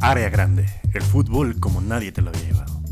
[0.00, 2.82] Área grande, el fútbol como nadie te lo había llevado.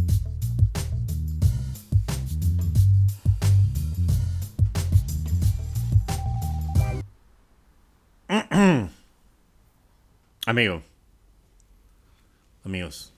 [10.46, 10.82] Amigo,
[12.64, 13.12] amigos,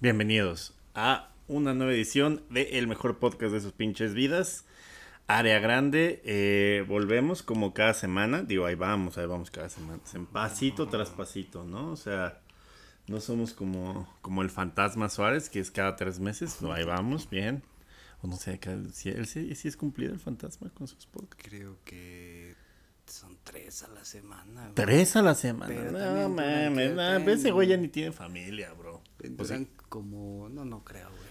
[0.00, 4.66] bienvenidos a una nueva edición de El mejor podcast de sus pinches vidas.
[5.28, 8.42] Área grande, eh, volvemos como cada semana.
[8.42, 10.00] Digo, ahí vamos, ahí vamos cada semana.
[10.14, 11.90] En pasito tras pasito, ¿no?
[11.90, 12.40] O sea,
[13.08, 16.62] no somos como, como el fantasma Suárez, que es cada tres meses.
[16.62, 17.64] No, ahí vamos, bien.
[18.22, 18.60] O no sé,
[18.92, 21.48] si él sí, es cumplido el fantasma con sus podcasts.
[21.48, 22.54] Creo que
[23.06, 24.62] son tres a la semana.
[24.62, 24.74] Güey.
[24.74, 25.74] ¿Tres a la semana?
[25.74, 29.02] no mames, no, ese güey ya ni tiene familia, bro.
[29.36, 29.52] Pues
[29.88, 31.25] como, no, no creo, güey.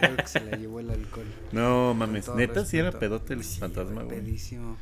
[0.00, 1.26] Creo que se la llevó el alcohol.
[1.52, 4.20] No mames, neta, si era pedote el fantasma, güey.
[4.20, 4.76] Pedísimo.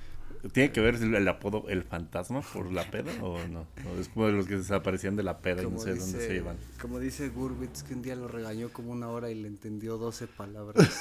[0.52, 3.66] ¿Tiene que ver el apodo El Fantasma por la peda o no?
[3.90, 6.36] ¿O es como de los que desaparecían de la peda y no sé dónde se
[6.36, 6.58] iban?
[6.80, 10.26] Como dice Gurbitz, que un día lo regañó como una hora y le entendió 12
[10.26, 11.00] palabras.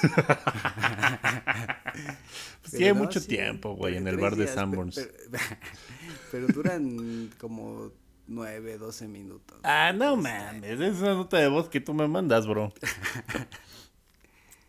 [2.62, 4.94] pues tiene mucho tiempo, güey, en el bar de Sanborns.
[4.94, 5.12] Pero,
[6.32, 7.92] pero, duran como
[8.28, 9.58] 9, 12 minutos.
[9.62, 12.72] Ah, no mames, es una nota de voz que tú me mandas, bro.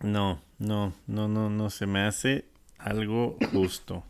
[0.01, 2.45] No, no, no, no, no se me hace
[2.77, 4.03] algo justo.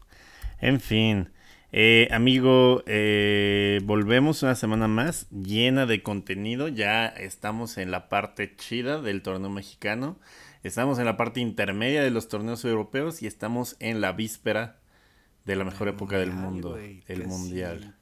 [0.59, 1.29] En fin,
[1.71, 6.67] eh, amigo, eh, volvemos una semana más llena de contenido.
[6.67, 10.17] Ya estamos en la parte chida del torneo mexicano.
[10.63, 14.79] Estamos en la parte intermedia de los torneos europeos y estamos en la víspera
[15.43, 17.95] de la mejor época del mundo, el mundial.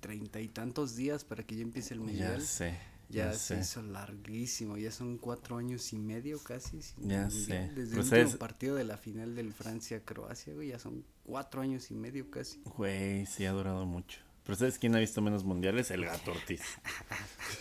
[0.00, 2.38] Treinta y tantos días para que ya empiece el mundial.
[2.38, 2.78] Ya sé.
[3.10, 6.80] Ya, se hizo larguísimo, ya son cuatro años y medio casi.
[6.98, 7.70] ya sé.
[7.74, 11.94] Desde el último partido de la final del Francia-Croacia, güey, ya son cuatro años y
[11.94, 12.60] medio casi.
[12.76, 14.20] Güey, sí ha durado mucho.
[14.44, 15.90] Pero ¿sabes quién ha visto menos mundiales?
[15.90, 16.62] El gato Ortiz.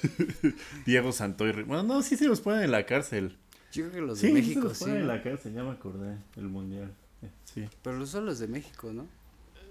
[0.86, 1.52] Diego Santoy.
[1.64, 3.38] Bueno, no, sí se los ponen en la cárcel.
[3.72, 4.68] Yo creo que los de México sí.
[4.68, 6.94] los ponen en la cárcel, ya me acordé, el mundial.
[7.22, 7.68] Eh, sí.
[7.82, 9.08] Pero son los de México, ¿no?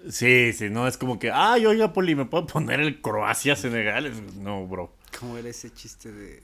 [0.08, 4.12] Sí, sí, no es como que, ay, oiga, Poli, ¿me puedo poner el Croacia-Senegal?
[4.42, 4.97] No, bro.
[5.19, 6.42] ¿Cómo era ese chiste de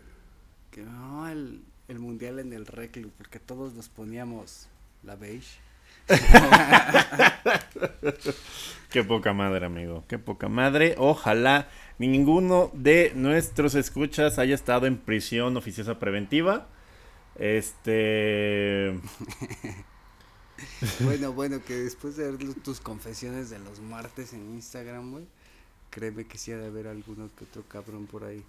[0.70, 4.69] que no, el, el mundial en el reclu, porque todos nos poníamos
[5.02, 5.64] la beige?
[8.91, 10.04] Qué poca madre, amigo.
[10.06, 10.94] Qué poca madre.
[10.98, 16.69] Ojalá ninguno de nuestros escuchas haya estado en prisión oficiosa preventiva.
[17.36, 18.91] Este.
[21.00, 25.25] bueno, bueno, que después de ver tus confesiones de los martes en Instagram, güey,
[25.94, 28.43] créeme que sí ha de haber alguno que otro cabrón por ahí.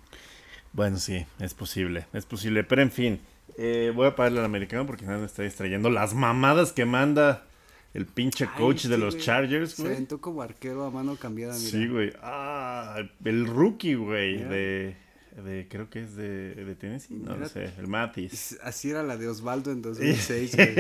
[0.74, 2.64] Bueno, sí, es posible, es posible.
[2.64, 3.20] Pero en fin,
[3.58, 5.92] eh, voy a pagarle al americano porque nada me está distrayendo.
[5.92, 7.46] Las mamadas que manda
[7.94, 9.90] el pinche coach de los Chargers, güey.
[9.90, 11.70] Se aventó como arquero a mano cambiada, mira.
[11.70, 12.12] Sí, güey.
[12.22, 14.98] Ah, el rookie, güey, de,
[15.46, 18.58] de, creo que es de, de Tennessee, no lo sé, el Matis.
[18.64, 20.76] Así era la de Osvaldo en 2006, güey.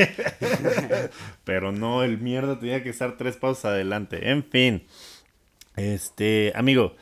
[1.46, 4.32] Pero no, el mierda tenía que estar tres pasos adelante.
[4.32, 4.84] En fin,
[5.75, 6.96] este, amigo,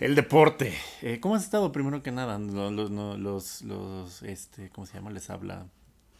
[0.00, 0.74] el deporte.
[1.02, 2.38] Eh, ¿Cómo has estado primero que nada?
[2.38, 5.10] Los, los, los, este, ¿cómo se llama?
[5.10, 5.66] Les habla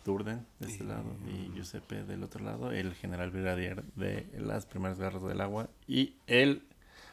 [0.05, 4.99] Durden de este lado y Giuseppe del otro lado, el general brigadier de las primeras
[4.99, 6.63] garras del agua y él,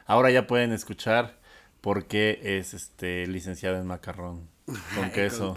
[0.06, 1.38] ahora ya pueden escuchar
[1.82, 4.48] por qué es este licenciado en macarrón
[4.94, 5.54] con queso,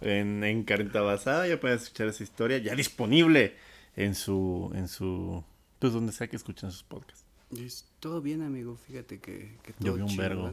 [0.00, 3.54] en, en carita basada, ya pueden escuchar esa historia ya disponible
[3.94, 5.44] en su, en su,
[5.78, 7.25] pues donde sea que escuchen sus podcasts.
[8.00, 8.76] Todo bien, amigo.
[8.76, 10.52] Fíjate que, que todo Llovió un vergo.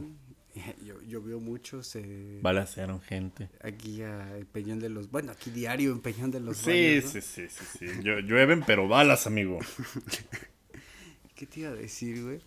[1.06, 2.38] Llovió mucho, se...
[2.42, 3.48] Balacearon gente.
[3.62, 5.10] Aquí a Peñón de los...
[5.10, 6.58] Bueno, aquí diario en Peñón de los...
[6.58, 7.86] Sí, sí, sí, sí, sí.
[8.02, 9.58] llueven, pero balas, amigo.
[11.34, 12.40] ¿Qué te iba a decir, güey?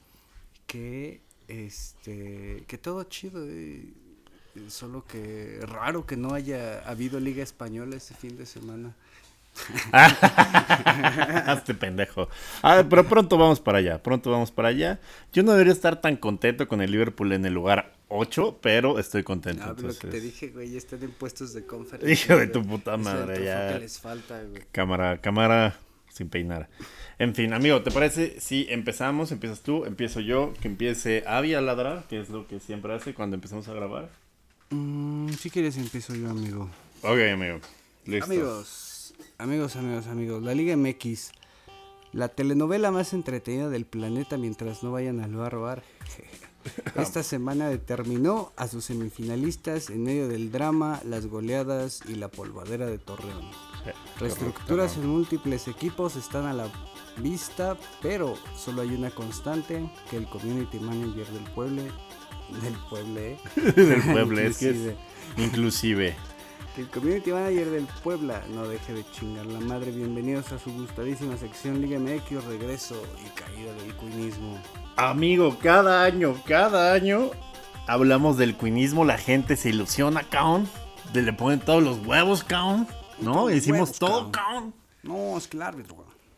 [0.65, 2.63] Que, este...
[2.67, 3.93] Que todo chido, eh.
[4.69, 8.95] Solo que raro que no haya habido Liga Española ese fin de semana.
[11.45, 12.29] Hazte pendejo.
[12.61, 14.99] Ah, pero pronto vamos para allá, pronto vamos para allá.
[15.33, 19.23] Yo no debería estar tan contento con el Liverpool en el lugar 8, pero estoy
[19.23, 19.63] contento.
[19.65, 20.03] Ah, entonces.
[20.03, 22.13] Lo que te dije, güey, ya están en puestos de conferencia.
[22.13, 23.73] Hijo de tu puta madre, ya.
[23.73, 24.63] Que les falta, güey.
[24.71, 25.77] Cámara, cámara
[26.17, 26.69] sin peinar.
[27.19, 29.31] En fin, amigo, ¿te parece si empezamos?
[29.31, 33.13] Empiezas tú, empiezo yo, que empiece Avi a ladrar, que es lo que siempre hace
[33.13, 34.09] cuando empezamos a grabar.
[34.69, 36.69] Mm, si quieres empiezo yo, amigo.
[37.01, 37.59] Ok, amigo.
[38.05, 38.25] Listo.
[38.25, 38.86] Amigos,
[39.39, 41.29] Amigos, amigos, amigos, la Liga MX,
[42.11, 45.83] la telenovela más entretenida del planeta mientras no vayan al bar bar.
[46.95, 52.87] Esta semana determinó a sus semifinalistas en medio del drama, las goleadas y la polvadera
[52.87, 53.51] de Torreón.
[54.19, 56.71] Reestructuras en múltiples equipos están a la
[57.21, 61.83] vista, pero solo hay una constante, que el community manager del pueblo,
[62.63, 63.37] del pueblo, ¿eh?
[63.75, 64.95] del pueblo, es que es
[65.37, 66.15] inclusive.
[66.77, 69.89] Que el community manager del Puebla no deje de chingar la madre.
[69.89, 74.61] Bienvenidos a su gustadísima sección Liga MX, regreso y caída del cuinismo.
[74.95, 77.31] Amigo, cada año, cada año
[77.87, 80.69] hablamos del cuinismo, la gente se ilusiona, caón.
[81.15, 82.87] Le ponen todos los huevos, caón.
[83.19, 83.49] ¿No?
[83.49, 84.71] Hicimos todo, caón.
[85.01, 85.95] No, es que el árbitro,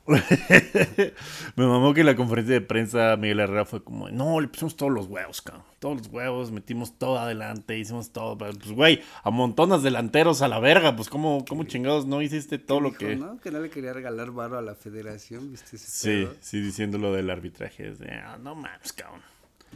[1.55, 4.75] me mamó que en la conferencia de prensa Miguel Herrera fue como, no, le pusimos
[4.75, 5.63] todos los huevos, cabrón.
[5.79, 8.37] Todos los huevos, metimos todo adelante, hicimos todo.
[8.37, 10.95] Pues, güey, a montonas delanteros a la verga.
[10.95, 13.15] Pues, ¿cómo, cómo chingados no hiciste todo lo que.
[13.15, 13.39] ¿no?
[13.39, 15.77] Que no le quería regalar barro a la federación, ¿viste?
[15.77, 17.93] sí, sí, diciendo lo del arbitraje.
[18.25, 19.21] Ah, no mames, cabrón.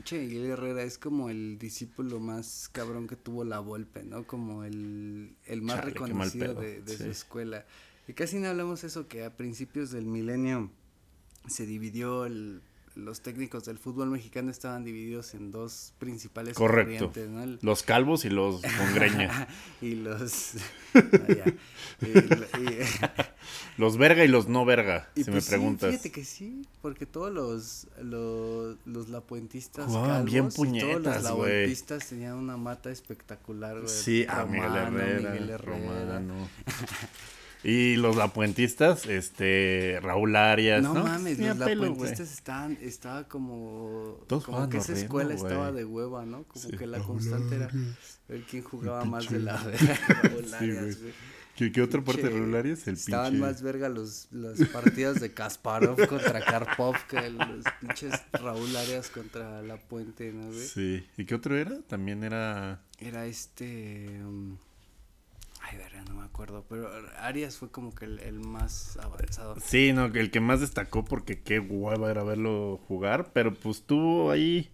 [0.04, 4.26] Che, Miguel Herrera es como el discípulo más cabrón que tuvo la Volpe, ¿no?
[4.26, 7.64] Como el, el más reconocido de, de su escuela.
[8.08, 10.70] Y casi no hablamos eso, que a principios del milenio
[11.48, 12.62] se dividió el,
[12.96, 17.12] los técnicos del fútbol mexicano estaban divididos en dos principales Correcto.
[17.30, 17.58] ¿no?
[17.62, 19.48] Los calvos y los con greña.
[19.82, 20.54] y los
[23.78, 25.92] los verga y los no verga, si me pues preguntas.
[25.92, 32.08] fíjate que sí, porque todos los los, los lapuentistas calvos bien puñetas, todos los lapuentistas
[32.08, 33.90] tenían una mata espectacular, güey.
[33.90, 36.22] Sí, a Miguel Herrera, Miguel Herrera.
[37.64, 40.84] Y los lapuentistas, este, Raúl Arias.
[40.84, 46.44] No, mames, los lapuentistas estaban, estaba como, como que esa escuela estaba de hueva, ¿no?
[46.44, 47.70] Como que la constante era
[48.28, 49.58] ver quién jugaba más de la.
[50.24, 51.14] Raúl Arias, güey.
[51.56, 52.88] ¿Qué, otra parte de Raúl Arias?
[52.88, 58.76] El Estaban más verga los, las partidas de Kasparov contra Karpov que los pinches Raúl
[58.76, 60.68] Arias contra La Puente, ¿no, güey?
[60.68, 61.06] Sí.
[61.16, 61.80] ¿Y qué otro era?
[61.84, 62.82] También era...
[62.98, 64.20] Era este...
[64.24, 64.58] Um,
[65.66, 66.90] Ay, verga, no me acuerdo, pero
[67.20, 69.56] Arias fue como que el, más avanzado.
[69.64, 74.30] Sí, no, el que más destacó porque qué hueva era verlo jugar, pero pues tuvo
[74.30, 74.70] ahí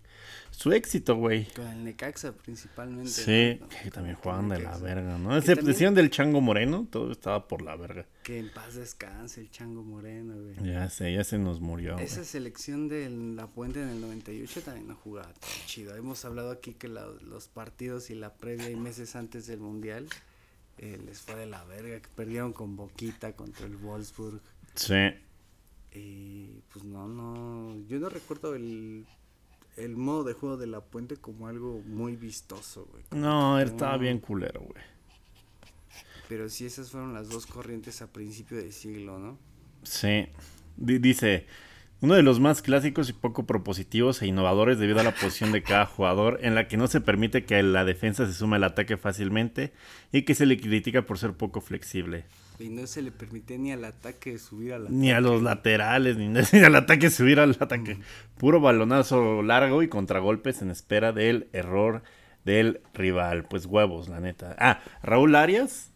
[0.49, 1.45] su éxito, güey.
[1.53, 3.11] Con el Necaxa principalmente.
[3.11, 5.37] Sí, que también jugaban de la verga, ¿no?
[5.37, 8.07] Excepción del Chango Moreno, todo estaba por la verga.
[8.23, 10.73] Que en paz descanse el Chango Moreno, güey.
[10.73, 11.99] Ya sé, ya se nos murió.
[11.99, 15.95] Esa selección de La Puente en el 98 también no jugaba tan chido.
[15.95, 20.07] Hemos hablado aquí que los partidos y la previa y meses antes del Mundial
[20.81, 24.39] eh, les fue de la verga, que perdieron con Boquita contra el Wolfsburg.
[24.75, 25.11] Sí.
[25.93, 29.05] Y pues no, no, yo no recuerdo el,
[29.75, 33.03] el modo de juego de la puente como algo muy vistoso, güey.
[33.11, 34.81] No, estaba bien culero, güey.
[36.29, 39.37] Pero sí, esas fueron las dos corrientes a principio de siglo, ¿no?
[39.83, 40.27] Sí.
[40.77, 41.45] dice,
[42.01, 45.63] uno de los más clásicos y poco propositivos e innovadores debido a la posición de
[45.63, 48.97] cada jugador, en la que no se permite que la defensa se sume al ataque
[48.97, 49.73] fácilmente
[50.11, 52.23] y que se le critica por ser poco flexible.
[52.57, 54.95] Y no se le permite ni al ataque subir al ataque.
[54.95, 56.17] Ni a los laterales,
[56.53, 57.97] ni, al ataque subir al ataque.
[58.37, 62.03] Puro balonazo largo y contragolpes en espera del error
[62.45, 63.43] del rival.
[63.43, 64.55] Pues huevos, la neta.
[64.57, 65.88] Ah, Raúl Arias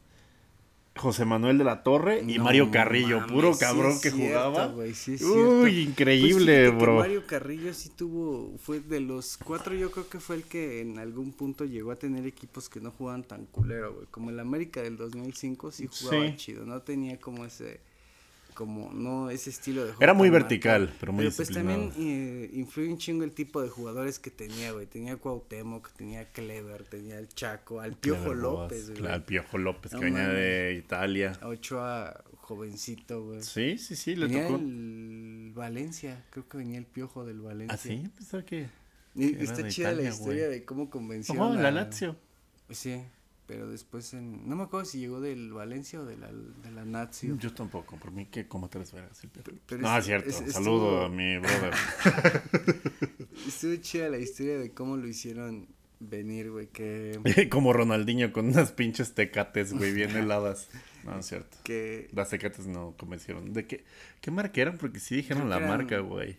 [0.96, 4.74] José Manuel de la Torre y Mario Carrillo, puro cabrón que jugaba.
[4.74, 6.96] Uy, increíble, pues bro.
[6.98, 11.00] Mario Carrillo sí tuvo, fue de los cuatro, yo creo que fue el que en
[11.00, 14.08] algún punto llegó a tener equipos que no jugaban tan culero, güey.
[14.12, 17.82] Como el América del 2005 sí jugaba chido, no tenía como ese
[18.54, 20.04] como no ese estilo de juego.
[20.04, 23.70] Era muy vertical, pero muy Pero pues también eh, influye un chingo el tipo de
[23.70, 24.86] jugadores que tenía, güey.
[24.86, 29.00] Tenía Cuauhtémoc, tenía Clever, tenía el Chaco, al Piojo López, güey.
[29.00, 31.38] Claro, al Piojo López que venía de Italia.
[31.44, 33.44] Ochoa jovencito, güey.
[33.44, 37.74] Sí, sí, sí, le venía el Valencia, creo que venía el Piojo del Valencia.
[37.74, 38.10] ¿Ah, sí?
[38.16, 38.70] Pensaba que...
[39.16, 42.16] está chida la historia de cómo convenció oh, la Lazio.
[42.70, 43.02] Sí
[43.46, 44.48] pero después en...
[44.48, 47.38] No me acuerdo si llegó del Valencia o de la, de la Nazio.
[47.38, 51.38] Yo tampoco, por mí que como tres veras el No, es cierto, saludo a mi
[51.38, 51.74] brother.
[53.48, 55.68] estuvo chida la historia de cómo lo hicieron
[56.10, 57.20] venir, güey, que...
[57.50, 60.70] como Ronaldinho con unas pinches tecates, güey, bien heladas.
[61.04, 61.58] No, es cierto.
[61.64, 62.10] Que...
[62.14, 63.54] Las tecates no convencieron.
[63.54, 63.84] ¿De qué,
[64.22, 64.78] qué marca eran?
[64.78, 66.38] Porque sí dijeron la marca, güey.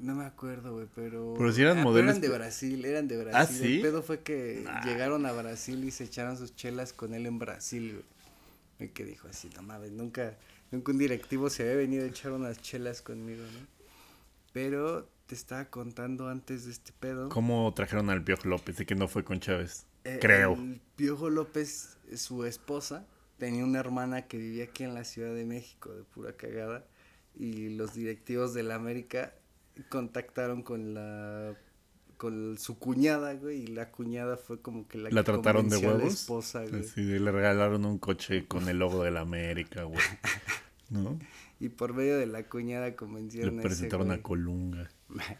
[0.00, 1.34] No me acuerdo, güey, pero...
[1.36, 2.10] Pero si eran modelos...
[2.10, 3.34] eran de Brasil, eran de Brasil.
[3.36, 3.76] ¿Ah, sí?
[3.76, 7.38] El pedo fue que llegaron a Brasil y se echaron sus chelas con él en
[7.38, 8.88] Brasil, güey.
[8.88, 10.38] Y que dijo así, no mames, nunca,
[10.70, 13.66] nunca un directivo se había venido a echar unas chelas conmigo, ¿no?
[14.54, 17.28] Pero te estaba contando antes de este pedo.
[17.28, 18.78] ¿Cómo trajeron al Piojo López?
[18.78, 19.84] De que no fue con Chávez.
[20.04, 20.54] Eh, Creo.
[20.54, 23.04] El Piojo López, su esposa,
[23.36, 26.86] tenía una hermana que vivía aquí en la Ciudad de México, de pura cagada.
[27.36, 29.34] Y los directivos de la América
[29.88, 31.54] contactaron con la
[32.16, 36.12] con su cuñada, güey, y la cuñada fue como que la, ¿La trataron de huevos.
[36.12, 36.84] esposa, güey.
[36.84, 39.98] Sí, le regalaron un coche con el logo de la América, güey.
[40.90, 41.18] ¿No?
[41.60, 44.22] Y por medio de la cuñada convencieron Le a ese presentaron a.
[44.22, 44.90] Colunga.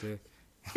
[0.00, 0.18] Sí.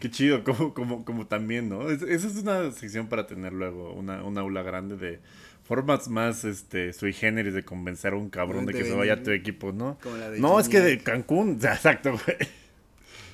[0.00, 1.90] Qué chido, como, como, como también, ¿no?
[1.90, 5.20] Es- esa es una sección para tener luego, una, una aula grande de
[5.64, 9.14] formas más este sui generis de convencer a un cabrón de De que se vaya
[9.14, 9.98] a tu equipo, ¿no?
[10.02, 10.98] Como la de No, es que de.
[10.98, 12.36] Cancún, exacto, güey.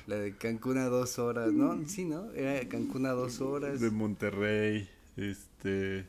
[0.07, 1.87] La de Cancún a dos horas, ¿no?
[1.87, 2.31] Sí, ¿no?
[2.31, 3.79] Era de Cancún a dos horas.
[3.79, 6.05] De Monterrey, este...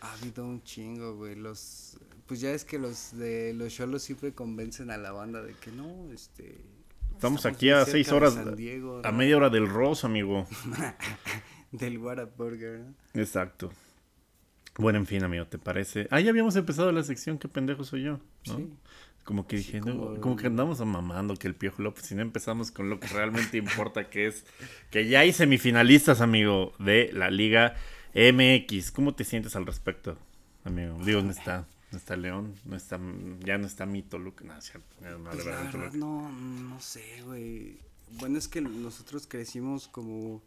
[0.00, 1.34] Ha habido un chingo, güey.
[1.34, 5.54] Los, pues ya es que los de los Cholos siempre convencen a la banda de
[5.54, 6.56] que no, este.
[7.12, 10.46] Estamos aquí a seis de horas, San Diego, a media hora del Ross, amigo.
[11.72, 12.94] Del Whataburger, ¿no?
[13.20, 13.70] Exacto.
[14.78, 16.06] Bueno, en fin, amigo, ¿te parece?
[16.10, 18.56] Ah, ya habíamos empezado la sección, qué pendejo soy yo, ¿no?
[18.56, 18.68] Sí.
[19.24, 22.14] Como que Sí, dije, no, como- como que andamos mamando que el Piojo López, si
[22.14, 23.58] no empezamos con lo que realmente
[23.92, 24.44] importa, que es
[24.90, 27.74] que ya hay semifinalistas, amigo, de la Liga
[28.14, 28.90] MX.
[28.92, 30.16] ¿Cómo te sientes al respecto,
[30.64, 30.96] amigo?
[31.04, 32.98] Digo, no está, no está León, no está,
[33.44, 37.76] ya no está mi Toluca, no, cierto, no, Pues la verdad, no, no sé, güey.
[38.12, 40.40] Bueno, es que nosotros crecimos como.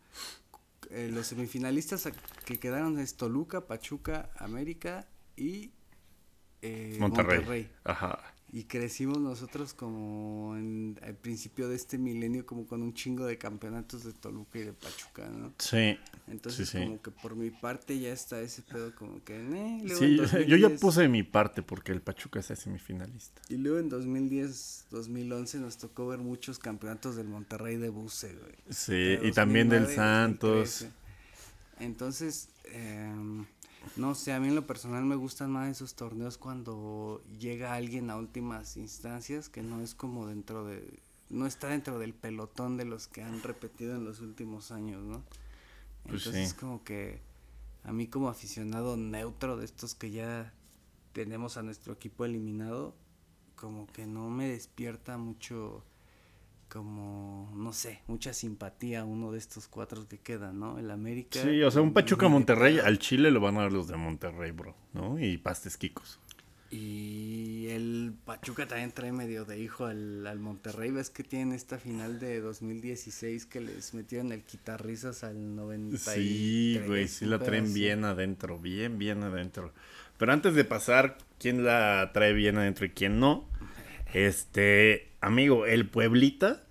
[0.92, 2.10] Eh, los semifinalistas
[2.46, 5.72] que quedaron es Toluca, Pachuca, América y.
[6.62, 7.38] eh, Monterrey.
[7.40, 7.72] Monterrey.
[7.84, 8.31] Ajá.
[8.54, 13.38] Y crecimos nosotros como en, al principio de este milenio, como con un chingo de
[13.38, 15.54] campeonatos de Toluca y de Pachuca, ¿no?
[15.58, 15.98] Sí.
[16.28, 16.84] Entonces, Sí, sí.
[16.84, 19.38] como que por mi parte ya está ese pedo, como que.
[19.38, 20.18] eh, luego Sí, en
[20.50, 23.42] yo, ya 2010 puse mi parte porque el Pachuca es semifinalista.
[23.48, 28.56] Y luego en 2010, 2011 nos tocó ver muchos campeonatos del Monterrey de buce, güey.
[28.70, 30.80] Sí, y también del 2009 y Santos.
[30.82, 30.92] 2013.
[31.80, 33.46] Entonces, em,
[33.96, 38.10] no sé, a mí en lo personal me gustan más esos torneos cuando llega alguien
[38.10, 42.86] a últimas instancias que no es como dentro de, no está dentro del pelotón de
[42.86, 45.24] los que han repetido en los últimos años, ¿no?
[46.04, 46.56] Pues Entonces sí.
[46.56, 47.22] como que
[47.84, 50.54] a mí como aficionado neutro de estos que ya
[51.14, 52.96] tenemos a nuestro equipo eliminado,
[53.56, 55.84] como que no me despierta mucho
[56.72, 60.80] como, no sé, mucha simpatía uno de estos cuatro que quedan, ¿no?
[60.80, 61.42] El América.
[61.42, 64.52] Sí, o sea, un Pachuca Monterrey, al Chile lo van a dar los de Monterrey,
[64.52, 65.20] bro, ¿no?
[65.20, 66.18] Y pastes Kikos.
[66.70, 70.92] Y el Pachuca también trae medio de hijo al, al Monterrey.
[70.92, 76.16] ¿Ves que tienen esta final de 2016 que les metieron el quitarrisas al 93?
[76.16, 77.74] Sí, güey, sí la traen así?
[77.74, 79.74] bien adentro, bien, bien adentro.
[80.18, 83.46] Pero antes de pasar, ¿quién la trae bien adentro y quién no?
[84.14, 86.64] Este, amigo, el Pueblita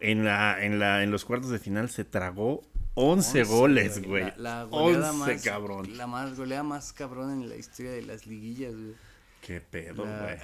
[0.00, 2.62] en la, en la, en los cuartos de final se tragó
[2.94, 4.24] 11, 11, goles, güey.
[4.24, 5.96] La, la goleada 11, más, cabrón.
[5.96, 8.94] La más goleada más cabrón en la historia de las liguillas, güey.
[9.42, 10.38] Qué pedo, güey.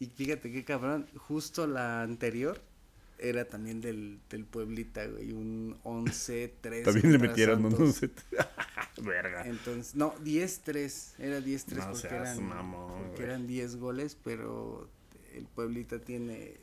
[0.00, 2.60] y fíjate qué cabrón, justo la anterior
[3.22, 6.82] era también del, del Pueblita, güey, un 11-3.
[6.84, 7.78] También le metieron Santos.
[7.78, 8.00] unos...
[9.02, 9.46] Verga.
[9.46, 14.88] Entonces, no, 10-3, era 10-3 No porque, seas eran, mamón, porque eran 10 goles, pero
[15.34, 16.56] el Pueblita tiene,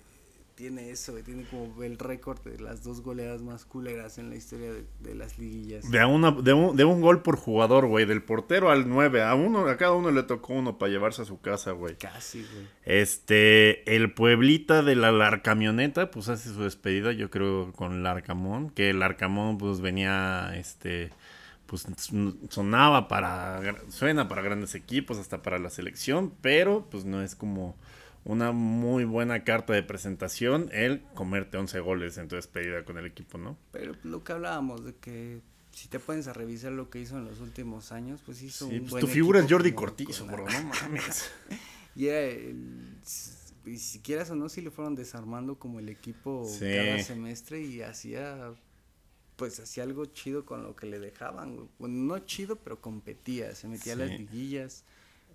[0.59, 4.35] tiene eso, güey, tiene como el récord de las dos goleadas más culeras en la
[4.35, 5.89] historia de, de las liguillas.
[5.89, 8.05] De, a una, de, un, de un gol por jugador, güey.
[8.05, 9.23] Del portero al 9.
[9.23, 11.95] A uno, a cada uno le tocó uno para llevarse a su casa, güey.
[11.95, 12.67] Casi, güey.
[12.83, 18.69] Este, el Pueblita de la Larcamioneta, pues hace su despedida, yo creo, con Larcamón.
[18.69, 21.09] Que el Larcamón, pues venía, este,
[21.67, 27.21] pues son- sonaba para, suena para grandes equipos, hasta para la selección, pero pues no
[27.21, 27.77] es como
[28.25, 33.05] una muy buena carta de presentación el comerte 11 goles en tu despedida con el
[33.05, 33.57] equipo, ¿no?
[33.71, 37.25] Pero lo que hablábamos de que si te pones a revisar lo que hizo en
[37.25, 40.45] los últimos años, pues hizo Sí, un pues buen tu figura es Jordi Cortizo, bro,
[40.45, 41.31] no mames.
[41.95, 42.97] Y era el,
[43.65, 46.65] y si quieras o no, si le fueron desarmando como el equipo Sí.
[46.75, 48.53] cada semestre y hacía,
[49.37, 51.67] pues hacía algo chido con lo que le dejaban, güey.
[51.79, 54.83] Bueno, no chido, pero competía, se metía a las liguillas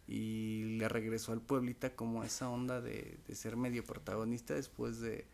[0.07, 5.25] y le regresó al Pueblita como esa onda de, de ser medio protagonista después de,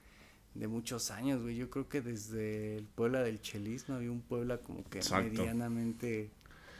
[0.55, 1.57] de muchos años, güey.
[1.57, 5.31] Yo creo que desde el Puebla del Chelis no había un Puebla como que Exacto.
[5.31, 6.31] medianamente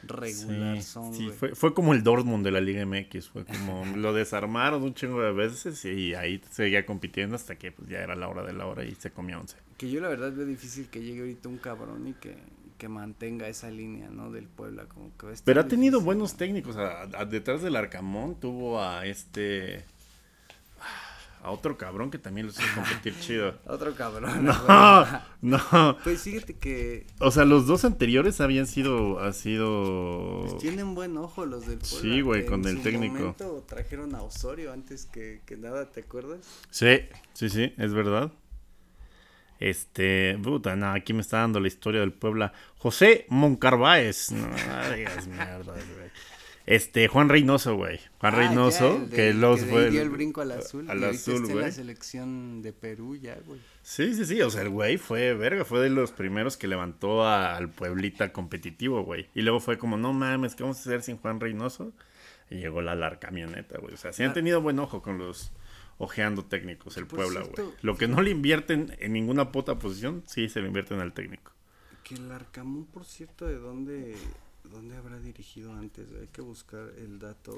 [0.03, 3.85] regular Sí, son, sí, fue, fue como el Dortmund de la Liga MX, fue como
[3.95, 8.15] lo desarmaron un chingo de veces y ahí seguía compitiendo hasta que pues, ya era
[8.15, 9.57] la hora de la hora y se comía 11.
[9.77, 12.35] Que yo la verdad veo difícil que llegue ahorita un cabrón y que,
[12.81, 14.31] que mantenga esa línea, ¿no?
[14.31, 16.37] Del Puebla, como que Pero ha tenido difícil, buenos ¿no?
[16.39, 19.85] técnicos, a- a- detrás del Arcamón tuvo a este...
[21.43, 23.53] A otro cabrón que también lo hizo competir chido.
[23.67, 24.45] Otro cabrón.
[24.45, 25.05] No,
[25.43, 25.97] no.
[26.03, 30.39] Pues fíjate que O sea, los dos anteriores habían sido, ha sido...
[30.49, 31.99] pues, tienen buen ojo los del Puebla.
[32.01, 33.13] Sí, güey, con en el su técnico.
[33.13, 36.39] momento trajeron a Osorio antes que, que nada, ¿te acuerdas?
[36.71, 36.99] Sí,
[37.33, 38.31] sí, sí, es verdad.
[39.61, 42.51] Este, puta, no, aquí me está dando la historia del Puebla.
[42.79, 44.31] José Moncarváez.
[44.31, 44.47] No,
[44.95, 46.11] digas mierda, güey.
[46.65, 47.99] Este, Juan Reynoso, güey.
[48.19, 49.89] Juan Ah, Reynoso, ya, el de- que los fue.
[49.91, 50.89] dio el brinco al azul.
[50.89, 51.65] Al y azul, güey.
[51.65, 53.59] la selección de Perú ya, güey.
[53.83, 54.41] Sí, sí, sí.
[54.41, 55.63] O sea, el güey fue verga.
[55.65, 59.27] Fue de los primeros que levantó a- al Pueblita competitivo, güey.
[59.35, 61.93] Y luego fue como, no mames, ¿qué vamos a hacer sin Juan Reynoso?
[62.49, 63.93] Y llegó la larga camioneta, güey.
[63.93, 64.33] O sea, sí han Ah.
[64.33, 65.51] tenido buen ojo con los
[66.01, 67.69] ojeando técnicos, el Por Puebla, güey.
[67.81, 71.51] Lo que no le invierten en ninguna puta posición, sí se le invierten al técnico.
[72.03, 74.15] Que el Arcamón, por cierto, ¿de dónde,
[74.63, 76.07] dónde habrá dirigido antes?
[76.19, 77.55] Hay que buscar el dato.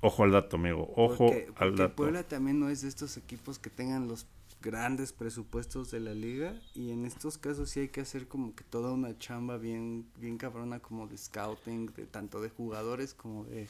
[0.00, 0.92] Ojo al dato, amigo.
[0.96, 1.96] Ojo Porque- al dato.
[1.96, 4.26] Puebla también no es de estos equipos que tengan los
[4.60, 8.64] grandes presupuestos de la liga y en estos casos sí hay que hacer como que
[8.64, 13.68] toda una chamba bien bien cabrona como de scouting de tanto de jugadores como de,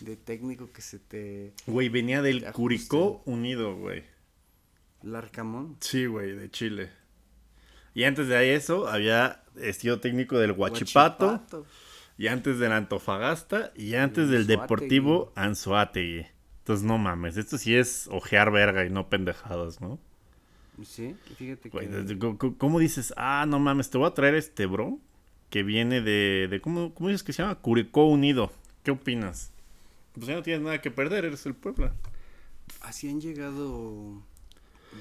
[0.00, 2.44] de técnico que se te Güey, venía del.
[2.52, 4.04] Curicó Unido, güey.
[5.02, 6.90] Larcamón Sí, güey, de Chile.
[7.94, 11.42] Y antes de eso había sido técnico del Huachipato.
[12.16, 14.46] Y antes del Antofagasta y antes del.
[14.46, 16.26] Deportivo Anzoátegui.
[16.58, 19.98] Entonces, no mames, esto sí es ojear verga y no pendejadas, ¿no?
[20.84, 22.18] Sí, fíjate que
[22.58, 23.12] ¿Cómo dices?
[23.16, 24.98] Ah, no mames, te voy a traer este bro
[25.50, 26.48] que viene de...
[26.48, 27.56] de ¿cómo, ¿Cómo dices que se llama?
[27.56, 28.52] Curicó Unido.
[28.82, 29.50] ¿Qué opinas?
[30.14, 31.92] Pues ya no tienes nada que perder, eres el Puebla.
[32.82, 34.22] así han llegado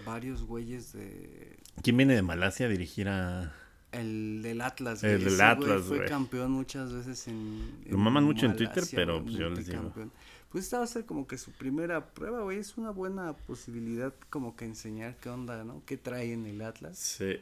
[0.05, 3.53] varios güeyes de ¿Quién viene de Malasia a dirigir a...?
[3.91, 5.23] el del Atlas, El güey.
[5.23, 6.09] del Ese Atlas, fue güey.
[6.09, 9.81] campeón muchas veces en, Lo maman mucho en Twitter, pero, pues, yo les digo.
[9.81, 10.11] multicampeón.
[10.49, 12.57] Pues esta va a ser como que su primera prueba, güey.
[12.57, 15.83] Es una buena posibilidad como que enseñar qué onda, ¿no?
[15.85, 16.97] ¿Qué trae en el Atlas?
[16.97, 17.35] Sí.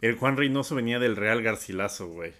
[0.00, 2.32] El Juan Reynoso venía del Real Garcilaso, güey.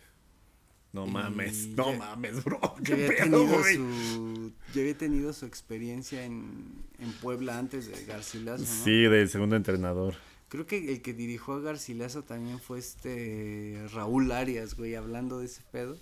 [0.93, 2.61] No Y mames, no ya- mames, bro.
[2.79, 3.75] Ya ¿Qué había, pedo, güey?
[3.77, 6.65] su, ya había tenido su experiencia en,
[7.01, 8.85] en Puebla antes de Garcilaso, ¿no?
[8.85, 10.15] Sí, de segundo entrenador.
[10.49, 15.47] Creo que el que dirigió a Garcilaso también fue este Raúl Arias, güey, hablando de
[15.47, 15.99] ese pedo.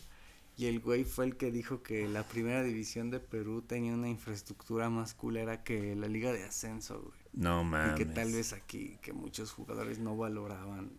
[0.56, 4.08] Y el güey fue el que dijo que la primera división de Perú tenía una
[4.08, 7.18] infraestructura más culera que la liga de ascenso, güey.
[7.32, 7.94] No Y mames.
[7.96, 10.92] que tal vez aquí, que muchos jugadores no valoraban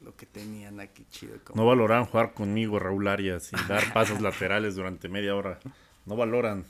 [0.00, 1.36] lo que tenían aquí chido.
[1.44, 1.60] Como...
[1.60, 5.60] No valoran jugar conmigo, Raúl Arias, y dar pasos laterales durante media hora.
[6.06, 6.64] No valoran.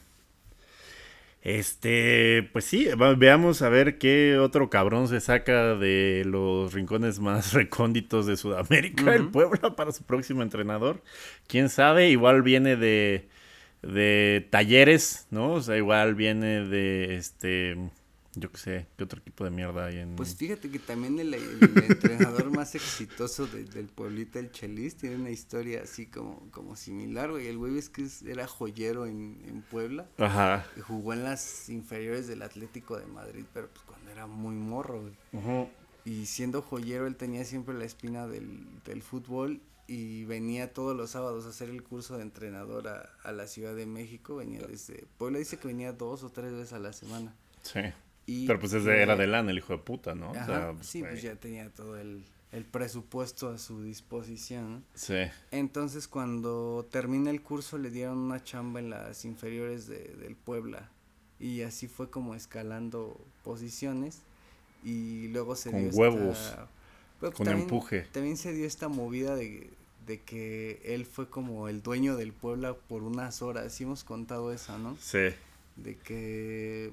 [1.42, 7.52] Este, pues sí, veamos a ver qué otro cabrón se saca de los rincones más
[7.54, 9.32] recónditos de Sudamérica, el Ujú.
[9.32, 11.02] Puebla, para su próximo entrenador.
[11.48, 13.28] Quién sabe, igual viene de,
[13.82, 15.54] de talleres, ¿no?
[15.54, 17.76] O sea, igual viene de este,
[18.34, 20.16] yo qué sé, qué otro equipo de mierda hay en.
[20.16, 25.16] Pues fíjate que también el, el entrenador más exitoso de- del pueblito, el Chelis, tiene
[25.16, 27.46] una historia así como, como similar, güey.
[27.48, 30.06] El güey es que es- era joyero en, en Puebla.
[30.18, 30.66] Ajá.
[30.76, 35.02] y Jugó en las inferiores del Atlético de Madrid, pero pues cuando era muy morro,
[35.02, 35.14] güey.
[35.32, 35.68] Ujú.
[36.04, 41.10] Y siendo joyero, él tenía siempre la espina del, del fútbol y venía todos los
[41.10, 44.36] sábados a hacer el curso de entrenador a, a la Ciudad de México.
[44.36, 45.06] Venía desde.
[45.18, 47.36] Puebla dice que venía dos o tres veces a la semana.
[47.62, 47.80] Sí.
[48.26, 50.30] Y Pero pues ese era de lana, el hijo de puta, ¿no?
[50.32, 54.84] O sí, pues ya tenía todo el, el presupuesto a su disposición.
[54.94, 55.16] Sí.
[55.50, 60.88] Entonces, cuando termina el curso, le dieron una chamba en las inferiores de, del Puebla.
[61.40, 64.20] Y así fue como escalando posiciones.
[64.84, 66.68] Y luego se Con dio huevos, esta-
[67.20, 68.02] pero con también- empuje.
[68.12, 69.70] También se dio esta movida de,
[70.06, 73.72] de que él fue como el dueño del Puebla por unas horas.
[73.72, 74.96] Sí hemos contado esa, ¿no?
[75.00, 75.30] Sí.
[75.76, 76.92] de que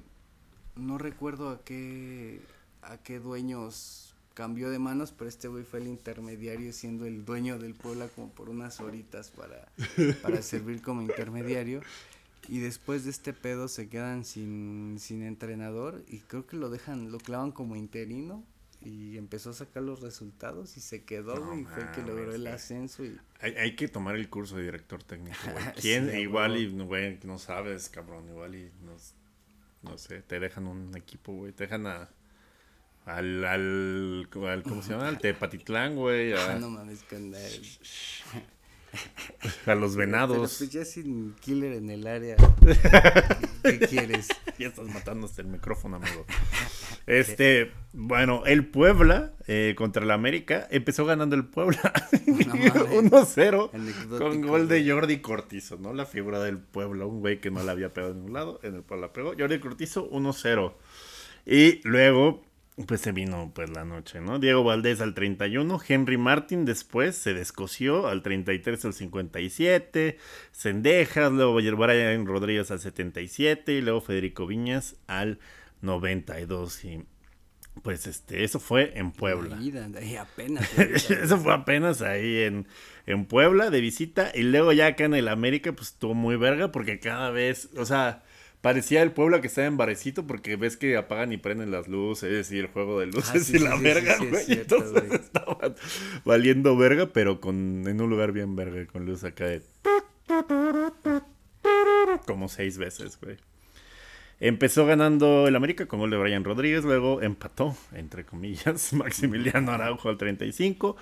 [0.76, 2.40] no recuerdo a qué
[2.82, 7.58] a qué dueños cambió de manos, pero este güey fue el intermediario siendo el dueño
[7.58, 9.68] del Puebla como por unas horitas para,
[10.22, 11.82] para servir como intermediario.
[12.48, 17.12] Y después de este pedo se quedan sin, sin entrenador y creo que lo dejan,
[17.12, 18.42] lo clavan como interino
[18.80, 22.34] y empezó a sacar los resultados y se quedó, No y fue el que logró
[22.34, 25.64] el ascenso y Hay, hay que tomar el curso de director técnico, güey.
[25.80, 26.18] ¿Quién?
[26.18, 28.26] igual y, güey, no sabes, cabrón.
[28.30, 28.96] Igual y, no,
[29.82, 31.52] no sé, te dejan un equipo, güey.
[31.52, 32.08] Te dejan a...
[33.06, 35.08] Al, al, al- ¿cómo se llama?
[35.08, 36.32] Al Tepatitlán, güey.
[36.36, 37.34] Ah, A, no mames, el-
[39.66, 40.56] a los Pero venados.
[40.58, 42.36] pues ya sin killer en el área.
[43.62, 44.28] ¿Qué, qué quieres?
[44.58, 46.26] Ya estás matando hasta el micrófono, amigo.
[47.06, 51.92] Este, bueno, el Puebla eh, contra el América empezó ganando el Puebla
[52.26, 52.46] mames.
[52.46, 54.88] 1-0 Anecdótico, con gol de.
[54.88, 55.92] Jordi Cortizo, ¿no?
[55.92, 58.76] La figura del Puebla, un güey que no la había pegado en ningún lado, en
[58.76, 59.32] el Puebla pegó.
[59.36, 60.74] Jordi Cortizo 1-0.
[61.46, 62.44] Y luego,
[62.86, 64.38] pues se vino pues la noche, ¿no?
[64.38, 70.18] Diego Valdés al 31, Henry Martin después se descoció al 33 al 57,
[70.52, 75.38] Sendejas, luego Brian Rodríguez al 77 y luego Federico Viñas al
[75.82, 77.04] 92 y
[77.82, 79.56] Pues este, eso fue en Puebla.
[80.16, 80.78] apenas.
[80.78, 82.66] eso fue apenas ahí en,
[83.06, 84.32] en Puebla de visita.
[84.34, 87.86] Y luego ya acá en el América, pues estuvo muy verga porque cada vez, o
[87.86, 88.22] sea,
[88.60, 92.50] parecía el Puebla que estaba en barecito porque ves que apagan y prenden las luces
[92.52, 94.44] y el juego de luces y la verga, güey.
[94.48, 95.74] entonces estaban
[96.24, 99.62] valiendo verga, pero con en un lugar bien verga, con luz acá de...
[102.26, 103.36] Como seis veces, güey.
[104.40, 110.08] Empezó ganando el América con gol de Brian Rodríguez, luego empató, entre comillas, Maximiliano Araujo
[110.08, 110.96] al 35,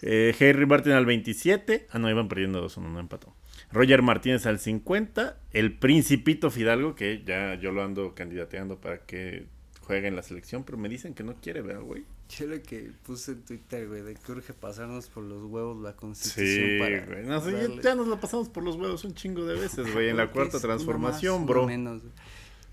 [0.00, 3.34] eh, Henry Martin al 27, ah no, iban perdiendo 2-1, no empató.
[3.72, 9.46] Roger Martínez al 50, el Principito Fidalgo, que ya yo lo ando candidateando para que
[9.82, 12.04] juegue en la selección, pero me dicen que no quiere, ver, güey?
[12.28, 15.94] Yo lo que puse en Twitter, güey, de que urge pasarnos por los huevos la
[15.96, 17.24] constitución sí, para güey.
[17.24, 20.30] No, ya, nos la pasamos por los huevos un chingo de veces, güey, en la
[20.30, 21.66] cuarta transformación, bro.
[21.66, 22.02] Menos,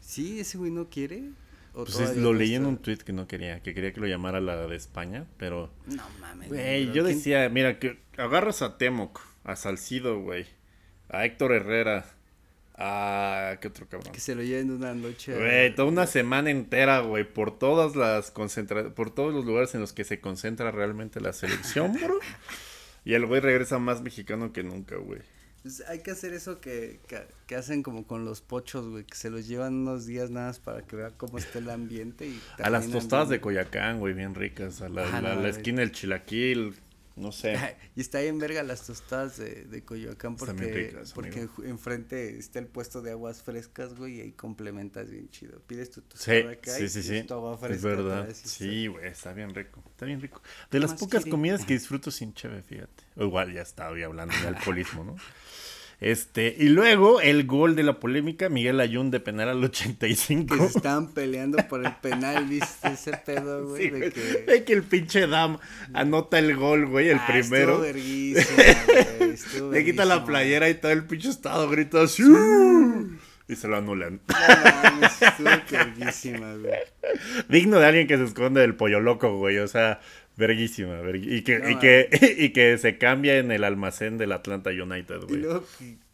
[0.01, 1.23] Sí, ese güey no quiere.
[1.73, 4.67] pues lo leí en un tweet que no quería, que quería que lo llamara la
[4.67, 5.71] de España, pero.
[5.87, 6.49] No mames.
[6.49, 10.45] Güey, yo decía, mira, que agarras a Temoc, a Salcido, güey,
[11.09, 12.05] a Héctor Herrera,
[12.77, 13.57] a.
[13.61, 14.11] ¿Qué otro cabrón?
[14.13, 15.35] Que se lo lleven una noche.
[15.35, 19.81] Güey, toda una semana entera, güey, por todas las concentra por todos los lugares en
[19.81, 22.19] los que se concentra realmente la selección, bro.
[23.03, 25.21] y el güey regresa más mexicano que nunca, güey.
[25.65, 26.99] Pues hay que hacer eso que,
[27.47, 30.59] que, hacen como con los pochos, güey, que se los llevan unos días nada más
[30.59, 32.27] para que vea cómo está el ambiente.
[32.27, 34.83] Y a las tostadas de Coyacán, güey, bien ricas.
[34.83, 36.75] A la, la, esquina del chilaquil,
[37.15, 37.55] no sé.
[37.95, 42.67] y está ahí en verga las tostadas de, de Coyoacán porque, porque enfrente está el
[42.67, 45.59] puesto de aguas frescas, güey, y ahí complementas bien chido.
[45.61, 47.25] Pides tu tostada acá sí, sí, sí.
[47.29, 47.75] agua fresca.
[47.75, 48.29] Es verdad.
[48.33, 49.83] Sí, güey, está bien rico.
[49.91, 50.41] Está bien rico.
[50.69, 53.03] De las pocas comidas que disfruto sin cheve, fíjate.
[53.15, 55.15] O igual ya estaba hablando de alcoholismo, ¿no?
[56.01, 60.55] Este, y luego el gol de la polémica, Miguel Ayun de penal al 85.
[60.55, 63.89] Que se estaban peleando por el penal, ¿viste ese pedo, güey?
[63.89, 64.63] de, que...
[64.65, 64.73] que...
[64.73, 65.57] el pinche Dam
[65.93, 67.81] anota el gol, güey, el ah, primero.
[69.71, 72.23] Le quita la playera y todo el pinche estado grita así.
[73.47, 74.21] Y se lo anulan.
[75.39, 76.73] güey.
[77.47, 79.59] Digno de alguien que se esconde del pollo loco, güey.
[79.59, 79.99] O sea,
[80.37, 85.21] Verguísima, y, que, y, que, y que se cambia en el almacén del Atlanta United,
[85.27, 85.35] güey.
[85.35, 85.63] Y luego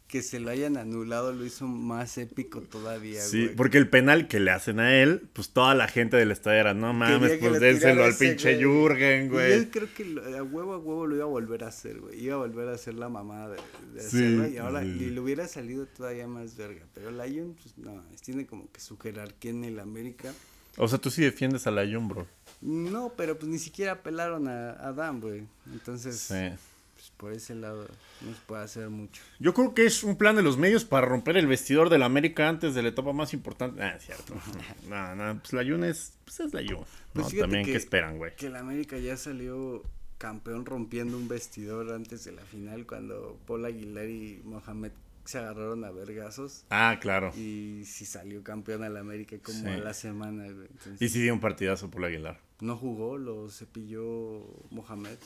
[0.06, 4.40] que, se lo hayan anulado lo hizo más épico todavía, Sí, porque el penal que
[4.40, 8.04] le hacen a él, pues toda la gente del estadio era, no mames, pues dénselo
[8.04, 9.50] al pinche Jürgen, güey.
[9.50, 10.04] Y él creo que
[10.36, 12.22] a huevo a huevo lo iba a volver a hacer, güey.
[12.22, 13.56] Iba a volver a hacer la mamada
[13.94, 16.82] de, hacerlo y ahora y le hubiera salido todavía más verga.
[16.92, 20.32] Pero Jun, pues no, tiene como que su jerarquía en el América.
[20.76, 22.26] O sea, tú sí defiendes a Jun, bro.
[22.62, 25.42] No, pero pues ni siquiera apelaron a Adam, güey.
[25.72, 27.88] Entonces, pues, por ese lado
[28.20, 29.20] no se puede hacer mucho.
[29.40, 32.48] Yo creo que es un plan de los medios para romper el vestidor del América
[32.48, 33.82] antes de la etapa más importante.
[33.82, 34.34] Ah, cierto.
[34.88, 36.84] no, no, pues la Jun es, pues es la Jun.
[37.12, 38.36] Pues También, que, ¿qué esperan, güey?
[38.36, 39.82] Que el América ya salió
[40.18, 44.92] campeón rompiendo un vestidor antes de la final cuando Paul Aguilar y Mohamed
[45.24, 46.64] se agarraron a vergazos.
[46.70, 47.32] Ah, claro.
[47.36, 50.68] Y si salió campeón al América como a la semana, güey.
[51.00, 52.38] y si dio un partidazo por Aguilar.
[52.62, 55.18] No jugó, lo cepilló Mohamed.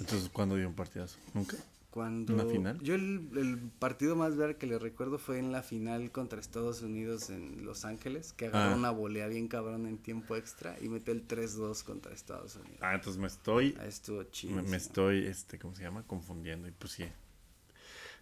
[0.00, 1.18] Entonces, ¿cuándo dio un partidazo?
[1.32, 1.56] ¿Nunca?
[1.90, 2.34] Cuando...
[2.34, 2.80] ¿Una final?
[2.80, 7.30] Yo el, partido más ver que le recuerdo fue en la final contra Estados Unidos
[7.30, 8.76] en Los Ángeles, que agarró ah.
[8.76, 12.78] una volea bien cabrón en tiempo extra y metió el 3-2 contra Estados Unidos.
[12.80, 13.76] Ah, entonces me estoy...
[13.78, 14.56] Ah, estuvo chido.
[14.56, 16.02] Me, me, estoy, este, ¿cómo se llama?
[16.02, 16.66] Confundiendo.
[16.66, 17.04] Y pues sí,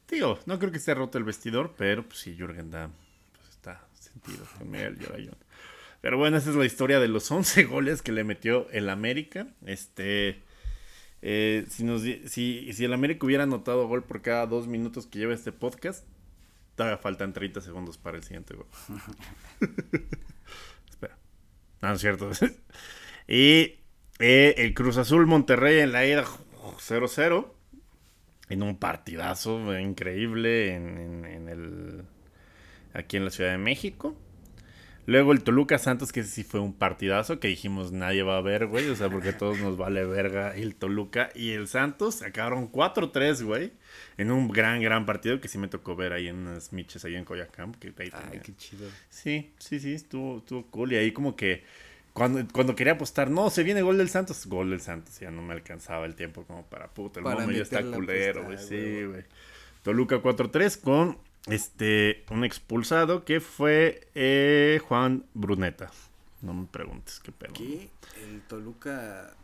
[0.08, 2.90] Digo, no creo que esté roto el vestidor, pero pues sí, Jürgen da,
[3.32, 5.36] pues está sentido con Miguel Llorayón.
[6.02, 9.46] Pero bueno, esa es la historia de los 11 goles que le metió el América.
[9.64, 10.42] Este,
[11.22, 15.20] eh, si, nos, si, si el América hubiera anotado gol por cada dos minutos que
[15.20, 16.04] lleva este podcast,
[16.74, 18.66] todavía faltan 30 segundos para el siguiente gol.
[20.90, 21.16] Espera.
[21.80, 22.30] No, es cierto.
[23.28, 23.78] y
[24.18, 27.52] eh, el Cruz Azul Monterrey en la ida 0-0
[28.48, 32.04] en un partidazo increíble en, el
[32.92, 34.16] aquí en la Ciudad de México.
[35.04, 38.66] Luego el Toluca Santos, que sí fue un partidazo que dijimos nadie va a ver,
[38.66, 38.88] güey.
[38.88, 41.30] O sea, porque todos nos vale verga el Toluca.
[41.34, 43.72] Y el Santos acabaron 4-3, güey.
[44.16, 47.16] En un gran, gran partido que sí me tocó ver ahí en unas miches ahí
[47.16, 47.72] en Coyacán.
[47.72, 48.88] Que Ay, qué chido.
[49.10, 50.92] Sí, sí, sí, estuvo, estuvo cool.
[50.92, 51.64] Y ahí como que
[52.12, 55.42] cuando, cuando quería apostar, no, se viene gol del Santos, gol del Santos, ya no
[55.42, 59.24] me alcanzaba el tiempo como para puta, el para ya está culero, güey, sí, güey.
[59.82, 65.90] Toluca 4-3 con este un expulsado que fue eh, Juan Bruneta.
[66.40, 67.50] No me preguntes qué pedo.
[67.50, 67.90] Aquí
[68.22, 69.34] el Toluca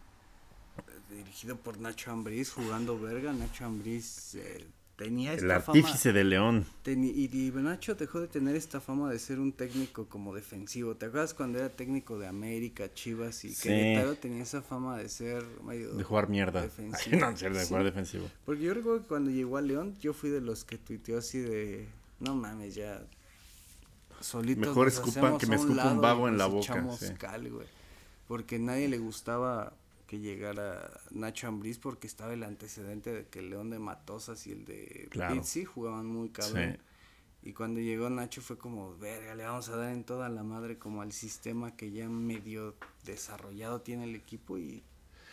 [1.11, 4.67] dirigido por Nacho Ambriz jugando verga, Nacho Ambriz eh,
[4.99, 6.67] tenía esta El artífice de León.
[6.85, 6.91] Y,
[7.25, 10.97] y Nacho dejó de tener esta fama de ser un técnico como defensivo.
[10.97, 13.69] ¿Te acuerdas cuando era técnico de América, Chivas y Sí.
[13.69, 14.17] Querétaro?
[14.17, 15.95] Tenía esa fama de ser medio...
[15.95, 16.63] De jugar mierda.
[16.63, 17.15] Defensivo.
[17.15, 17.69] Ay, no, de Sí.
[17.69, 18.29] jugar defensivo.
[18.45, 21.39] Porque yo recuerdo que cuando llegó a León, yo fui de los que tuiteó así
[21.39, 21.87] de...
[22.19, 23.01] No mames, ya...
[24.21, 27.15] Solitos Mejor escupan- que me un escupa un vago y en la boca, sí.
[27.17, 27.69] cal, güey.
[28.27, 29.73] Porque nadie le gustaba
[30.09, 34.53] que llegara Nacho Ambriz porque estaba el antecedente de que el León de Matosas y
[34.53, 35.35] el de Claro.
[35.37, 36.79] Pizzi jugaban muy cabrón.
[37.43, 37.49] Sí.
[37.51, 40.79] Y cuando llegó Nacho fue como, verga, le vamos a dar en toda la madre
[40.79, 44.83] como al sistema que ya medio desarrollado tiene el equipo y,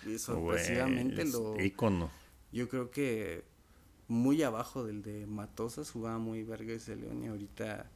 [0.05, 1.59] y sorpresivamente Güey, es lo...
[1.63, 2.11] ícono.
[2.51, 3.45] Yo creo que
[4.09, 7.89] muy abajo del de Matosas jugaba muy verga ese León y ahorita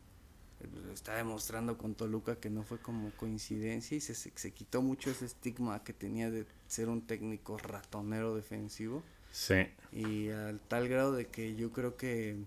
[0.62, 4.82] eh, pues, está demostrando con Toluca que no fue como coincidencia y se, se quitó
[4.82, 9.56] mucho ese estigma que tenía de ser un técnico ratonero defensivo Sí.
[9.92, 12.38] y al tal grado de que yo creo que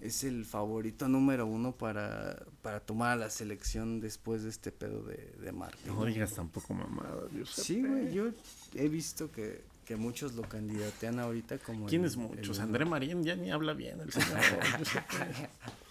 [0.00, 5.02] es el favorito número uno para, para tomar a la selección después de este pedo
[5.02, 5.94] de, de Martín.
[5.94, 7.50] No digas tampoco mamada, Dios.
[7.50, 8.28] Sí, güey, yo
[8.74, 11.86] he visto que, que muchos lo candidatean ahorita como...
[11.86, 12.58] ¿Quién el- es muchos?
[12.58, 14.38] el- André Marín ya ni habla bien el señor.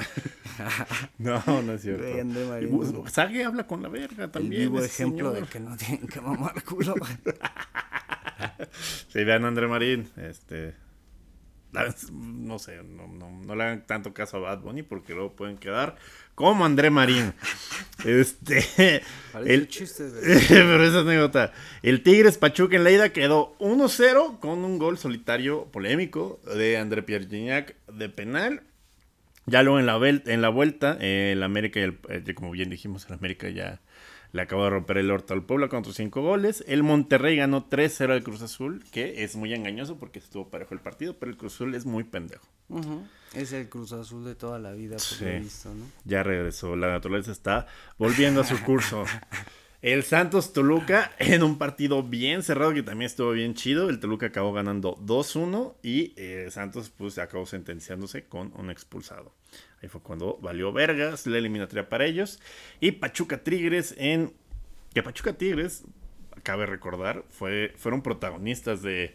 [1.18, 2.04] No, no es cierto.
[2.70, 4.62] Pues, Sague habla con la verga El también.
[4.62, 6.94] vivo ese ejemplo de que no tienen que mamar culo.
[9.08, 10.74] Sí, vean a André Marín, este...
[12.12, 15.56] No sé, no, no, no le hagan tanto caso a Bad Bunny porque luego pueden
[15.56, 15.94] quedar
[16.34, 17.32] como André Marín.
[18.04, 19.02] este...
[19.32, 20.04] Parece el- chiste.
[20.48, 21.52] Pero esa anécdota.
[21.82, 27.02] El Tigres Pachuca en la ida quedó 1-0 con un gol solitario polémico de André
[27.02, 28.62] Pierre Gignac de penal.
[29.50, 32.70] Ya luego en la, en la vuelta, eh, el América, y el, eh, como bien
[32.70, 33.80] dijimos, el América ya
[34.32, 36.64] le acabó de romper el orto al Puebla con otros 5 goles.
[36.68, 40.80] El Monterrey ganó 3-0 al Cruz Azul, que es muy engañoso porque estuvo parejo el
[40.80, 42.46] partido, pero el Cruz Azul es muy pendejo.
[43.34, 45.24] Es el Cruz Azul de toda la vida, por Sí.
[45.24, 45.84] lo visto, ¿no?
[46.04, 47.66] Ya regresó, la naturaleza está
[47.98, 49.04] volviendo a su curso.
[49.82, 53.88] El Santos Toluca en un partido bien cerrado que también estuvo bien chido.
[53.88, 59.32] El Toluca acabó ganando 2-1 y eh, Santos pues acabó sentenciándose con un expulsado.
[59.82, 62.40] Ahí fue cuando valió vergas la eliminatoria para ellos.
[62.80, 64.32] Y Pachuca Tigres en...
[64.92, 65.84] Que Pachuca Tigres,
[66.42, 69.14] cabe recordar, fue, fueron protagonistas de,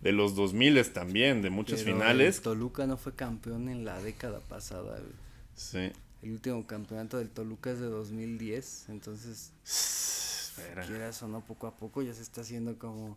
[0.00, 2.38] de los 2000 también, de muchos Pero finales.
[2.38, 5.12] el Toluca no fue campeón en la década pasada, güey.
[5.54, 5.92] Sí.
[6.22, 10.86] El último campeonato del Toluca es de 2010, entonces, Espera.
[10.86, 13.16] quieras o no, poco a poco ya se está haciendo como,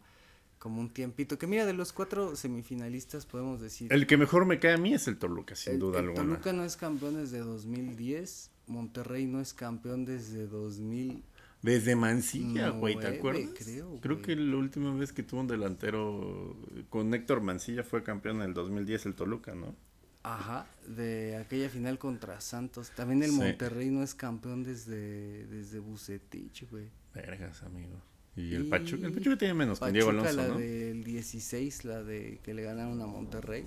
[0.64, 1.38] como un tiempito.
[1.38, 3.92] Que mira, de los cuatro semifinalistas podemos decir...
[3.92, 6.24] El que mejor me cae a mí es el Toluca, sin el- duda el alguna.
[6.24, 11.22] Toluca no es campeón desde 2010, Monterrey no es campeón desde 2000...
[11.62, 13.50] Desde Mancilla, güey, ¿te acuerdas?
[13.58, 16.56] creo, Creo que la última vez que tuvo un delantero
[16.90, 19.76] con Héctor Mancilla fue campeón en el 2010 el Toluca, ¿no?
[20.24, 22.90] Ajá, de aquella final contra Santos.
[22.92, 23.36] También el Sí.
[23.38, 26.88] Monterrey no es campeón desde, desde Bucetich, güey.
[27.14, 28.02] Vergas, amigo.
[28.36, 30.58] Y el Y Pachuca, el Pachuca tiene menos con Diego Alonso, la ¿no?
[30.58, 33.66] del 16, la de que le ganaron a Monterrey.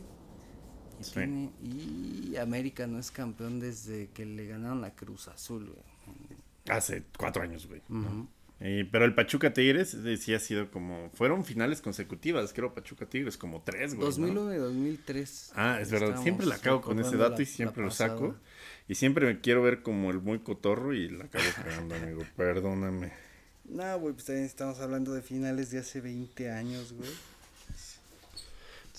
[1.00, 1.12] Y, Sí.
[1.12, 6.26] tiene- y América no es campeón desde que le ganaron a Cruz Azul, güey.
[6.68, 7.80] Hace cuatro años, güey.
[7.88, 8.00] ¿no?
[8.00, 8.28] Ujú.
[8.58, 11.10] Eh, pero el Pachuca Tigres eh, sí ha sido como...
[11.12, 14.00] Fueron finales consecutivas, creo, Pachuca Tigres, como tres, güey.
[14.00, 14.06] ¿no?
[14.06, 15.52] 2001 y 2003.
[15.54, 16.20] Ah, es verdad.
[16.22, 18.34] Siempre la cago con ese dato y la- siempre la lo saco.
[18.88, 22.22] Y siempre me quiero ver como el muy cotorro y la acabo cagando, amigo.
[22.36, 23.12] Perdóname.
[23.68, 27.10] No, güey, pues también estamos hablando de finales de hace 20 años, güey.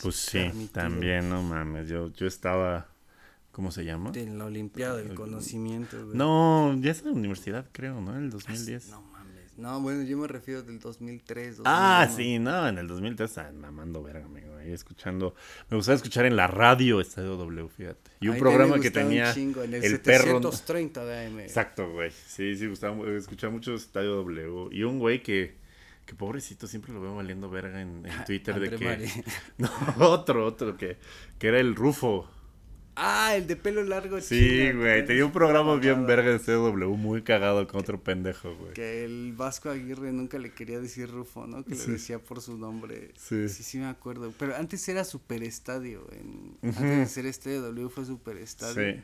[0.01, 0.71] Pues sí, Permitido.
[0.73, 1.87] también, no mames.
[1.89, 2.87] Yo, yo estaba.
[3.51, 4.11] ¿Cómo se llama?
[4.13, 6.15] En la Olimpiada del Conocimiento, güey.
[6.15, 8.15] No, ya es en la universidad, creo, ¿no?
[8.15, 8.89] El 2010.
[8.89, 9.16] No mames.
[9.57, 11.61] No, bueno, yo me refiero del 2003.
[11.65, 12.15] ah, 2001.
[12.15, 14.55] sí, no, en el 2003 estaba mamando verga, amigo.
[14.55, 15.33] Ahí escuchando.
[15.69, 18.11] Me gustaba escuchar en la radio Estadio W, fíjate.
[18.19, 19.33] Y un Ahí programa que un tenía.
[19.33, 20.25] chingo, en el, el perro.
[20.41, 21.39] 730 de AM.
[21.39, 22.11] Exacto, güey.
[22.11, 24.69] Sí, sí, gustaba, escuchaba mucho Estadio W.
[24.71, 25.55] Y un güey que.
[26.05, 29.09] Que pobrecito, siempre lo veo valiendo verga en, en Twitter de que.
[29.57, 30.97] No, otro, otro, que,
[31.39, 32.29] que era el Rufo.
[32.99, 34.19] Ah, el de pelo largo.
[34.21, 35.05] Sí, güey.
[35.05, 38.73] Tenía un programa bien verga de CW, muy cagado con otro pendejo, güey.
[38.73, 41.63] Que el Vasco Aguirre nunca le quería decir Rufo, ¿no?
[41.63, 41.85] Que Sí.
[41.87, 43.11] le decía por su nombre.
[43.15, 43.47] Sí.
[43.49, 44.33] sí, sí me acuerdo.
[44.39, 46.07] Pero antes era Super Estadio.
[46.11, 46.57] En...
[46.63, 48.95] Antes de ser Estadio W fue Super Estadio.
[48.95, 49.03] Sí.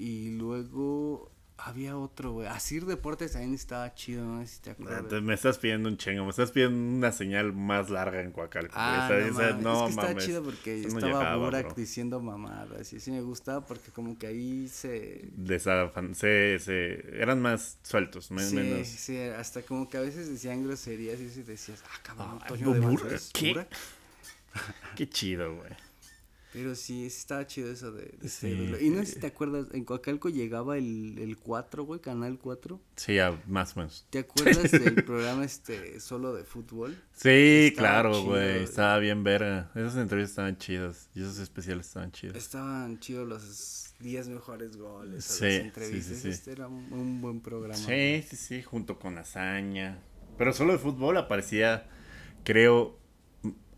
[0.00, 2.48] Y luego había otro, güey.
[2.48, 5.22] Asir Deportes también estaba chido, no sé si te Ah, acuerdas.
[5.22, 8.74] Me estás pidiendo un chingo, me estás pidiendo una señal más larga en Coacalco.
[8.76, 9.62] Ah, Esa- no, esa- mames.
[9.62, 10.24] no es que estaba mames.
[10.26, 11.74] chido porque no estaba llegaba, Burak bro.
[11.76, 15.28] diciendo mamadas y así me gustaba porque como que ahí se...
[15.36, 18.88] Desafan- se, se- eran más sueltos, me- sí, menos.
[18.88, 22.80] sí, hasta como que a veces decían groserías y decías, ah, cabrón, Ah, Toño de
[22.80, 23.66] Burak, ¿qué?
[24.96, 25.70] Qué chido, güey.
[26.54, 28.46] Pero sí, estaba chido eso de, de Sí.
[28.72, 28.84] este.
[28.86, 32.80] Y no sé si te acuerdas, en Coacalco llegaba el, el 4, güey, Canal 4.
[32.96, 34.06] Sí, ya, más o menos.
[34.08, 36.96] ¿Te acuerdas del programa este solo de fútbol?
[37.12, 38.52] Sí, Estaba claro, güey.
[38.52, 38.62] güey.
[38.64, 39.70] Estaba bien verga.
[39.74, 41.10] Esas entrevistas estaban chidas.
[41.14, 42.36] Y esos especiales estaban chidos.
[42.36, 46.18] Estaban chidos los 10 mejores goles, Sí, las sí, sí, entrevistas.
[46.18, 46.28] sí.
[46.28, 47.74] Este era un, un buen programa.
[47.74, 49.98] Sí, sí, sí, junto con Hazaña.
[50.38, 51.88] Pero solo de fútbol aparecía,
[52.44, 52.98] creo,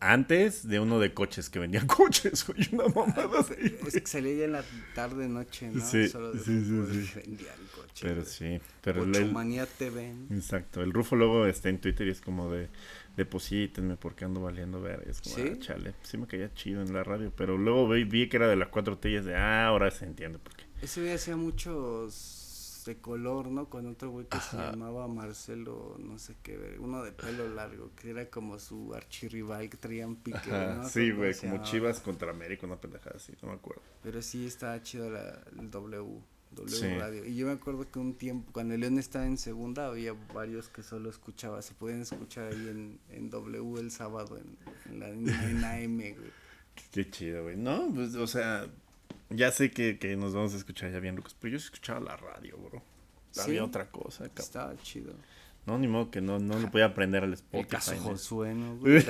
[0.00, 3.92] antes de uno de coches, que vendían coches, güey, una mamada así, Es güey.
[3.92, 5.84] que salía ya en la tarde, noche, ¿no?
[5.84, 7.12] Sí, Solo de sí, sí, sí.
[7.26, 8.00] vendían coches.
[8.00, 8.26] Pero güey.
[8.26, 10.36] sí, pero el- TV, ¿no?
[10.36, 12.68] Exacto, el Rufo luego está en Twitter y es como de,
[13.16, 15.04] deposítenme porque ando valiendo ver.
[15.08, 15.42] Es como, ¿Sí?
[15.52, 18.48] ah, chale, sí me caía chido en la radio, pero luego vi, vi que era
[18.48, 20.64] de las cuatro tellas de, ah, ahora se entiende por qué.
[20.82, 22.45] Ese güey hacía muchos
[22.86, 23.68] de color, ¿no?
[23.68, 28.10] Con otro güey que se llamaba Marcelo, no sé qué, uno de pelo largo, que
[28.10, 30.88] era como su archirrival, que traían pique, Ajá, ¿no?
[30.88, 31.64] sí, ¿Cómo güey, como llamaba?
[31.70, 33.82] Chivas contra América, una pendejada así, no me acuerdo.
[34.02, 36.20] Pero sí estaba chido la, el W,
[36.52, 36.88] W Sí.
[36.98, 37.24] Radio.
[37.26, 40.68] Y yo me acuerdo que un tiempo, cuando el León estaba en segunda, había varios
[40.68, 44.56] que solo escuchaba, se podían escuchar ahí en, en W el sábado, en,
[44.92, 46.14] en la en AM, güey.
[46.92, 47.56] Qué chido, güey.
[47.56, 48.66] No, pues, o sea,
[49.30, 52.00] ya sé que, que nos vamos a escuchar ya bien, Lucas, pero yo sí escuchaba
[52.00, 52.82] la radio, bro.
[53.30, 53.40] ¿Sí?
[53.42, 54.38] Había otra cosa, cabrón.
[54.44, 55.12] Estaba chido.
[55.66, 57.58] No, ni modo que no, no lo podía aprender al Spotify.
[57.62, 57.96] El caso.
[57.98, 58.76] Josué, ¿no?
[58.78, 59.04] güey?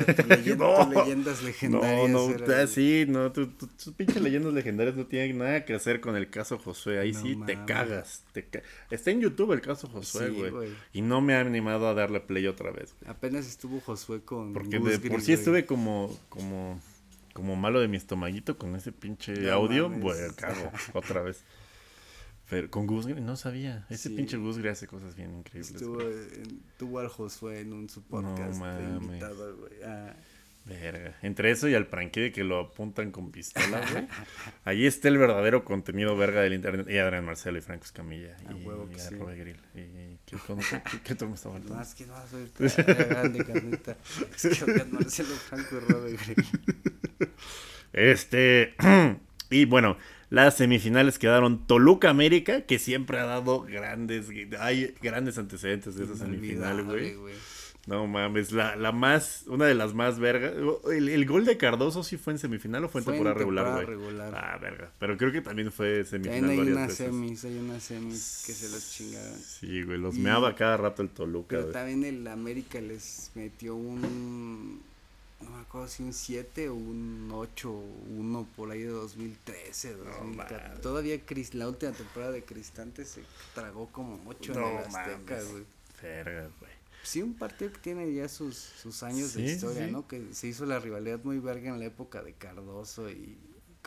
[0.57, 0.89] No.
[0.91, 2.09] leyendas legendarias.
[2.11, 2.67] No, no, era, güey.
[2.67, 6.31] sí, no, tu- tu- tus pinches leyendas legendarias no tienen nada que hacer con el
[6.31, 6.99] caso Josué.
[6.99, 8.25] Ahí No sí te cagas.
[8.33, 10.51] Te ca- Está en YouTube el caso Josué, Sí, güey.
[10.51, 10.69] güey.
[10.95, 12.95] y no me ha animado a darle play otra vez.
[13.01, 13.11] güey.
[13.11, 14.55] Apenas estuvo Josué con.
[14.55, 16.81] Porque Gus de por sí estuve como, como,
[17.37, 19.89] como malo de mi estomaguito con ese pinche No audio.
[19.91, 20.03] mames.
[20.03, 21.45] Bueno, cago, otra vez.
[22.49, 23.85] Pero con Gus no sabía.
[23.91, 24.17] Ese Sí.
[24.17, 25.73] pinche Gus hace cosas bien increíbles.
[25.75, 29.03] Estuvo, en- tuvo al Josué en un su podcast de mames.
[29.03, 29.73] invitado, güey.
[29.85, 30.15] Ah,
[30.65, 31.15] Verga.
[31.23, 34.09] Entre eso y al pranque de que lo apuntan con pistola, güey.
[34.65, 36.89] Ahí está el verdadero contenido verga del internet.
[36.91, 38.37] Y Adrián Marcelo y Franco Escamilla.
[38.49, 39.15] A y huevo que a sí.
[39.15, 39.61] Grill.
[39.77, 41.75] Y ¿qué, cómo- qué, qué, me está faltando?
[41.77, 42.51] más que no vas a oír
[43.09, 43.97] grande, carnita.
[44.35, 46.37] Es que oigan, Marcelo Franco y Robert Gray.
[47.93, 48.75] Este.
[49.51, 49.97] y bueno,
[50.31, 54.27] las semifinales quedaron Toluca América, que siempre ha dado grandes.
[54.61, 57.15] Hay grandes antecedentes de esa semifinal, güey.
[57.87, 59.45] No mames, la, la más.
[59.47, 60.55] Una de las más vergas.
[60.93, 63.81] El, el gol de Cardoso sí fue en semifinal o fue en Fue en temporada
[63.85, 64.35] regular, güey.
[64.35, 64.91] Ah, verga.
[64.99, 67.07] Pero creo que también fue semifinal También hay varias unas veces.
[67.07, 69.39] semis, hay unas semis que se los chingaron.
[69.39, 73.77] Sí, güey, los Y- meaba cada rato el Toluca, Pero también el América les metió
[73.77, 74.81] un.
[75.41, 80.65] No me acuerdo si un 7 o un 8 1 por ahí de 2013, 2014.
[80.65, 80.81] mames.
[80.81, 83.23] Todavía Cris- la última temporada de Cristante se
[83.55, 85.65] tragó como 8 en No el Azteca, güey.
[86.03, 86.73] Verga, güey.
[87.03, 89.93] Sí, un partido que tiene ya sus, sus años Sí, de historia, sí.
[89.93, 90.09] ¿no?
[90.09, 93.37] Que se hizo la rivalidad muy verga en la época de Cardoso y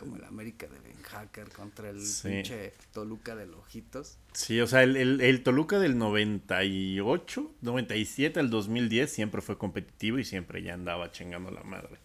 [0.00, 2.28] como el América de Ben Hacker contra el Sí.
[2.28, 4.16] pinche Toluca de Lojitos.
[4.32, 10.18] Sí, o sea, el, el, el Toluca del 98, 97 al 2010 siempre fue competitivo
[10.18, 11.98] y siempre ya andaba chingando la madre.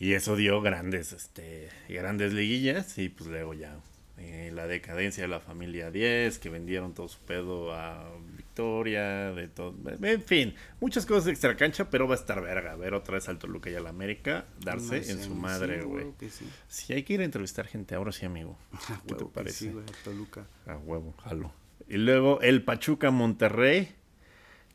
[0.00, 3.78] Y eso dio grandes, este, grandes liguillas y pues luego ya
[4.18, 9.48] eh, la decadencia de la familia 10, que vendieron todo su pedo a Victoria, de
[9.48, 13.28] todo, en fin, muchas cosas extra cancha, pero va a estar verga, ver otra vez
[13.28, 16.12] al Toluca y al América, darse No en su sí, madre, güey.
[16.18, 16.46] que sí.
[16.68, 18.58] Sí, hay que ir a entrevistar gente, ahora sí, amigo.
[18.72, 19.58] A ¿Qué te huevo parece?
[19.58, 20.46] Sí, güey, Toluca.
[20.66, 21.52] A huevo, jalo.
[21.88, 23.94] Y luego el Pachuca Monterrey,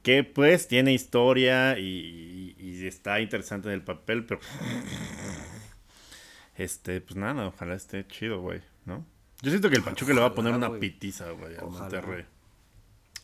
[0.02, 4.40] que pues tiene historia y, y está interesante en el papel, pero
[6.58, 9.06] este, pues nada, ojalá esté chido, güey, ¿no?
[9.42, 10.80] Yo siento que el Pachuca le va a poner una güey.
[10.80, 11.70] pitiza, güey, al.
[11.70, 12.26] Monterrey.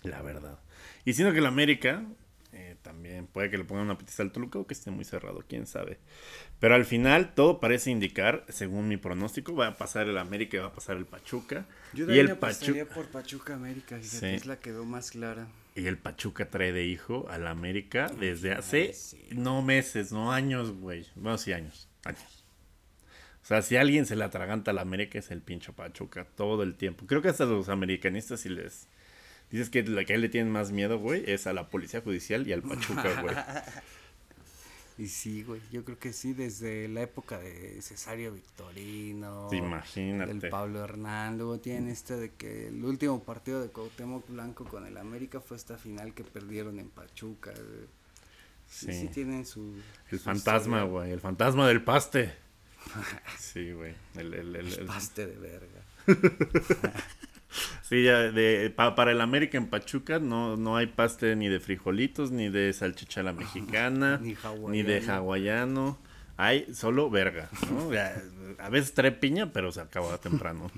[0.04, 0.60] La verdad.
[1.06, 2.04] Y siento que el América
[2.52, 5.44] eh, también puede que le ponga una pitiza al Toluca o que esté muy cerrado,
[5.48, 6.00] quién sabe.
[6.60, 10.60] Pero al final todo parece indicar, según mi pronóstico, va a pasar el América y
[10.60, 11.66] va a pasar el Pachuca.
[11.94, 14.26] Yo y el Pachuca por Pachuca América, fíjate, Sí.
[14.28, 15.48] es la que veo más clara.
[15.76, 19.30] y el Pachuca trae de hijo al América desde hace sí.
[19.32, 21.08] no meses, no años, güey.
[21.16, 22.43] Bueno, sí años, años.
[23.44, 26.76] O sea, si alguien se le atraganta al América es el pincho Pachuca todo el
[26.76, 27.06] tiempo.
[27.06, 28.88] Creo que hasta los americanistas si les
[29.52, 32.02] dices que la que a él le tienen más miedo, güey, es a la policía
[32.02, 33.36] judicial y al Pachuca, güey.
[34.96, 40.36] Y sí, güey, yo creo que sí, desde la época de Cesario Victorino, Imagínate.
[40.36, 44.86] del Pablo Hernán, luego tienen este de que el último partido de Cuauhtémoc Blanco con
[44.86, 47.52] el América fue esta final que perdieron en Pachuca.
[47.54, 47.88] güey.
[48.68, 49.08] Sí, sí, Sí.
[49.08, 49.74] tienen su...
[50.12, 52.32] El su fantasma, güey, el fantasma del paste.
[53.40, 53.94] Sí, güey.
[54.16, 55.82] El, el, el- el- Paste de verga.
[57.84, 61.60] Sí, ya de, pa- para el América en Pachuca no, no hay paste ni de
[61.60, 64.36] frijolitos, ni de salchicha a la mexicana, Ni
[64.70, 66.00] ni de hawaiano.
[66.36, 67.92] hay solo verga, ¿no?
[68.58, 70.72] A veces trae piña, pero se acaba temprano.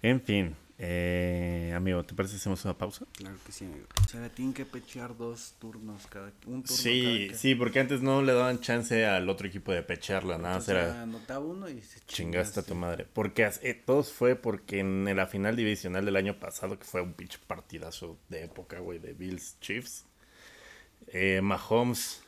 [0.00, 3.04] En fin, eh, amigo, ¿te parece que hacemos una pausa?
[3.12, 3.84] Claro que sí, amigo.
[4.02, 8.00] O sea, tienen que pechear dos turnos cada un turno Sí, cada sí, porque antes
[8.00, 11.82] no le daban chance al otro equipo de pecharla, nada más era anotaba uno y
[11.82, 13.06] se chingaste a tu madre.
[13.12, 17.12] Porque eh, todos fue porque en la final divisional del año pasado, que fue un
[17.12, 20.06] pinche partidazo de época, güey, de Bills Chiefs,
[21.08, 22.22] eh, Mahomes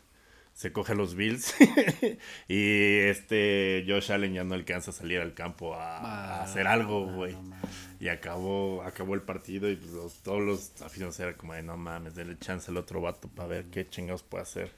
[0.62, 1.54] se coge a los Bills
[2.48, 6.66] y este Josh Allen ya no alcanza a salir al campo a, a Ah, hacer
[6.68, 7.34] algo, güey.
[7.34, 7.56] no.
[7.98, 11.76] Y acabó, acabó el partido y pues, los, todos los aficionados eran como de no
[11.76, 14.70] mames, denle chance al otro vato para ver qué chingados puede hacer.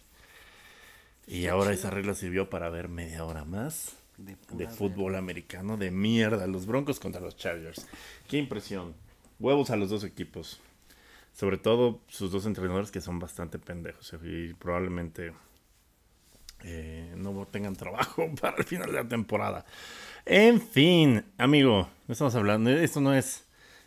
[1.27, 6.47] Y ahora esa regla sirvió para ver media hora más De, fútbol americano de mierda.
[6.47, 7.87] Los Broncos contra los Chargers.
[8.29, 8.95] Qué impresión.
[9.39, 10.61] Huevos a los dos equipos.
[11.33, 15.33] Sobre todo sus dos entrenadores que son bastante pendejos y probablemente
[16.65, 19.65] eh, no tengan trabajo para el final de la temporada.
[20.27, 23.45] En fin, amigo, no estamos hablando, esto no es,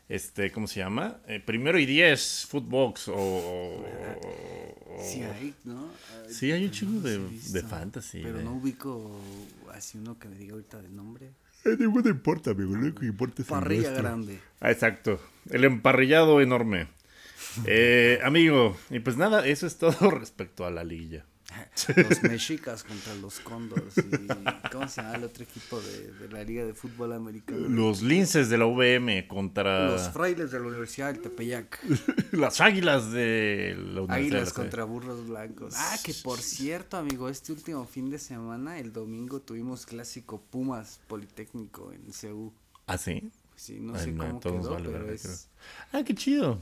[0.08, 1.18] este, ¿cómo se llama?
[1.28, 3.16] Eh, primero y diez, Footbox o...
[3.16, 5.90] o- Sí hay, ¿no?
[6.30, 7.20] Sí, hay un chingo no de-
[7.52, 9.20] de fantasy, Pero de- no ubico
[9.74, 11.32] así uno que me diga ahorita de nombre.
[11.66, 14.04] Eh, no importa, amigo, lo que importa es el Parrilla nuestro.
[14.04, 14.40] grande.
[14.60, 15.20] Ah, exacto.
[15.52, 16.88] El emparrillado enorme.
[17.66, 21.26] Eh, amigo, y pues nada, eso es todo respecto a la liguilla.
[21.96, 23.98] Los mexicas contra los Condors.
[23.98, 27.68] Y, ¿Cómo se llama el otro equipo de, de la Liga de Fútbol Americano?
[27.68, 31.80] Los linces de la VM contra Los frailes de la Universidad del Tepeyac.
[32.34, 35.74] las águilas de la Universidad Águilas la contra burros blancos.
[35.78, 41.00] Ah, que por cierto, amigo, este último fin de semana, el domingo, tuvimos clásico Pumas
[41.08, 42.54] Politécnico en CU.
[42.86, 43.30] ¿Ah, sí?
[43.56, 45.50] Sí, no Ay, sé no, cómo quedó, vale pero es,
[45.92, 46.62] Ah, qué chido.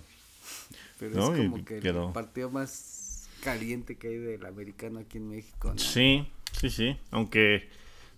[0.98, 2.08] pero No, es como que quedó.
[2.08, 2.70] el partido más
[3.46, 5.78] caliente que hay del americano aquí en México, ¿no?
[5.78, 6.98] Sí, sí, sí.
[7.12, 7.70] Aunque,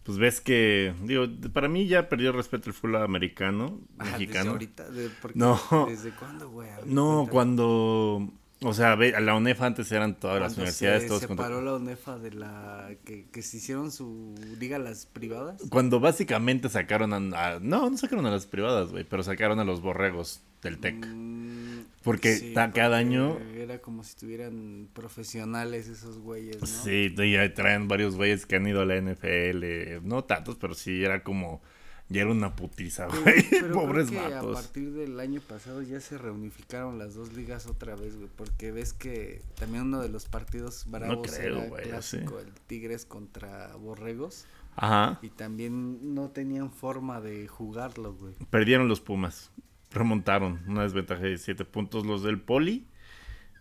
[0.03, 4.51] pues ves que, digo, para mí ya perdió respeto el fútbol americano, Ah, desde mexicano.
[4.51, 5.59] ahorita, de- No.
[5.89, 6.69] ¿Desde cuándo, güey?
[6.86, 7.30] No, cuéntame.
[7.32, 11.73] cuando, o sea, la UNEF antes eran todas las universidades, se todos separó contra- la
[11.75, 15.61] UNEFA de la que, que se hicieron su liga las privadas.
[15.69, 17.17] Cuando básicamente sacaron a,
[17.55, 20.95] a- no, no sacaron a las privadas, güey, pero sacaron a los borregos del TEC.
[21.05, 26.68] Mm, Porque ta- cada año- era como si tuvieran profesionales esos güeyes, ¿no?
[26.68, 31.03] Sí, y traen varios güeyes que han ido a la NFL, no tantos, pero sí
[31.03, 31.62] era como,
[32.10, 34.62] ya era una putiza, güey, pero creo pobres que A vatos.
[34.62, 38.93] partir del año pasado ya se reunificaron las dos ligas otra vez, güey, porque ves
[38.93, 44.45] que también uno de los partidos bravos creo, era güey, clásico, el Tigres contra Borregos,
[44.78, 48.34] Ajá, y también no tenían forma de jugarlo, güey.
[48.49, 49.51] perdieron los Pumas,
[49.98, 52.88] remontaron, una desventaja de 7 puntos los del Poli,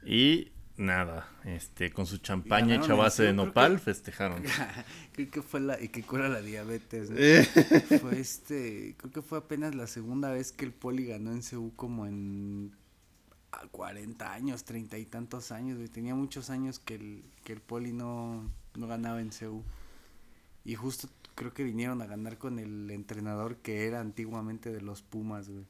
[0.05, 4.43] y nada, este, con su champaña ganaron hecha base de nopal, que- festejaron.
[5.13, 7.11] creo que fue la y que cura la diabetes.
[7.11, 7.17] ¿no?
[8.01, 11.73] Fue este, creo que fue apenas la segunda vez que el Poli ganó en CU
[11.77, 12.73] como en
[13.53, 15.89] a 40 años, 30 y tantos años, güey.
[15.89, 19.65] Tenía muchos años que el que el Poli no no ganaba en CU.
[20.65, 25.01] Y justo creo que vinieron a ganar con el entrenador que era antiguamente de los
[25.03, 25.65] Pumas, güey.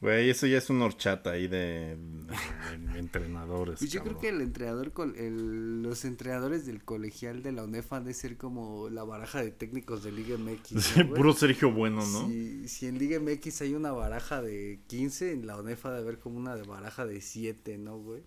[0.00, 3.80] Güey, eso ya es una horchata ahí de, de- de entrenadores.
[3.80, 8.04] Pues yo creo que el entrenador, el- los entrenadores del colegial de la UNEF han
[8.04, 10.96] de ser como la baraja de técnicos de Liga MX.
[10.98, 12.28] ¿no, puro Sergio Bueno, ¿no?
[12.28, 15.98] Si, si en Liga MX hay una baraja de 15, en la UNEF ha de
[15.98, 18.22] haber como una de baraja de 7, ¿no, güey?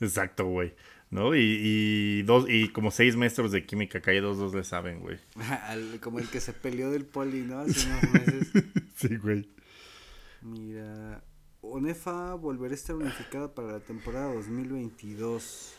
[0.00, 0.74] Exacto, güey.
[1.10, 1.34] ¿No?
[1.34, 5.00] Y, y dos, y como seis maestros de química, que hay dos, dos le saben,
[5.00, 5.18] güey.
[6.00, 7.60] Como el que se peleó del poli, ¿no?
[7.60, 8.48] Hace unos meses.
[8.96, 9.48] Sí, güey.
[10.42, 11.22] Mira,
[11.62, 15.74] UNEFA volverá a estar unificada para la temporada 2022.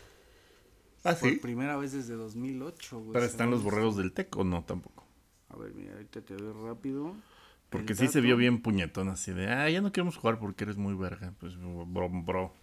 [1.03, 1.35] Ah, Por sí.
[1.37, 3.13] primera vez desde 2008, güey.
[3.13, 5.05] ¿Pero están los según borregos del TEC o no tampoco?
[5.49, 7.15] A ver, mira, ahorita te doy rápido.
[7.69, 10.63] Porque El sí se vio bien puñetón así de, ah, ya no queremos jugar porque
[10.63, 11.33] eres muy verga.
[11.39, 12.53] Pues, bro, bro.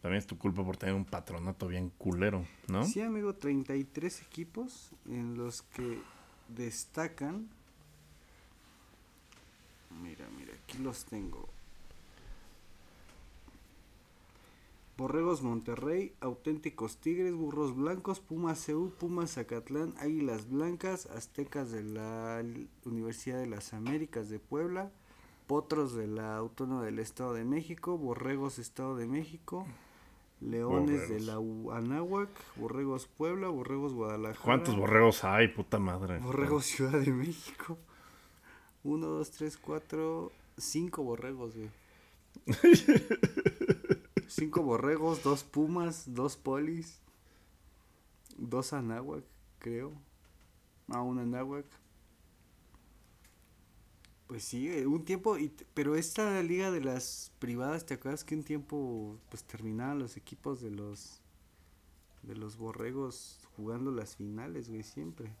[0.00, 2.84] También es tu culpa por tener un patronato bien culero, ¿no?
[2.84, 6.00] Sí, amigo, 33 equipos en los que
[6.48, 7.48] destacan.
[10.02, 11.48] Mira, mira, aquí los tengo.
[14.96, 22.42] Borregos Monterrey, Auténticos Tigres, Burros Blancos, Pumas CU, Pumas Zacatlán, Águilas Blancas, Aztecas de la
[22.84, 24.90] Universidad de las Américas de Puebla,
[25.46, 29.66] Potros de la Autónoma del Estado de México, Borregos Estado de México,
[30.40, 31.34] Leones de la
[31.74, 34.44] Anáhuac, Borregos Puebla, Borregos Guadalajara.
[34.44, 36.18] ¿Cuántos borregos hay, puta madre?
[36.18, 37.78] Borregos Ciudad de México.
[38.84, 41.70] Uno, dos, tres, cuatro, cinco borregos, güey.
[44.26, 47.00] cinco borregos, dos pumas, dos polis,
[48.36, 49.24] dos anáhuac,
[49.58, 49.92] creo.
[50.88, 51.64] A una Nahuac.
[54.26, 58.34] Pues sí, eh, un tiempo, y, pero esta liga de las privadas, ¿te acuerdas que
[58.34, 61.20] un tiempo pues terminaban los equipos de los
[62.22, 65.32] de los borregos jugando las finales, güey, siempre?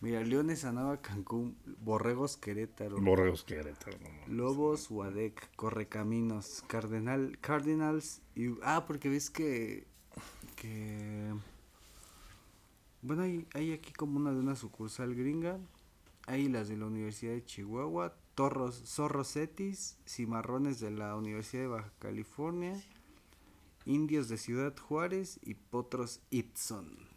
[0.00, 3.00] Mira, Leones Anaba Cancún, Borregos Querétaro.
[3.00, 3.98] Borregos Querétaro.
[4.28, 9.86] Lobos Huadec, Correcaminos, Cardenal, Cardinals y ah, porque ves que
[10.56, 11.32] que
[13.02, 15.58] bueno, hay, hay aquí como una de una sucursal gringa.
[16.26, 21.68] Hay las de la Universidad de Chihuahua, Torros, Zorros Cetis, Cimarrones de la Universidad de
[21.68, 22.74] Baja California,
[23.84, 27.15] Indios de Ciudad Juárez y Potros Itson.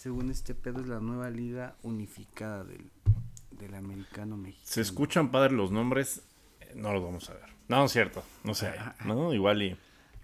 [0.00, 2.90] Según este pedo es la nueva liga unificada del,
[3.50, 4.66] del americano mexicano.
[4.66, 6.22] Se escuchan padres los nombres,
[6.60, 7.50] eh, no los vamos a ver.
[7.68, 8.72] No, es cierto, no sé,
[9.04, 9.34] ¿no?
[9.34, 9.76] Igual y...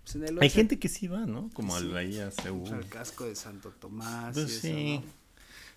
[0.03, 1.51] Pues en el Hay gente que sí va, ¿no?
[1.53, 1.85] Como Sí.
[1.85, 2.65] al ahí a CU.
[2.73, 4.33] al casco de Santo Tomás.
[4.33, 4.99] Pues y eso, sí.
[5.05, 5.13] ¿no?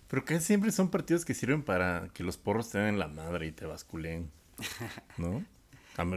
[0.08, 3.48] Pero que siempre son partidos que sirven para que los porros te den la madre
[3.48, 4.30] y te basculen.
[5.18, 5.44] ¿No?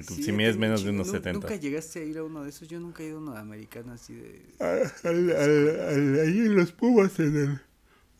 [0.07, 1.33] Sí, si mides menos de unos 70.
[1.33, 2.69] Nunca llegaste a ir a uno de esos.
[2.69, 4.45] Yo nunca he ido a uno de americano así de.
[4.63, 7.61] ahí en los Pumas, en el...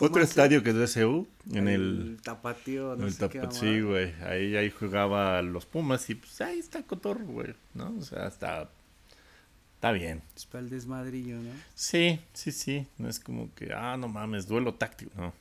[0.03, 2.17] Otro estadio que es de CU, en el...
[2.23, 4.13] tapatío, no en el sé qué sí, güey.
[4.23, 7.53] Ahí, ahí jugaba los Pumas y pues ahí está Cotorro, güey.
[7.73, 7.95] ¿No?
[7.97, 8.69] O sea, está...
[9.75, 10.21] Está bien.
[10.35, 11.51] Es para el desmadrillo, ¿no?
[11.75, 12.87] Sí, sí, sí.
[12.97, 15.11] No es como que, ah, no mames, duelo táctico.
[15.15, 15.33] No.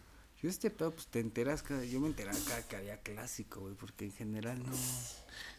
[0.43, 1.85] Yo este pedo, pues te enteras cada.
[1.85, 4.73] Yo me enteraba cada que había clásico, güey, porque en general no.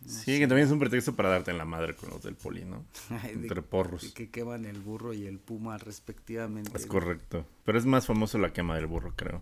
[0.06, 2.66] Sí, que también es un pretexto para darte en la madre con los del poli,
[2.66, 2.84] ¿no?
[3.24, 4.12] de- Entre de porros.
[4.14, 6.72] que queman el burro y el puma respectivamente.
[6.76, 6.92] Es ¿no?
[6.92, 7.46] correcto.
[7.64, 9.42] Pero es más famoso la quema del burro, creo.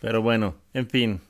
[0.00, 1.20] Pero bueno, en fin.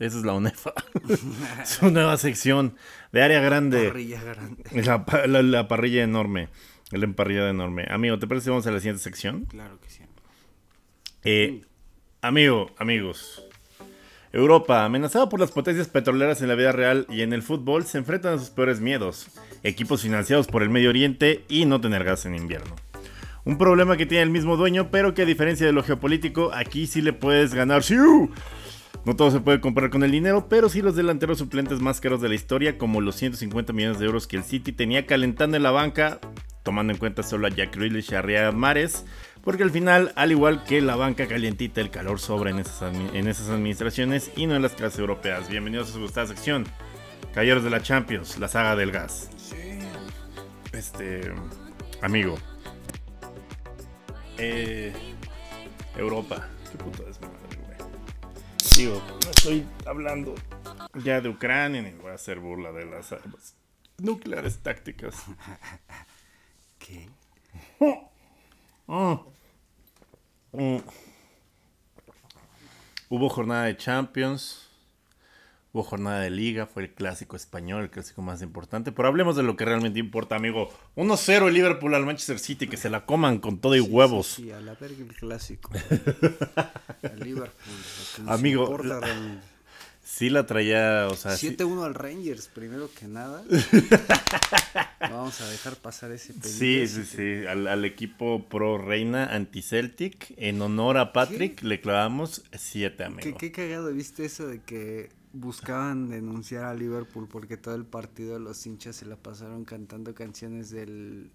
[0.00, 0.72] Esa es la UNEFA.
[1.64, 2.76] Su nueva sección
[3.12, 3.86] de área grande.
[3.88, 4.64] Parrilla grande.
[4.82, 6.48] La, pa- la- la parrilla enorme.
[6.90, 7.86] La emparrillada enorme.
[7.88, 9.44] Amigo, ¿te parece que vamos a la siguiente sección?
[9.44, 10.02] Claro que sí.
[11.24, 11.62] Eh,
[12.22, 13.44] amigo, amigos.
[14.32, 17.98] Europa, amenazada por las potencias petroleras en la vida real y en el fútbol, se
[17.98, 19.28] enfrentan a sus peores miedos.
[19.62, 22.76] Equipos financiados por el Medio Oriente y no tener gas en invierno.
[23.44, 26.86] Un problema que tiene el mismo dueño, pero que a diferencia de lo geopolítico, aquí
[26.86, 27.82] sí le puedes ganar.
[27.82, 28.30] ¡Siu!
[29.06, 32.20] No todo se puede comprar con el dinero, pero sí los delanteros suplentes más caros
[32.20, 35.62] de la historia, como los 150 millones de euros que el City tenía calentando en
[35.62, 36.20] la banca,
[36.62, 39.06] tomando en cuenta solo a Jack Grealish y a Mahrez,
[39.48, 43.14] porque al final, al igual que la banca calientita, el calor sobra en esas, admi-
[43.14, 45.48] en esas administraciones y no en las clases europeas.
[45.48, 46.66] Bienvenidos a su gustada sección,
[47.32, 49.30] Caballeros de la Champions, la saga del gas.
[50.72, 51.32] Este,
[52.02, 52.36] amigo.
[54.36, 54.92] Eh,
[55.96, 56.46] Europa.
[56.70, 57.90] Qué puta desmadre, güey.
[58.76, 60.34] Digo, no estoy hablando
[61.02, 63.54] ya de Ucrania ni voy a hacer burla de las armas
[63.96, 65.14] nucleares tácticas.
[66.78, 67.08] ¿Qué?
[68.88, 69.16] Mm.
[70.52, 70.78] Mm.
[73.08, 74.64] Hubo jornada de Champions.
[75.72, 76.66] Hubo jornada de Liga.
[76.66, 78.92] Fue el clásico español, el clásico más importante.
[78.92, 80.70] Pero hablemos de lo que realmente importa, amigo.
[80.96, 82.66] 1-0 el Liverpool al Manchester City.
[82.68, 84.26] Que se la coman con todo y huevos.
[84.26, 85.70] Sí, sí, a la verga el clásico.
[87.02, 87.74] Al Liverpool.
[88.26, 89.46] Amigo, importa la- realmente.
[90.10, 93.44] Sí la traía, o sea, sí- 7-1 al Rangers, primero que nada.
[95.00, 96.88] Vamos a dejar pasar ese Sí, pendiente.
[96.88, 97.46] sí, sí.
[97.46, 103.38] Al, al equipo pro reina anti-Celtic, en honor a Patrick, le clavamos 7, ¿Qué, amigo.
[103.38, 108.64] qué cagado viste eso de que buscaban denunciar a Liverpool porque todo el partido los
[108.66, 111.30] hinchas se la pasaron cantando canciones del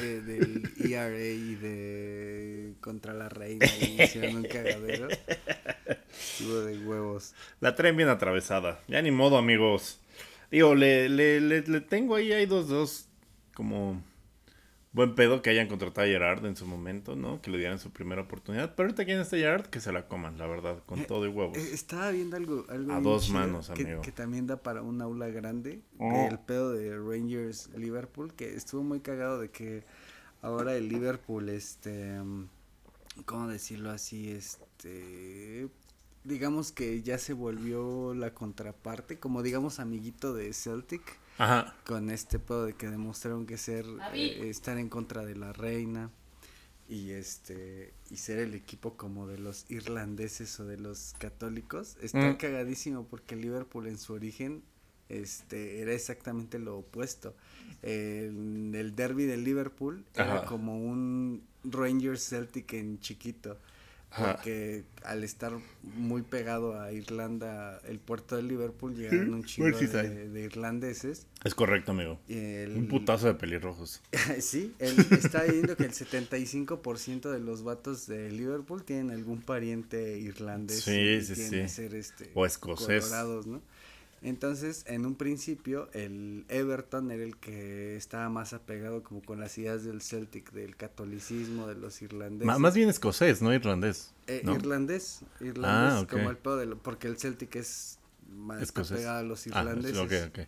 [0.00, 5.08] eh, del ERA y de contra la reina y hicieron un cagadero.
[6.12, 7.34] Estuvo de huevos.
[7.60, 8.80] La traen bien atravesada.
[8.88, 10.00] Ya ni modo, amigos.
[10.50, 13.08] Digo, le, le, le, le tengo ahí, hay dos, dos,
[13.54, 14.02] como
[14.92, 17.40] buen pedo que hayan contratado a Gerard en su momento, ¿no?
[17.40, 18.74] Que le dieran su primera oportunidad.
[18.74, 19.66] Pero ahorita, ¿quién está Gerard?
[19.66, 21.56] Que se la coman, la verdad, con todo y huevos.
[21.56, 24.02] Eh, estaba viendo algo, algo A dos manos, que, amigo.
[24.02, 25.80] que también da para un aula grande.
[25.98, 26.28] Oh.
[26.30, 29.84] El pedo de Rangers Liverpool, que estuvo muy cagado de que
[30.42, 32.18] ahora el Liverpool, este,
[33.24, 34.30] ¿cómo decirlo así?
[34.30, 35.68] Este,
[36.24, 41.02] digamos que ya se volvió la contraparte, como digamos amiguito de Celtic
[41.38, 41.74] Ajá.
[41.84, 46.10] con este pedo de que demostraron que ser eh, estar en contra de la reina
[46.88, 52.30] y este y ser el equipo como de los irlandeses o de los católicos está
[52.32, 52.36] Mm.
[52.36, 54.62] cagadísimo porque Liverpool en su origen
[55.08, 57.34] este era exactamente lo opuesto
[57.82, 63.58] el, el derby del Liverpool era como un Rangers Celtic en chiquito
[64.16, 65.52] Porque al estar
[65.82, 71.26] muy pegado a Irlanda, el puerto de Liverpool, llegaron un chingo de, de, irlandeses.
[71.44, 72.20] Es correcto, amigo.
[72.28, 74.02] Un putazo de pelirrojos.
[74.40, 80.18] sí, él está diciendo que el 75% de los vatos de Liverpool tienen algún pariente
[80.18, 80.82] irlandés.
[80.82, 81.68] Sí, sí, sí.
[81.68, 83.04] Ser este, o escocés.
[83.04, 83.62] Colorados, ¿no?
[84.22, 89.58] Entonces, en un principio, el Everton era el que estaba más apegado como con las
[89.58, 92.58] ideas del Celtic, del catolicismo, de los irlandeses.
[92.58, 94.12] más bien escocés, no irlandés.
[94.28, 97.98] Eh, irlandés, irlandés, ah, como el pedo de porque el Celtic es
[98.28, 99.98] más apegado a los ah, irlandeses.
[99.98, 100.46] Ah, okay, okay.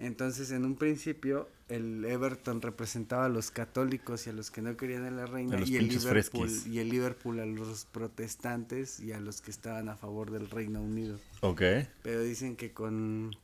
[0.00, 4.74] Entonces, en un principio, el Everton representaba a los católicos y a los que no
[4.76, 9.20] querían a la reina y el Liverpool y el Liverpool a los protestantes y a
[9.20, 11.18] los que estaban a favor del Reino Unido.
[11.42, 11.62] Ok.
[12.02, 13.36] Pero dicen que con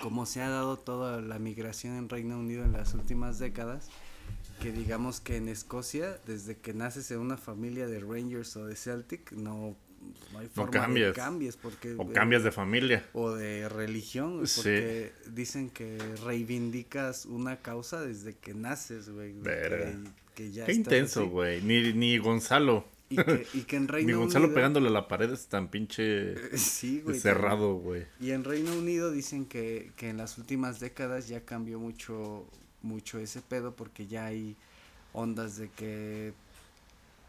[0.00, 3.90] como se ha dado toda la migración en Reino Unido en las últimas décadas,
[4.62, 8.76] que digamos que en Escocia, desde que naces en una familia de Rangers o de
[8.76, 9.76] Celtic, no
[10.32, 11.14] no hay forma cambias.
[11.14, 11.56] cambies.
[11.56, 13.04] porque o cambias de familia.
[13.12, 19.34] o de religión porque dicen que reivindicas una causa desde que naces güey
[20.34, 21.62] que, qué intenso güey.
[21.62, 22.84] Ni, ni Gonzalo.
[23.10, 26.34] Y que, y que en Reino Ni Gonzalo pegándole a la pared es tan pinche
[26.56, 28.06] sí, güey, cerrado, güey.
[28.20, 32.46] Y en Reino Unido dicen que, que en las últimas décadas ya cambió mucho,
[32.80, 34.56] mucho ese pedo porque ya hay
[35.12, 36.32] ondas de que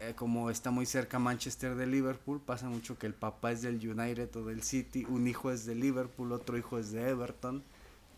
[0.08, 3.76] eh, como está muy cerca Manchester de Liverpool, pasa mucho que el papá es del
[3.76, 7.62] United o del City, un hijo es de Liverpool, otro hijo es de Everton.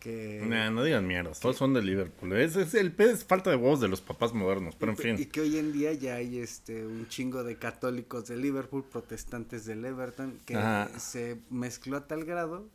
[0.00, 2.32] Que, no digan mierda, todos son de Liverpool.
[2.34, 5.16] Es, es el es falta de huevos de los papás modernos, pero en fin.
[5.18, 9.64] Y que hoy en día ya hay este un chingo de católicos de Liverpool, protestantes
[9.64, 10.56] del Everton, que
[10.98, 12.68] se mezcló a tal grado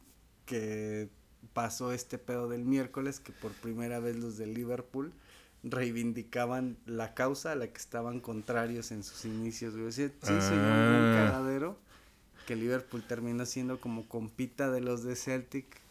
[0.45, 1.09] que
[1.53, 5.13] pasó este pedo del miércoles que por primera vez los de Liverpool
[5.63, 9.91] reivindicaban la causa a la que estaban contrarios en sus inicios, güey.
[9.91, 11.25] Sí, sí, un ah.
[11.31, 11.77] cagadero
[12.47, 15.81] que Liverpool terminó siendo como compita de los de Celtic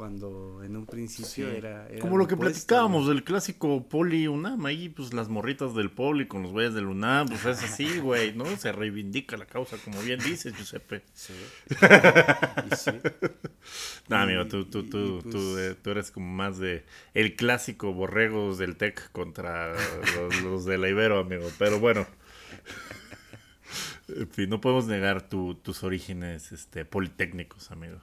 [0.00, 5.12] cuando en un principio era, Como lo que platicábamos del clásico Poli UNAM, ahí pues
[5.12, 8.46] las morritas del Poli con los güeyes del UNAM, pues es así, güey, ¿no?
[8.56, 11.02] Se reivindica la causa, como bien dices, Giuseppe.
[11.12, 11.34] Sí.
[12.72, 12.92] y sí.
[14.08, 18.56] No, amigo, tú, tú, tú, pues eh, tú, eres como más de el clásico borregos
[18.56, 19.74] del TEC contra
[20.42, 22.06] los, de la Ibero, amigo, pero bueno.
[24.08, 28.00] En fin, no podemos negar tus orígenes este, politécnicos, amigo.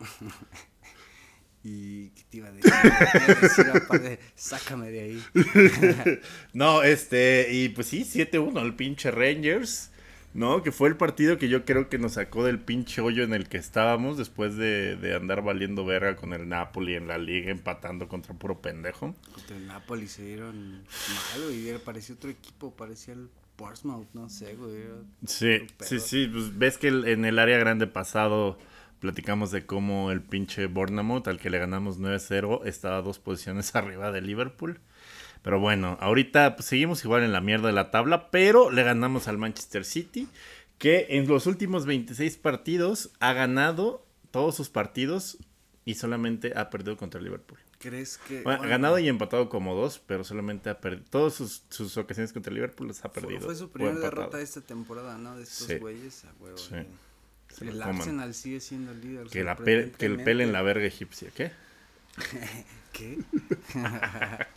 [1.70, 2.72] Y ¿qué te iba a decir?
[4.36, 5.24] sácame de ahí.
[6.54, 9.92] no, este, y pues sí, 7-1 al pinche Rangers,
[10.34, 10.64] ¿no?
[10.64, 13.50] Que fue el partido que yo creo que nos sacó del pinche hoyo en el
[13.50, 18.08] que estábamos después de, de andar valiendo verga con el Napoli en la liga, empatando
[18.08, 19.14] contra puro pendejo.
[19.34, 20.84] Contra el Napoli se dieron
[21.34, 24.86] malo y parecía otro equipo, parecía el Portsmouth, no sé, güey.
[25.26, 28.58] Sí, sí, sí, pues ves que en el área grande pasado
[29.00, 34.12] platicamos de cómo el pinche Bournemouth, al que le ganamos 9-0, estaba dos posiciones arriba
[34.12, 34.80] de Liverpool.
[35.42, 39.28] Pero bueno, ahorita pues, seguimos igual en la mierda de la tabla, pero le ganamos
[39.28, 40.28] al Manchester City,
[40.78, 45.38] que en los últimos 26 partidos ha ganado todos sus partidos
[45.86, 47.60] y solamente ha perdido contra Liverpool.
[47.80, 48.44] ¿Crees que.?
[48.46, 51.06] ha ganado y empatado como dos, pero solamente ha perdido.
[51.10, 53.42] Todas sus, ocasiones contra Liverpool las ha perdido.
[53.42, 55.38] Fue, su primera derrota de esta temporada, ¿no?
[55.38, 56.58] De estos güeyes, a huevo.
[56.58, 56.76] Sí
[57.62, 59.28] el Arsenal sigue siendo el líder.
[59.28, 61.30] Que, la que el pele en la verga egipcia.
[61.36, 61.52] ¿Qué?
[62.94, 63.20] ¿Qué?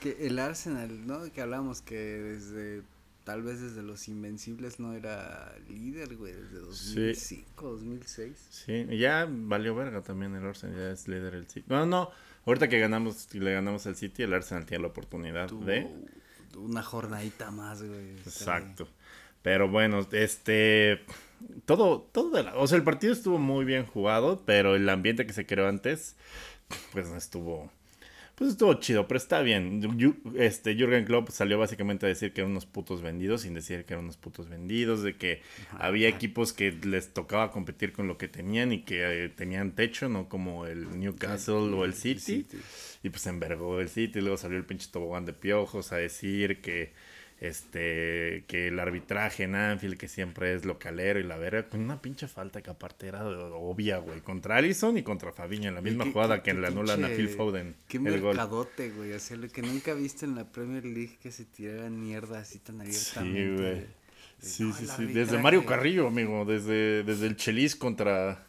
[0.00, 1.32] que el Arsenal, ¿no?
[1.32, 2.82] Que hablamos que desde
[3.28, 8.46] tal vez desde los Invencibles no era líder, güey, desde 2005, 2006.
[8.48, 11.66] Sí, ya valió verga también el Arsenal, ya es líder el City.
[11.68, 12.10] No, no,
[12.46, 15.86] ahorita que ganamos le ganamos al City, el Arsenal tiene la oportunidad de
[16.56, 18.12] una jornadita más, güey.
[18.16, 18.88] Exacto.
[19.42, 21.04] Pero bueno, este
[21.64, 25.26] todo, todo de la, o sea, el partido estuvo muy bien jugado, pero el ambiente
[25.26, 26.16] que se creó antes,
[26.92, 27.70] pues no estuvo,
[28.34, 29.80] pues estuvo chido, pero está bien.
[30.36, 33.94] este, Jürgen Klopp salió básicamente a decir que eran unos putos vendidos, sin decir que
[33.94, 38.28] eran unos putos vendidos, de que había equipos que les tocaba competir con lo que
[38.28, 42.46] tenían y que eh, tenían techo, no como el Newcastle o el City.
[43.02, 46.92] Y pues envergó el City, luego salió el pinche tobogán de piojos a decir que
[47.40, 52.02] este que el arbitraje en Anfield que siempre es localero y la verga con una
[52.02, 56.06] pinche falta que aparte era obvia güey contra Allison y contra Fabiña en la misma
[56.10, 59.94] jugada que le anulan a Phil Foden qué mercadote güey o sea lo que nunca
[59.94, 63.86] viste en la Premier League que se tirara mierda así tan abiertamente sí güey
[64.40, 68.48] sí sí sí desde Mario Carrillo amigo desde desde el Chelis contra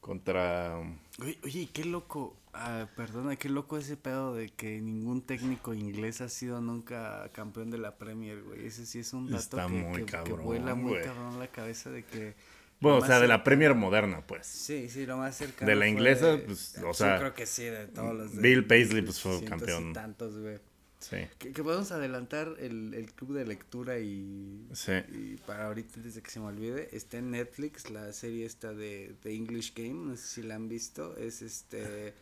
[0.00, 0.78] contra
[1.20, 6.20] oye, oye qué loco Ah, perdona, qué loco ese pedo de que ningún técnico inglés
[6.20, 8.66] ha sido nunca campeón de la Premier, güey.
[8.66, 11.02] Ese sí es un dato Está que, muy que- que cabrón, vuela muy güey.
[11.04, 12.34] cabrón la cabeza de que...
[12.80, 14.44] Bueno, o sea, de la Premier moderna, pues.
[14.46, 15.70] Sí, sí, lo más cercano.
[15.70, 18.34] De la inglesa, pues, o sea, creo que sí, de todos los.
[18.34, 19.92] de- Bill Paisley, pues, fue y campeón.
[19.92, 20.58] tantos, güey.
[20.98, 24.92] Sí, Que, que podemos adelantar el, el club de lectura y, sí.
[25.12, 28.72] y para ahorita, antes de que se me olvide, está en Netflix la serie esta
[28.72, 32.14] de, de English Game, no sé si la han visto, es este,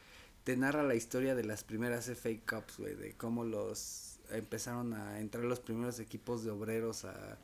[0.45, 5.19] te narra la historia de las primeras FA Cups, güey, de cómo los empezaron a
[5.21, 7.39] entrar los primeros equipos de obreros a,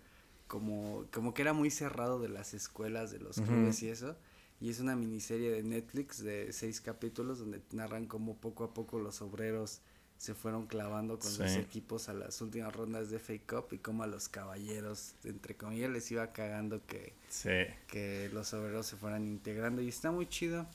[0.47, 4.16] como, como que era muy cerrado de las escuelas, de los clubes y eso,
[4.61, 8.99] y es una miniserie de Netflix de seis capítulos donde narran cómo poco a poco
[8.99, 9.80] los obreros
[10.18, 14.03] se fueron clavando con los equipos a las últimas rondas de FA Cup y cómo
[14.03, 17.51] a los caballeros, entre comillas, les iba cagando que, Sí.
[17.86, 20.66] que los obreros se fueran integrando y está muy chido.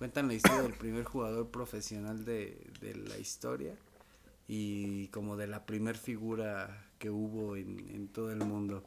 [0.00, 3.74] Cuentan la historia del primer jugador profesional de, de la historia
[4.48, 8.82] y como de la primer figura que hubo en, en todo el mundo.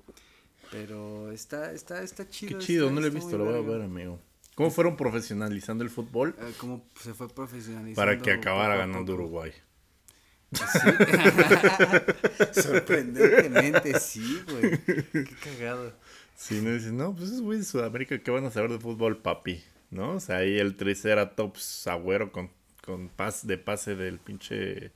[0.71, 2.59] Pero está, está, está Qué chido.
[2.59, 4.19] chido, está- no lo he visto, lo voy a ver, amigo.
[4.55, 7.95] ¿Cómo fueron profesionalizando el fútbol Eh, cómo se fue profesionalizando.
[7.95, 9.13] para que acabara ganando.
[9.13, 9.51] Uruguay?
[10.51, 10.63] Sí.
[12.61, 14.79] Sorprendentemente, sí, güey.
[15.11, 15.93] Qué cagado.
[16.35, 19.21] Sí, no dices, no, pues es güey de Sudamérica, ¿qué van a saber de fútbol,
[19.21, 19.63] papi?
[19.93, 20.13] ¿No?
[20.15, 22.49] O sea, ahí el Triceratops agüero con,
[22.83, 24.91] con pas de pase del pinche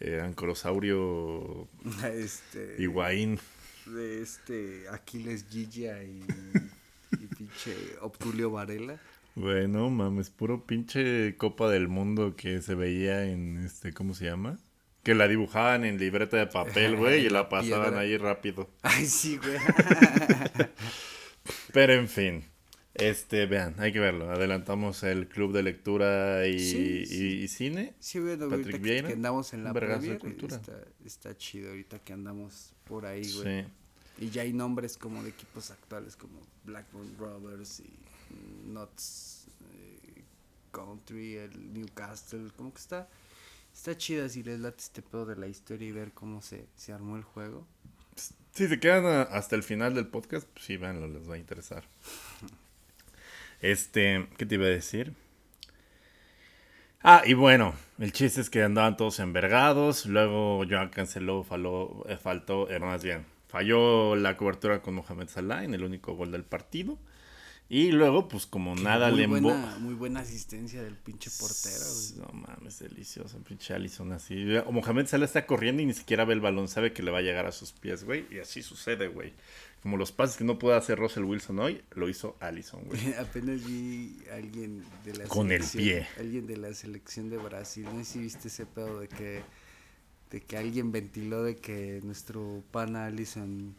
[0.00, 1.68] eh, ancorosaurio
[2.14, 2.76] Este.
[2.78, 3.38] Higuaín.
[3.86, 6.24] De este Aquiles Gigia y,
[7.12, 8.98] y pinche Obtulio Varela.
[9.36, 14.24] Güey, no mames, puro pinche Copa del Mundo que se veía en este, ¿cómo se
[14.24, 14.58] llama?
[15.02, 18.70] Que la dibujaban en libreta de papel, güey, y la pasaban ahí rápido.
[18.80, 19.58] Ay, sí, güey.
[21.72, 22.44] Pero en fin,
[22.94, 24.30] este, vean, hay que verlo.
[24.30, 27.26] Adelantamos el club de lectura y, Sí, sí.
[27.40, 27.94] y- y cine.
[28.00, 30.56] Sí, Patrick ahorita que, Vieira, que andamos en la Premier, cultura.
[30.56, 33.62] está, está chido ahorita que andamos por ahí, güey.
[33.62, 33.68] Sí.
[34.18, 37.92] Y ya hay nombres como de equipos actuales como Blackburn Rovers y
[38.72, 40.22] Notts eh,
[40.70, 43.08] Country, el Newcastle, como que está
[43.74, 46.92] está chida si les late este pedo de la historia y ver cómo se, se
[46.92, 47.66] armó el juego.
[48.52, 51.38] Si se quedan a- hasta el final del podcast, pues sí, véanlo, les va a
[51.38, 51.82] interesar.
[53.60, 55.14] Este, ¿qué te iba a decir?
[57.02, 60.06] Ah, y bueno, el chiste es que andaban todos envergados.
[60.06, 65.64] Luego Joan canceló, faló, eh, faltó, eh, más bien, falló la cobertura con Mohamed Salah
[65.64, 66.98] en el único gol del partido.
[67.68, 72.26] Y luego, pues como nada muy le buena, muy buena asistencia del pinche portero, güey.
[72.26, 74.46] No mames, delicioso, pinche Allison así.
[74.70, 77.22] Mohamed Salah está corriendo y ni siquiera ve el balón, sabe que le va a
[77.22, 78.26] llegar a sus pies, güey.
[78.30, 79.32] Y así sucede, güey.
[79.84, 83.14] Como los pases que no pudo hacer Russell Wilson hoy, lo hizo Allison, güey.
[83.20, 86.06] Apenas vi a alguien de la Con el selección- pie.
[86.18, 87.84] Alguien de la selección de Brasil.
[87.84, 89.42] No sé si viste ese pedo de que
[90.30, 93.74] de que alguien ventiló de que nuestro pana Allison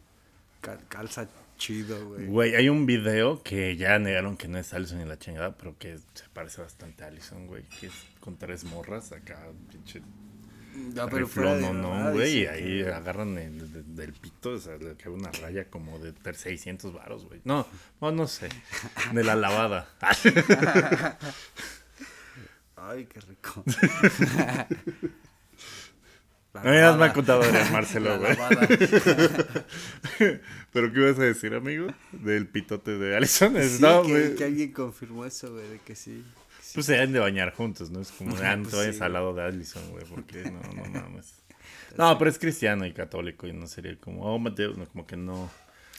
[0.62, 1.28] cal- calza
[1.58, 2.26] chido, güey.
[2.26, 5.76] Güey, hay un video que ya negaron que no es Allison en la chingada, pero
[5.76, 7.64] que se parece bastante a Allison, güey.
[7.80, 9.42] Que es con tres morras acá,
[9.72, 10.00] pinche
[10.94, 12.38] No, pero fuera riflón, de no, no, mamada, güey.
[12.40, 15.98] Y ahí que- agarran el, de- del pito, o sea, le cae una raya como
[15.98, 17.40] de ter- 600 varos, güey.
[17.44, 17.66] No,
[18.00, 18.48] no, no sé.
[19.12, 19.88] De la lavada.
[22.76, 23.64] Ay, qué rico.
[26.54, 27.12] La No, me ha lavada.
[27.12, 28.34] contado Adrián Marcelo, güey.
[30.72, 31.88] ¿Pero qué ibas a decir, amigo?
[32.12, 33.54] Del pitote de Allison.
[33.62, 36.24] Sí, no, que, que alguien confirmó eso, güey, de que sí.
[36.74, 38.00] Pues se deben de bañar juntos, ¿no?
[38.00, 40.60] Es como, ah, no Pues te vayas sí, al lado de Allison, güey, porque no,
[40.60, 41.34] no mames.
[41.96, 45.16] No, pero es cristiano y católico y no sería como, oh, Mateo, no, como que
[45.16, 45.50] no.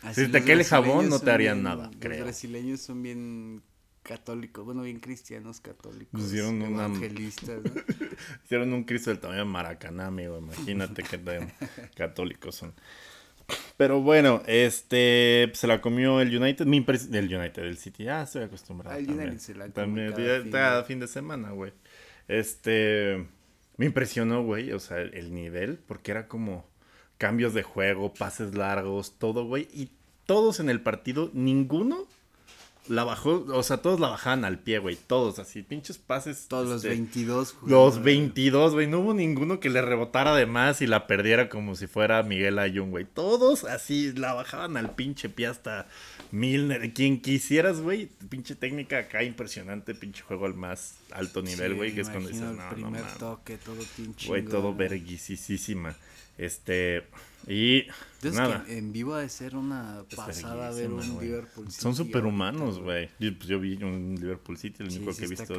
[0.03, 2.24] Así Si te los cae el jabón, no te harían bien- nada, Los creo.
[2.24, 3.63] brasileños son bien
[4.03, 6.11] católicos, bueno, bien cristianos católicos.
[6.22, 7.72] Pues una- evangelistas, ¿no?
[8.45, 10.38] Hicieron un Cristo del tamaño de Maracaná, amigo.
[10.38, 11.51] Imagínate qué tan
[11.95, 12.74] católicos son.
[13.77, 18.07] Pero bueno, este se la comió el United, mi el United, el City.
[18.07, 18.97] Ah, estoy acostumbrado.
[18.97, 19.29] El también.
[19.29, 21.73] United se la También, cada fin cada fin de semana, güey.
[22.27, 23.27] Este
[23.77, 26.65] me impresionó, güey, o sea, el, el nivel, porque era como
[27.17, 29.91] cambios de juego, pases largos, todo, güey, y
[30.25, 32.07] todos en el partido, ninguno
[32.89, 36.47] la bajó, o sea, todos la bajaban al pie, güey, todos así, pinches pases.
[36.47, 37.38] Todos los este, 22.
[37.38, 38.03] los jugadores.
[38.03, 38.88] 22, güey.
[38.88, 42.59] No hubo ninguno que le rebotara de más y la perdiera como si fuera Miguel
[42.59, 43.05] Ayun, güey.
[43.05, 45.88] Todos así la bajaban al pinche pie hasta
[46.31, 46.93] Milner.
[46.93, 48.09] Quien quisieras, güey.
[48.29, 49.95] Pinche técnica acá impresionante.
[49.95, 51.93] Pinche juego al más alto nivel, Sí, güey.
[51.95, 54.27] que es cuando dices, no, primer toque, todo pinche.
[54.27, 55.95] Güey, todo verguisísima.
[56.38, 57.07] Este,
[57.47, 58.63] y Entonces, nada.
[58.65, 61.19] que en vivo ha de ser una pasada ver un.
[61.19, 63.09] Liverpool City Son superhumanos, güey.
[63.19, 65.55] Yo, pues, yo vi un Liverpool City, el único sí que he visto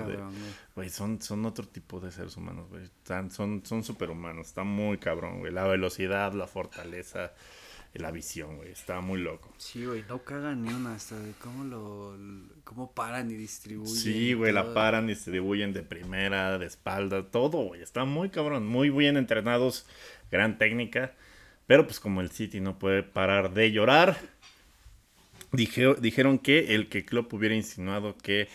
[0.75, 0.91] güey.
[0.91, 2.89] Son, son otro tipo de seres humanos, güey.
[3.31, 4.49] Son, son superhumanos.
[4.49, 5.53] Está muy cabrón, güey.
[5.53, 7.33] La velocidad, la fortaleza,
[7.95, 8.71] la visión, güey.
[8.71, 9.53] Está muy loco.
[9.57, 12.17] Sí, güey, no cagan ni una hasta de cómo lo
[12.65, 13.95] cómo paran y distribuyen.
[13.95, 17.83] Sí, güey, la paran, distribuyen de primera, de espalda, todo, güey.
[17.83, 19.87] Está muy cabrón, muy bien entrenados,
[20.31, 21.15] gran técnica.
[21.67, 24.19] Pero pues como el City no puede parar de llorar,
[25.53, 28.49] dije- dijeron que el que Klopp hubiera insinuado que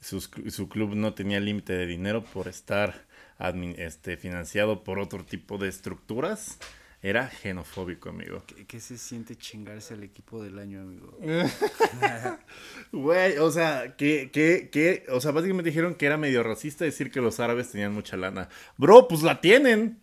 [0.00, 3.04] sus- su club no tenía límite de dinero por estar
[3.38, 6.58] admi- este, financiado por otro tipo de estructuras,
[7.02, 8.42] era xenofóbico, amigo.
[8.46, 11.18] ¿Qué, qué se siente chingarse al equipo del año, amigo?
[12.92, 17.10] Güey, o sea, que, que, que, o sea, básicamente dijeron que era medio racista decir
[17.10, 18.48] que los árabes tenían mucha lana.
[18.78, 19.98] Bro, pues la tienen.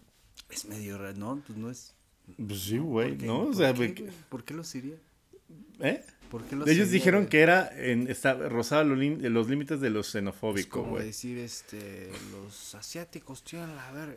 [0.52, 1.44] Es medio raro, ¿no?
[1.46, 1.94] Pues no es.
[2.38, 3.26] Pues sí, güey, ¿por qué?
[3.26, 3.40] ¿no?
[3.42, 4.12] O ¿Por sea, qué, güey, güey?
[4.30, 4.96] ¿Por qué lo sería?
[5.80, 6.04] ¿eh?
[6.30, 7.30] ¿Por qué lo Ellos dijeron güey?
[7.30, 11.08] que era, en, está, rozaba los, los límites de lo Es xenofóbico, como güey.
[11.08, 14.16] decir, este, los asiáticos tienen la verga.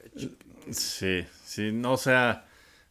[0.71, 2.47] Sí, sí, no, o sea,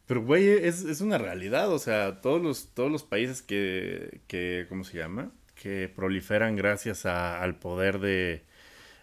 [0.06, 4.66] pero güey, es, es una realidad, o sea, todos los, todos los países que, que,
[4.68, 5.32] ¿cómo se llama?
[5.54, 8.42] Que proliferan gracias a- al poder de,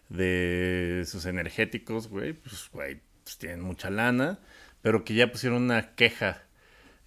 [0.10, 3.00] de sus energéticos, güey, pues, güey,
[3.32, 4.40] pues tienen mucha lana,
[4.82, 6.44] pero que ya pusieron una queja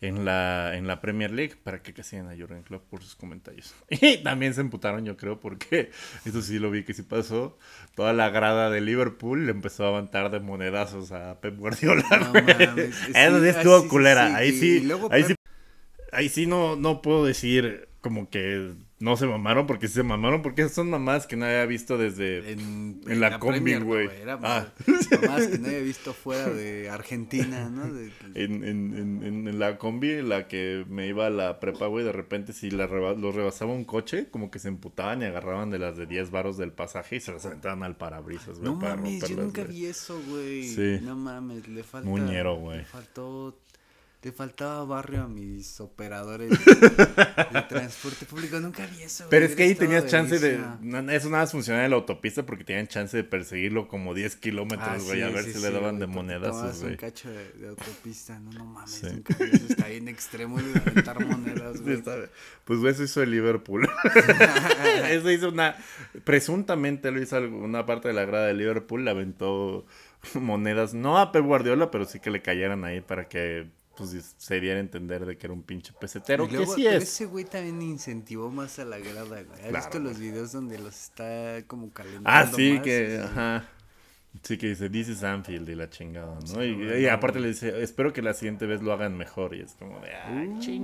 [0.00, 3.74] en la, en la Premier League para que castigen a Jurgen Klopp por sus comentarios.
[3.90, 5.90] Y también se emputaron, yo creo, porque
[6.24, 7.58] eso sí lo vi que sí pasó.
[7.94, 12.04] Toda la grada de Liverpool le empezó a aventar de monedazos a Pep Guardiola.
[12.10, 14.34] No mames, sí, Eso sí estuvo sí, culera.
[14.34, 15.34] ahí sí, ahí sí,
[16.10, 20.42] ahí sí no, no puedo decir como que no se mamaron, porque sí se mamaron,
[20.42, 22.52] porque son mamás que no había visto desde...
[22.52, 24.10] En, En la combi, güey.
[24.28, 24.36] Ah.
[24.40, 24.66] más,
[25.26, 27.90] más que no había visto fuera de Argentina, ¿no?
[27.90, 31.60] De- En, en, en, en- en la combi en la que me iba a la
[31.60, 35.22] prepa, güey, de repente si la reba- los rebasaba un coche, como que se emputaban
[35.22, 38.58] y agarraban de las de 10 varos del pasaje y se las aventaban al parabrisas,
[38.58, 40.64] güey, No para mames, yo nunca vi eso, güey.
[40.68, 40.98] Sí.
[41.02, 42.06] No mames, le falta.
[42.08, 42.78] Muñero, güey.
[42.80, 43.58] Le faltó.
[44.24, 48.58] Le faltaba barrio a mis operadores de transporte público.
[48.58, 50.54] Nunca vi eso, Pero güey, es que ahí tenías chance de...
[50.54, 54.88] Eso nada más funcionaba en la autopista porque tenían chance de perseguirlo como 10 kilómetros,
[54.88, 56.92] Ah, güey, a ver sí, si sí, le daban güey, de tomabas güey.
[56.92, 60.80] un cacho de, de autopista, no, no mames, nunca vi eso, está bien extremo de
[60.80, 62.02] aventar monedas, güey.
[62.64, 63.86] Pues güey, eso hizo el Liverpool.
[65.10, 65.76] eso hizo una.
[66.24, 69.04] Presuntamente lo hizo una parte de la grada de Liverpool.
[69.04, 69.84] Le aventó
[70.34, 74.60] monedas, no a Pep Guardiola, pero sí que le cayeran ahí para que pues, se
[74.60, 76.44] diera a entender de que era un pinche pesetero.
[76.44, 77.02] Y Que luego, sí es.
[77.04, 79.60] ese güey también incentivó más a la grada, güey.
[79.62, 82.82] ¿Has Claro, visto los videos donde los está como calentando Ah, sí, más?
[82.82, 83.16] que.
[83.18, 83.22] Sí.
[83.24, 83.68] Ajá.
[84.42, 86.46] Sí, que dice, this is Anfield y la chingada, ¿no?
[86.60, 89.54] Sí, y, aparte le dice, espero que la siguiente vez lo hagan mejor.
[89.54, 90.10] Y es como de,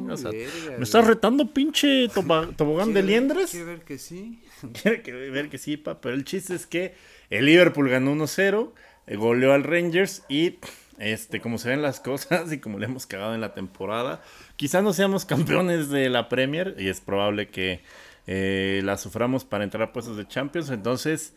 [0.08, 2.08] o sea, verga, ¿Me estás retando, pinche
[2.56, 3.50] tobogán de liendres?
[3.50, 4.40] Quiere ver que sí.
[4.80, 6.94] Quiere que ver que sí, pa, pero el chiste es que
[7.28, 8.72] el Liverpool ganó 1-0,
[9.08, 10.58] eh, goleó al Rangers y
[11.00, 14.22] este, como se ven las cosas y como le hemos cagado en la temporada,
[14.56, 17.80] quizá no seamos campeones de la Premier y es probable que
[18.26, 21.34] eh, la suframos para entrar a puestos de Champions, entonces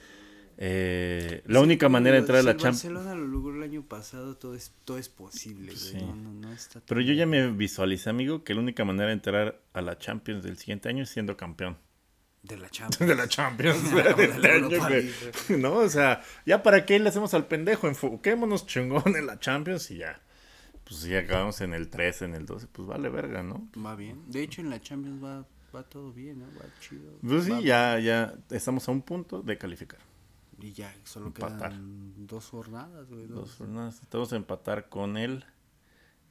[0.57, 2.83] eh, la única manera de entrar a la Champions...
[2.83, 5.77] Barcelona lo logró el año pasado, todo es, todo es posible, güey.
[5.77, 5.97] Sí.
[5.97, 9.13] No, no, no está Pero yo ya me visualicé, amigo, que la única manera de
[9.13, 11.77] entrar a la Champions del siguiente año es siendo campeón.
[12.43, 12.99] De la Champions.
[13.09, 15.11] de la Champions De de la este año, güey.
[15.61, 19.89] No, o sea, ya para qué le hacemos al pendejo, enfoquémonos chingón en la Champions
[19.91, 20.19] y ya.
[20.83, 23.67] Pues si acabamos en el 13, en el 12, pues vale verga, ¿no?
[23.83, 24.21] Va bien.
[24.29, 26.45] De hecho, en la Champions va, va todo bien, ¿no?
[26.59, 27.13] Va chido.
[27.25, 29.99] Pues sí, Va- ya, ya estamos a un punto de calificar.
[30.59, 31.69] Y ya, solo Empatar.
[31.71, 33.25] quedan dos jornadas, güey.
[33.27, 33.55] Dos Dos.
[33.55, 34.01] jornadas.
[34.01, 35.45] Estamos a empatar con él.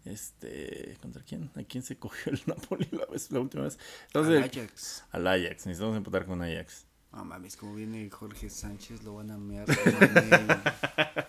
[0.04, 1.50] Este, ¿contra quién?
[1.54, 3.78] ¿A quién se cogió el Napoli la, vez, la última vez?
[4.06, 5.04] Entonces, Al Ajax.
[5.10, 5.66] al Ajax.
[5.66, 6.86] Necesitamos empatar con Ajax.
[7.12, 9.66] No mames, como viene Jorge Sánchez, lo van a mear.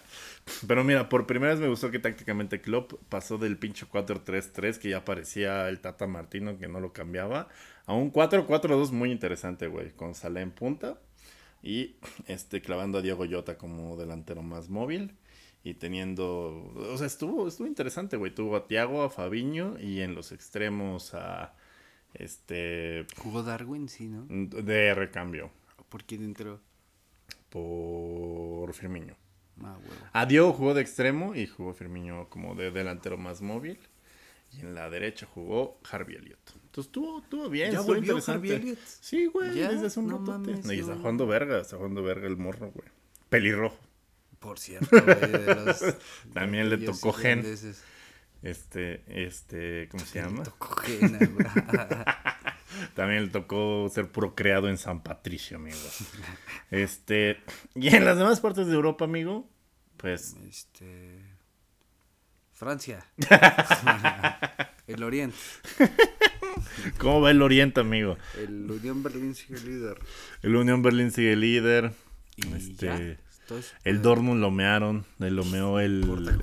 [0.68, 4.90] Pero mira, por primera vez me gustó que tácticamente Klopp pasó del pinche 4-3-3 que
[4.90, 7.50] ya parecía el Tata Martino que no lo cambiaba
[7.86, 11.00] a un 4-4-2 muy interesante, güey, con Salah en punta
[11.62, 11.96] y
[12.28, 15.16] este clavando a Diego Llota como delantero más móvil
[15.64, 20.14] y teniendo, o sea, estuvo estuvo interesante, güey, tuvo a Thiago, a Fabiño y en
[20.16, 21.56] los extremos a
[22.14, 24.26] este Jugó Darwin, sí, ¿no?
[24.30, 25.52] de recambio
[25.90, 26.60] ¿Por quién entró?
[27.50, 29.16] por Firmino.
[29.62, 29.94] Ah, huevo.
[30.12, 33.78] A Diego jugó de extremo y jugó Firmino como de delantero más móvil.
[34.52, 36.40] Y en la derecha jugó Harvey Elliott.
[36.56, 38.18] Entonces estuvo, estuvo bien, ¿Ya estuvo volvió.
[38.28, 38.80] Harvey Elliott?
[38.86, 39.70] Sí, güey, ¿Ya?
[39.72, 40.52] desde hace un No ratote.
[40.52, 41.00] mames, Y está no.
[41.02, 42.88] jugando verga, está jugando verga el morro, güey.
[43.30, 43.78] Pelirrojo.
[44.44, 45.96] Por cierto, güey, de los
[46.34, 47.46] También le tocó gen.
[48.42, 50.44] Este, este, ¿cómo se llama?
[50.44, 51.48] Tocó Jena, güey.
[52.94, 55.78] También le tocó ser procreado en San Patricio, amigo.
[56.72, 57.40] Este,
[57.74, 59.50] y en las demás partes de Europa, amigo,
[59.96, 61.22] pues Este.
[62.52, 63.06] Francia.
[64.88, 65.38] el Oriente.
[66.98, 68.18] ¿cómo va el Oriente, amigo?
[68.38, 70.00] El Unión Berlín sigue líder.
[70.42, 71.94] El Unión Berlín sigue líder.
[72.36, 73.23] Y Este, ya.
[73.44, 76.42] Entonces, El pues, Dortmund lo mearon, el lo meó importa el...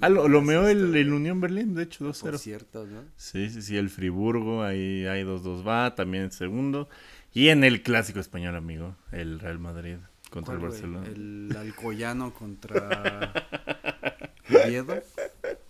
[0.00, 2.38] Ah, lo, lo meó el, el Unión Berlín, de hecho, 2-0.
[2.38, 3.04] cierto, ¿no?
[3.16, 6.88] Sí, sí, sí, el Friburgo, ahí hay 2-2 va, también el segundo.
[7.34, 9.96] Y en el clásico español, amigo, el Real Madrid
[10.30, 10.60] contra el.
[10.60, 11.06] Barcelona.
[11.06, 13.32] El Alcoyano contra
[14.48, 15.02] Oviedo.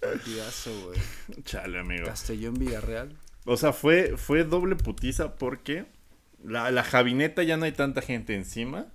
[0.01, 0.99] Partidazo, güey.
[1.45, 2.07] Chale, amigo.
[2.07, 3.17] Castellón Villarreal.
[3.45, 5.87] O sea, fue, fue doble putiza porque
[6.45, 8.87] la, la Javineta ya no hay tanta gente encima.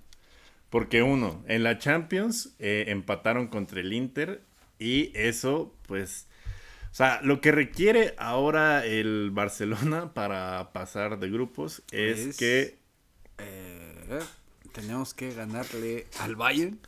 [0.70, 4.42] Porque uno, en la Champions eh, empataron contra el Inter
[4.78, 6.26] y eso, pues...
[6.90, 12.78] O sea, lo que requiere ahora el Barcelona para pasar de grupos es, Es- que
[13.38, 14.18] Eh,
[14.72, 16.78] tenemos que ganarle al Bayern.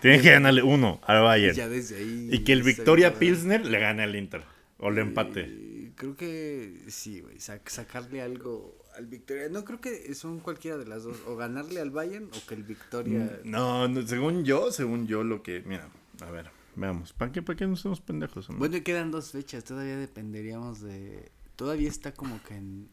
[0.00, 1.54] tiene que ganarle uno al Bayern.
[1.54, 2.28] ya desde ahí.
[2.32, 4.42] Y que el Victoria Pilsner le gane al Inter.
[4.78, 5.42] O le empate.
[5.46, 7.36] Eh, creo que sí, güey.
[7.36, 9.48] sac- sacarle algo al Victoria.
[9.48, 11.18] No creo que son cualquiera de las dos.
[11.26, 13.40] O ganarle al Bayern o que el Victoria.
[13.44, 15.62] No, no, según yo, según yo lo que...
[15.66, 15.88] Mira,
[16.20, 17.12] a ver, veamos.
[17.12, 18.48] ¿Para qué, para qué no somos pendejos?
[18.48, 18.68] hombre?
[18.68, 19.64] Bueno, quedan dos fechas.
[19.64, 21.30] Todavía dependeríamos de.
[21.56, 22.88] Todavía está como que en,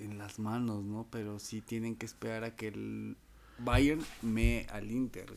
[0.00, 1.06] en, en las manos, ¿no?
[1.10, 3.16] Pero sí tienen que esperar a que el
[3.58, 5.36] Bayern me al Inter.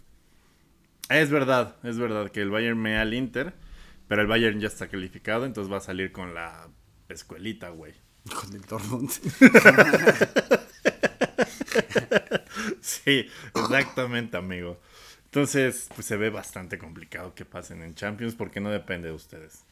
[1.09, 3.53] Es verdad, es verdad que el Bayern me al Inter,
[4.07, 6.67] pero el Bayern ya está calificado, entonces va a salir con la
[7.09, 7.93] escuelita, güey.
[8.33, 9.09] Con el Dortmund.
[12.81, 14.79] Sí, exactamente, amigo.
[15.25, 19.63] Entonces, pues se ve bastante complicado que pasen en Champions porque no depende de ustedes.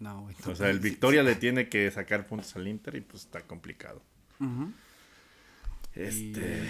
[0.00, 0.36] no, güey.
[0.46, 4.02] O sea, el Victoria le tiene que sacar puntos al Inter y pues está complicado.
[5.94, 6.62] Este,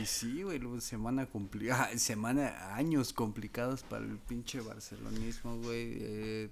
[0.00, 5.98] Y sí, güey, semana complicada, semana, años complicados para el pinche barcelonismo, güey.
[6.00, 6.48] eh,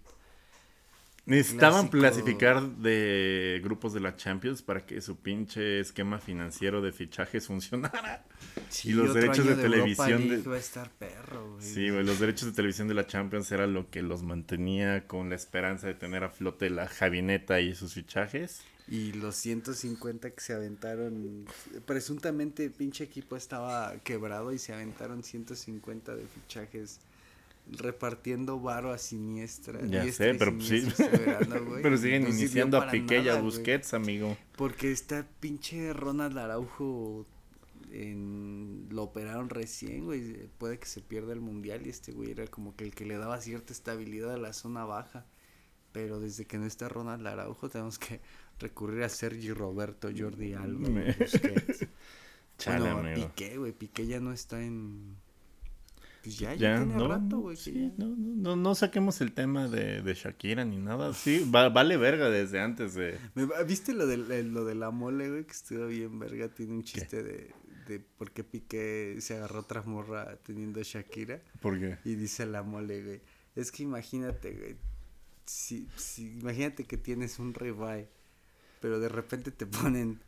[1.31, 1.99] necesitaban clásico.
[2.25, 8.25] clasificar de grupos de la Champions para que su pinche esquema financiero de fichajes funcionara.
[8.69, 11.65] sí, Y los derechos de Europa televisión de- a estar perro, güey.
[11.65, 15.31] Sí, güey, los derechos de televisión de la Champions era lo que los mantenía con
[15.31, 18.63] la esperanza de tener a flote la Javineta y sus fichajes.
[18.89, 21.47] Y los 150 que se aventaron,
[21.87, 26.99] presuntamente el pinche equipo estaba quebrado y se aventaron 150 de fichajes
[27.67, 29.81] repartiendo varo a siniestra.
[29.87, 30.77] Ya diestra sé, pero pues sí.
[30.87, 31.09] este
[31.83, 33.41] Pero siguen no iniciando a Piqué y a.
[33.41, 34.37] Busquets, amigo.
[34.57, 37.27] Porque está pinche Ronald Araujo
[37.93, 40.49] en, lo operaron recién, güey.
[40.59, 43.17] Puede que se pierda el mundial y este güey era como que el que le
[43.17, 45.27] daba cierta estabilidad a la zona baja.
[45.93, 48.21] Pero desde que no está Ronald Araujo tenemos que
[48.61, 51.87] recurrir a Sergi Roberto, Jordi Alba, Me- Busquets.
[52.59, 53.29] Chale, bueno, amigo.
[53.29, 53.73] Piqué, güey.
[53.73, 55.17] Piqué ya no está en...
[56.23, 57.57] Pues ya, Ya, ya, tiene no, rato, güey.
[57.57, 61.15] sí, no, no, no, no saquemos el tema de, de Shakira ni nada.
[61.15, 63.19] Sí, va- vale verga desde antes de...
[63.67, 65.45] ¿Viste lo de, lo de la mole, güey?
[65.45, 66.49] Que estuvo bien verga.
[66.49, 67.55] Tiene un chiste de,
[67.89, 71.41] de por qué Piqué se agarró otra morra teniendo Shakira.
[71.61, 71.97] ¿Por qué?
[72.05, 73.21] Y dice la mole, güey.
[73.57, 74.77] Es que imagínate, güey.
[75.47, 78.09] Si, si, imagínate que tienes un ribeye,
[78.81, 80.21] pero de repente te ponen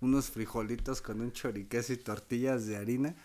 [0.00, 3.16] unos frijolitos con un choriqueso y tortillas de harina.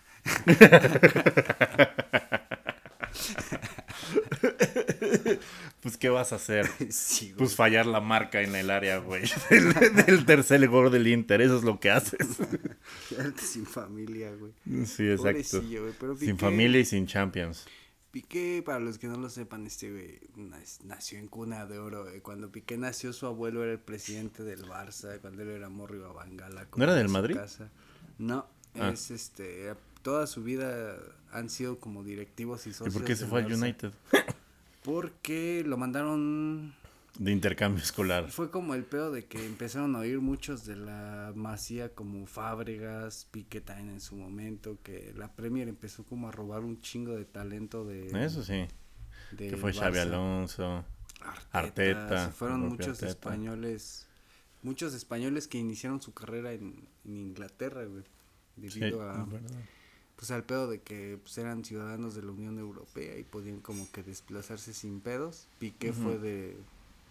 [5.80, 6.68] Pues, ¿qué vas a hacer?
[6.90, 7.34] sí.
[7.36, 9.24] Pues fallar la marca en el área, güey.
[9.50, 9.72] Del,
[10.06, 12.38] del tercer gol del Inter, eso es lo que haces.
[13.08, 14.52] Quedarte sin familia, güey.
[14.86, 15.22] Sí, exacto.
[15.58, 15.94] Pobrecillo, güey.
[15.98, 17.66] Pero Sin familia y sin Champions.
[18.12, 20.20] Piqué, para los que no lo sepan, este güey
[20.84, 22.04] nació en cuna de oro.
[22.04, 22.20] güey.
[22.20, 25.18] Cuando Piqué nació, su abuelo era el presidente del Barça.
[25.20, 26.68] Cuando él era morro iba a Bangala.
[26.76, 27.36] ¿No era del Madrid?
[27.36, 27.70] casa.
[28.18, 28.46] No,
[28.78, 28.90] Ah.
[28.90, 29.74] es este.
[30.02, 30.96] Toda su vida
[31.32, 32.94] han sido como directivos y ¿Y socios.
[32.94, 33.62] por qué se fue al Barça.
[33.62, 33.92] United?
[34.82, 36.74] Porque lo mandaron.
[37.18, 38.30] De intercambio escolar.
[38.30, 43.26] Fue como el pedo de que empezaron a oír muchos de la masía como Fábregas,
[43.30, 47.26] Piqué también en su momento, que la Premier empezó como a robar un chingo de
[47.26, 48.06] talento de...
[48.24, 48.66] Eso sí.
[49.32, 49.98] de Que fue Xavi.
[49.98, 50.84] Alonso.
[51.20, 51.58] Arteta,
[52.02, 53.08] Arteta, se fueron muchos Arteta.
[53.08, 54.08] españoles,
[54.62, 58.02] muchos españoles que iniciaron su carrera en, en Inglaterra, güey,
[58.70, 59.50] Sí, debido a, es verdad.
[60.22, 63.90] Pues al pedo de que pues, eran ciudadanos de la Unión Europea y podían como
[63.90, 65.48] que desplazarse sin pedos.
[65.58, 66.00] Piqué Ujú.
[66.00, 66.56] fue de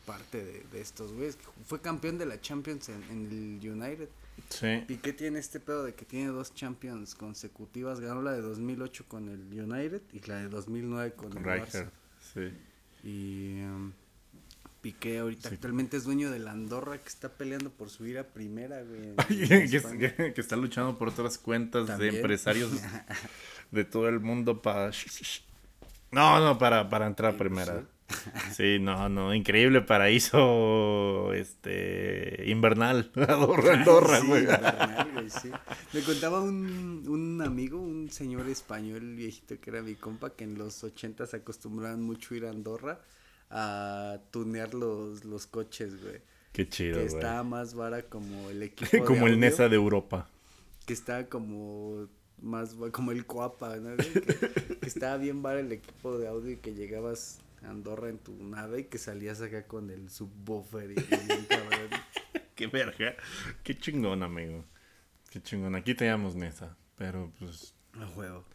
[0.06, 4.08] parte de, de estos güeyes, que fue campeón de la Champions en, en el United.
[4.48, 4.86] Sí.
[4.88, 9.28] Piqué tiene este pedo de que tiene dos Champions consecutivas, ganó la de 2008 con
[9.28, 11.90] el United y la de 2009 con, Con el Barça.
[12.34, 12.54] Sí.
[13.04, 13.92] Y um,
[14.82, 18.82] Piqué ahorita actualmente es dueño de la Andorra que está peleando por subir a primera,
[18.82, 19.16] güey.
[19.28, 22.72] que, está luchando por otras cuentas de empresarios
[23.72, 24.90] de todo el mundo para...
[26.12, 27.84] No, no, para, para entrar a primera.
[28.52, 33.10] Sí, no, no, increíble paraíso este invernal.
[33.16, 34.46] Andorra, Andorra, güey.
[35.94, 40.58] Me contaba un, un amigo, un señor español viejito que era mi compa, que en
[40.58, 43.00] los 80 se acostumbraban mucho ir a Andorra
[43.52, 46.22] a tunear los, los coches, güey.
[46.54, 50.28] Qué chido, Que estaba más vara como el equipo Como el NESA de Europa.
[50.86, 52.08] Que estaba como
[52.42, 53.96] más como el Coapa, ¿no?
[53.98, 58.34] Que, estaba bien vara el equipo de audio y que llegabas a Andorra en tu
[58.44, 61.90] nave y que salías acá con el subwoofer y bien cabrón.
[62.56, 63.16] Qué verga.
[63.64, 64.66] Qué chingón, amigo.
[65.30, 65.76] Qué chingón.
[65.76, 67.76] Aquí teníamos NESA, pero pues...
[68.00, 68.46] A juego.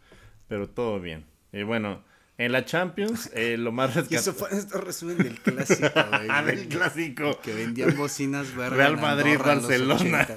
[0.49, 1.25] Pero todo bien.
[1.53, 2.05] Y bueno,
[2.39, 4.19] en la Champions, eh, lo más rescatable.
[4.19, 6.29] eso fue esto resumen del clásico, güey.
[6.31, 7.41] ah, del clásico.
[7.41, 8.77] Que vendían bocinas verdes.
[8.77, 10.29] Real Madrid, Barcelona.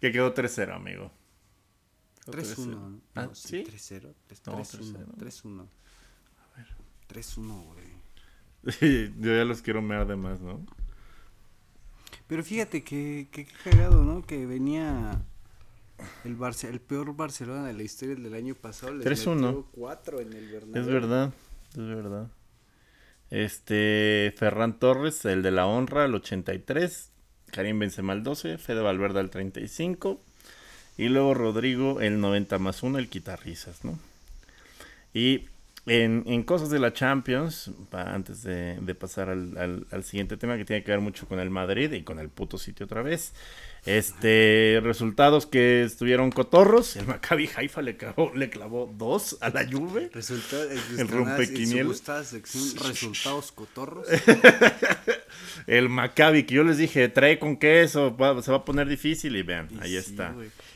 [0.00, 1.10] que quedó 3-0, amigo.
[2.26, 3.00] 3-1.
[3.14, 3.64] Ah, sí.
[3.64, 4.14] 3-0.
[4.44, 5.16] 3-1.
[5.18, 5.60] 3-1.
[5.60, 6.68] A ver.
[7.08, 9.12] 3-1, güey.
[9.20, 10.64] Yo ya los quiero mear de más, ¿no?
[12.26, 14.22] Pero fíjate que, que, que cagado, ¿no?
[14.22, 15.22] Que venía
[16.24, 18.94] el, Barce el peor Barcelona de la historia del año pasado.
[18.94, 19.66] Les 3-1.
[19.72, 20.82] 4 en el Bernabéu.
[20.82, 21.32] Es verdad,
[21.70, 22.30] es verdad.
[23.30, 27.10] Este, Ferran Torres, el de la honra, al 83.
[27.50, 28.58] Karim Benzema al 12.
[28.58, 30.20] Fede Valverde al 35.
[30.96, 33.98] Y luego Rodrigo, el 90 más 1, el quitarrisas, ¿no?
[35.12, 35.46] Y
[35.86, 40.56] en, en, cosas de la Champions, antes de, de pasar al, al, al, siguiente tema
[40.56, 43.34] que tiene que ver mucho con el Madrid y con el puto sitio otra vez,
[43.86, 46.96] este, resultados que estuvieron cotorros.
[46.96, 50.10] El Maccabi Haifa le clavó, le clavó dos a la Juve.
[50.12, 51.88] Resulta, el rompequiniel.
[52.82, 54.06] resultados cotorros.
[55.66, 59.42] el Maccabi, que yo les dije, trae con queso, se va a poner difícil y
[59.42, 60.34] vean, ahí está.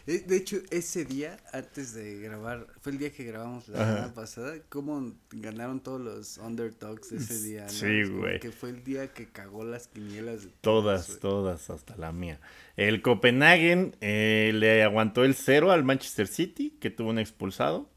[0.09, 4.55] De hecho, ese día, antes de grabar, fue el día que grabamos la semana pasada,
[4.71, 7.69] cómo ganaron todos los underdogs ese día, ¿no?
[7.69, 8.41] Sí, güey.
[8.41, 11.19] Que fue el día que cagó las quinielas de todas.
[11.19, 12.41] Todas, hasta la mía.
[12.77, 17.91] El Copenhagen eh, le aguantó el cero al Manchester City, que tuvo un expulsado.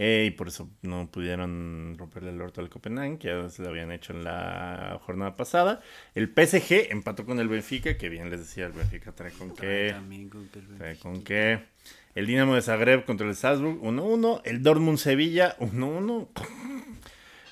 [0.00, 3.70] Eh, y por eso no pudieron romperle el orto al Copenhagen, que ya se lo
[3.70, 5.80] habían hecho en la jornada pasada.
[6.14, 9.96] El PSG empató con el Benfica, que bien les decía, el Benfica trae con qué.
[10.78, 11.64] Trae con qué.
[12.14, 14.42] El Dinamo de Zagreb contra el Salzburg 1-1.
[14.44, 16.28] El Dortmund Sevilla 1-1.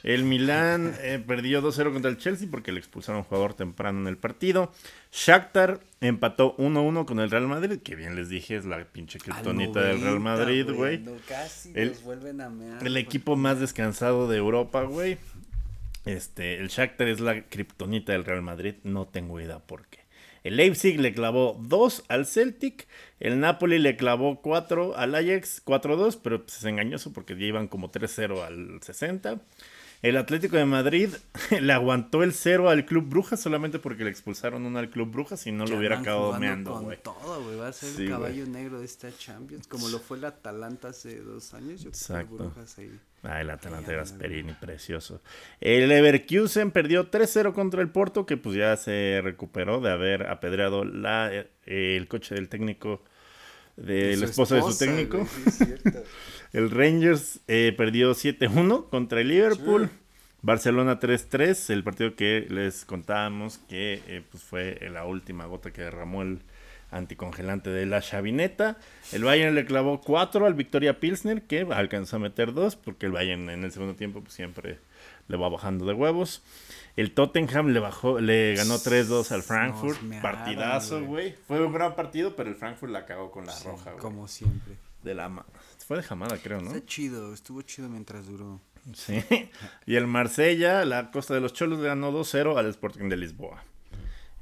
[0.07, 3.99] El Milán eh, perdió 2-0 contra el Chelsea porque le expulsaron a un jugador temprano
[3.99, 4.73] en el partido.
[5.11, 9.81] Shakhtar empató 1-1 con el Real Madrid, que bien les dije, es la pinche criptonita
[9.81, 11.03] del Real Madrid, güey.
[11.75, 12.53] el, vuelven a
[12.83, 15.19] el equipo más descansado de Europa, güey.
[16.05, 20.07] Este, el Shakhtar es la criptonita del Real Madrid, no tengo idea por qué.
[20.45, 22.87] El Leipzig le clavó 2 al Celtic.
[23.19, 27.67] El Napoli le clavó 4 al Ajax, 4-2, pero pues, es engañoso porque ya iban
[27.67, 29.41] como 3-0 al 60.
[30.07, 31.11] El Atlético de Madrid
[31.61, 35.45] le aguantó el cero al Club Brujas solamente porque le expulsaron uno al Club Brujas
[35.49, 36.97] y no lo hubiera acabado meando, güey.
[37.03, 37.57] todo, güey.
[37.57, 41.19] Va a ser el caballo negro de esta Champions, como lo fue el Atalanta hace
[41.19, 41.83] dos años.
[41.83, 42.37] Yo Exacto.
[42.37, 42.97] Brujas ahí.
[43.25, 45.21] Ah, el Atalanta era Sperini, precioso.
[45.61, 50.85] El Leverkusen perdió 3-0 contra el Porto, que pues ya se recuperó de haber apedreado
[50.85, 53.03] la, eh, el coche del técnico,
[53.75, 55.27] del de esposo de su técnico.
[56.53, 59.91] El Rangers eh, perdió 7-1 contra el Liverpool.
[60.43, 65.83] Barcelona 3-3, el partido que les contábamos que eh, pues fue la última gota que
[65.83, 66.41] derramó el
[66.91, 68.77] anticongelante de la chavineta.
[69.13, 73.13] El Bayern le clavó 4 al Victoria Pilsner, que alcanzó a meter 2, porque el
[73.13, 74.79] Bayern en el segundo tiempo pues, siempre
[75.29, 76.43] le va bajando de huevos.
[76.97, 79.99] El Tottenham le bajó, le ganó 3-2 al Frankfurt.
[80.23, 81.35] Partidazo, güey.
[81.47, 84.03] Fue un gran partido, pero el Frankfurt la cagó con la roja, güey.
[84.03, 84.75] Como siempre.
[85.03, 85.29] De la
[85.87, 86.73] fue de jamada, creo, ¿no?
[86.73, 88.61] Está chido, estuvo chido mientras duró.
[88.93, 89.23] Sí.
[89.87, 93.63] Y el Marsella, la Costa de los Cholos, ganó 2-0 al Sporting de Lisboa.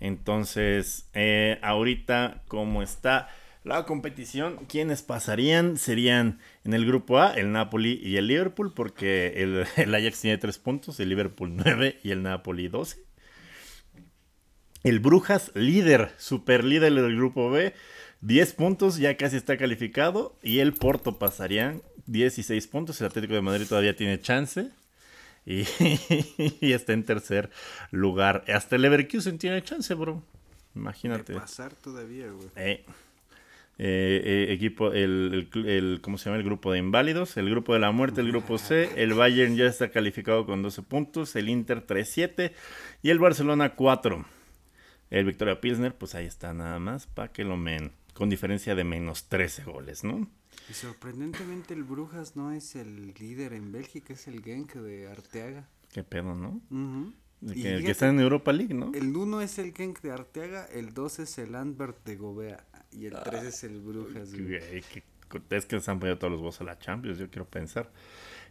[0.00, 3.28] Entonces, eh, ahorita, ¿cómo está
[3.62, 4.56] la competición?
[4.68, 5.76] ¿Quiénes pasarían?
[5.76, 10.38] Serían en el grupo A el Napoli y el Liverpool, porque el, el Ajax tiene
[10.38, 13.04] 3 puntos, el Liverpool 9 y el Napoli 12.
[14.82, 17.74] El Brujas, líder, super líder del grupo B,
[18.24, 20.34] 10 puntos, ya casi está calificado.
[20.42, 21.76] Y el Porto pasaría
[22.06, 23.00] 16 puntos.
[23.00, 24.70] El Atlético de Madrid todavía tiene chance.
[25.46, 27.50] Y, está en tercer
[27.90, 28.44] lugar.
[28.48, 30.22] Hasta el Leverkusen tiene chance, bro.
[30.74, 31.34] Imagínate.
[31.34, 32.48] pasar todavía, güey.
[32.56, 32.82] Eh.
[33.76, 36.38] eh, eh, equipo, el, el- el- ¿cómo se llama?
[36.38, 39.66] El grupo de inválidos, el grupo de la muerte, el grupo C, el Bayern ya
[39.66, 42.52] está calificado con 12 puntos, el Inter 3-7
[43.02, 44.24] y el Barcelona 4.
[45.10, 48.84] El Victoria Pilsner, pues ahí está nada más, para que lo men, con diferencia de
[48.84, 50.30] menos 13 goles, ¿no?
[50.70, 55.68] Y sorprendentemente el Brujas no es el líder en Bélgica, es el Genk de Arteaga.
[55.92, 56.60] Qué pedo, ¿no?
[57.40, 58.92] De Y Que, está en Europa League, ¿no?
[58.94, 63.06] El 1 es el Genk de Arteaga, el 2 es el Antwerp de Gobea y
[63.06, 64.30] el 3 es el Brujas.
[64.32, 64.44] güey.
[64.46, 65.02] Güey, que-
[65.50, 67.90] Es que se han podido todos los votos a la Champions, yo quiero pensar.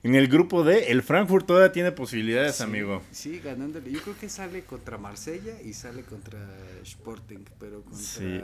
[0.03, 3.01] En el grupo D, el Frankfurt todavía tiene posibilidades, Sí, amigo.
[3.11, 3.89] Sí, ganándole.
[3.89, 6.45] Yo creo que sale contra Marsella y sale contra
[6.81, 8.41] Sporting, pero contra Sí.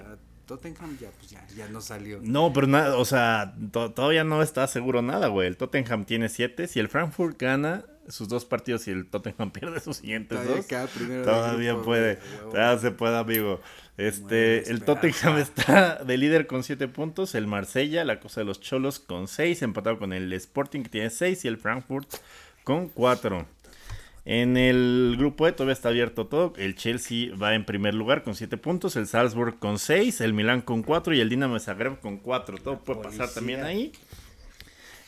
[0.49, 2.19] Tottenham ya, pues ya, ya no salió.
[2.21, 5.47] No, pero nada, o sea, to- todavía no está seguro nada, güey.
[5.47, 6.67] El Tottenham tiene 7.
[6.67, 10.65] Si el Frankfurt gana sus dos partidos y el Tottenham pierde sus siguientes Todavía dos,
[10.65, 12.15] queda primero todavía grupo, puede.
[12.15, 12.51] güey.
[12.51, 13.61] Todavía se puede, amigo.
[13.97, 17.35] Este, Bueno, el Tottenham está de líder con 7 puntos.
[17.35, 19.61] El Marsella, la cosa de los Cholos, con 6.
[19.61, 21.45] Empatado con el Sporting, que tiene 6.
[21.45, 22.11] Y el Frankfurt
[22.63, 23.45] con 4.
[24.31, 26.53] En el grupo E todavía está abierto todo.
[26.55, 30.61] El Chelsea va en primer lugar con 7 puntos, el Salzburg con 6, el Milán
[30.61, 32.59] con 4 y el Dinamo de Zagreb con 4.
[32.59, 33.91] Todo puede pasar también ahí.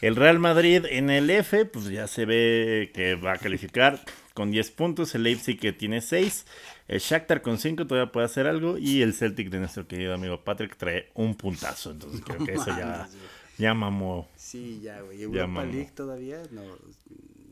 [0.01, 3.99] El Real Madrid en el F, pues ya se ve que va a calificar
[4.33, 5.13] con 10 puntos.
[5.13, 6.47] El Leipzig que tiene 6.
[6.87, 8.79] El Shakhtar con 5 todavía puede hacer algo.
[8.79, 11.91] Y el Celtic de nuestro querido amigo Patrick trae un puntazo.
[11.91, 13.17] Entonces creo que eso ya, mames,
[13.59, 14.27] ya mamó.
[14.35, 15.21] Sí, ya, güey.
[15.21, 15.63] Europa.
[15.63, 16.63] League todavía no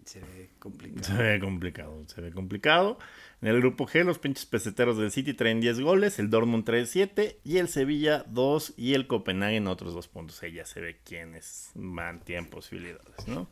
[0.10, 1.03] se ve complicado.
[1.03, 2.98] Se ve complicado, se ve complicado.
[3.41, 6.86] En el grupo G, los pinches peseteros del City traen 10 goles, el Dortmund trae
[6.86, 10.41] 7 y el Sevilla 2 y el Copenhagen otros 2 puntos.
[10.44, 13.49] Ahí ya se ve quiénes van, tienen posibilidades, ¿no?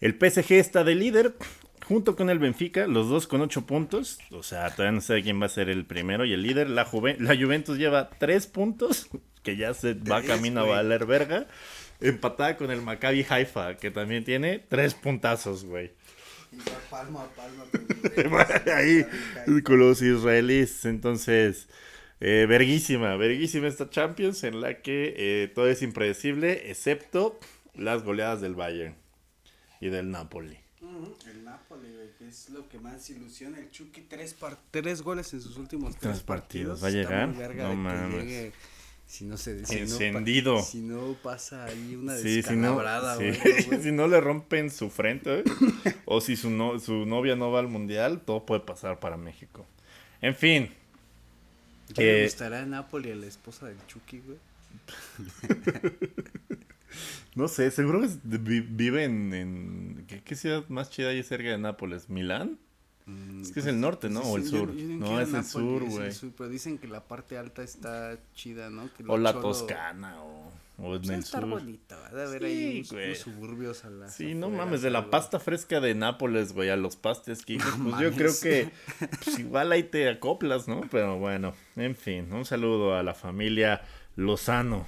[0.00, 1.34] El PSG está de líder
[1.84, 4.18] junto con el Benfica, los dos con 8 puntos.
[4.30, 6.68] O sea, todavía no sé quién va a ser el primero y el líder.
[6.70, 9.08] La, Juve- la Juventus lleva 3 puntos,
[9.42, 11.46] que ya se va camino a valer verga.
[12.00, 15.92] Empatada con el Maccabi Haifa, que también tiene 3 puntazos, güey.
[16.52, 17.64] Y va palmo a palmo.
[18.74, 19.04] ahí
[19.62, 20.84] con los israelíes.
[20.84, 21.68] Entonces,
[22.20, 27.38] eh, verguísima, verguísima esta Champions en la que eh, todo es impredecible, excepto
[27.74, 28.94] las goleadas del Bayern
[29.80, 30.58] y del Napoli.
[31.26, 33.58] El Napoli, güey, que es lo que más ilusiona.
[33.58, 36.80] El Chucky, tres, par- tres goles en sus últimos Tres tres, partidos.
[36.80, 36.82] partidos.
[36.82, 37.56] ¿Va a llegar?
[37.56, 38.52] No mames.
[39.08, 40.62] Si no se si no Encendido.
[40.62, 43.82] si no pasa ahí una Sí, si no, descalabrada, sí, güey, güey.
[43.82, 45.44] si no le rompen su frente, ¿eh?
[46.04, 49.66] o si su, no- su novia no va al mundial, todo puede pasar para México.
[50.20, 50.70] En fin,
[51.94, 54.38] ¿Ya le Eh, gustará a Napoli a la esposa del Chucky, güey?
[57.34, 59.32] no sé, seguro que vi- vive en...
[59.32, 62.08] en- ¿qué, qué ciudad más chida hay cerca de Nápoles?
[62.10, 62.58] ¿Milán?
[63.40, 64.20] Es que es el norte, ¿no?
[64.20, 64.74] O el Pues sur.
[64.74, 66.10] yo No, es el sur, güey.
[66.36, 68.92] Pero dicen que la parte alta está chida, ¿no?
[68.94, 71.50] Que O la cholo- Toscana, o, o en Pues el estar sur.
[71.50, 73.06] bonito, va a haber Sí, ahí unos, güey.
[73.06, 76.96] unos suburbios a Sí, no mames, de la pasta fresca de Nápoles, güey, a los
[76.96, 78.70] pastes que pues yo creo que
[79.24, 80.82] pues, igual ahí te acoplas, ¿no?
[80.90, 83.82] Pero bueno, en fin, un saludo a la familia
[84.16, 84.86] Lozano.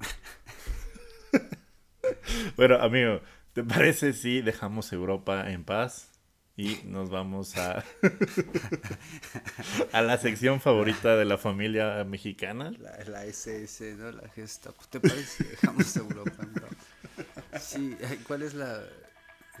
[2.56, 3.20] bueno, amigo,
[3.52, 6.10] ¿te parece si dejamos Europa en paz?
[6.58, 7.84] Y nos vamos a,
[9.92, 12.72] a la sección favorita de la familia mexicana.
[12.80, 14.10] La, la SS, ¿no?
[14.10, 14.72] La gesta.
[14.72, 16.32] Pues, ¿Te parece dejamos Europa?
[16.42, 17.58] no?
[17.60, 18.82] Sí, ¿cuál es la,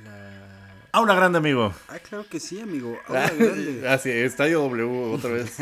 [0.02, 0.74] la...
[0.90, 1.72] Aula grande, amigo.
[1.86, 2.98] Ah, claro que sí, amigo.
[3.06, 3.88] Ahora grande.
[3.88, 5.56] Ah, sí, Estadio W otra vez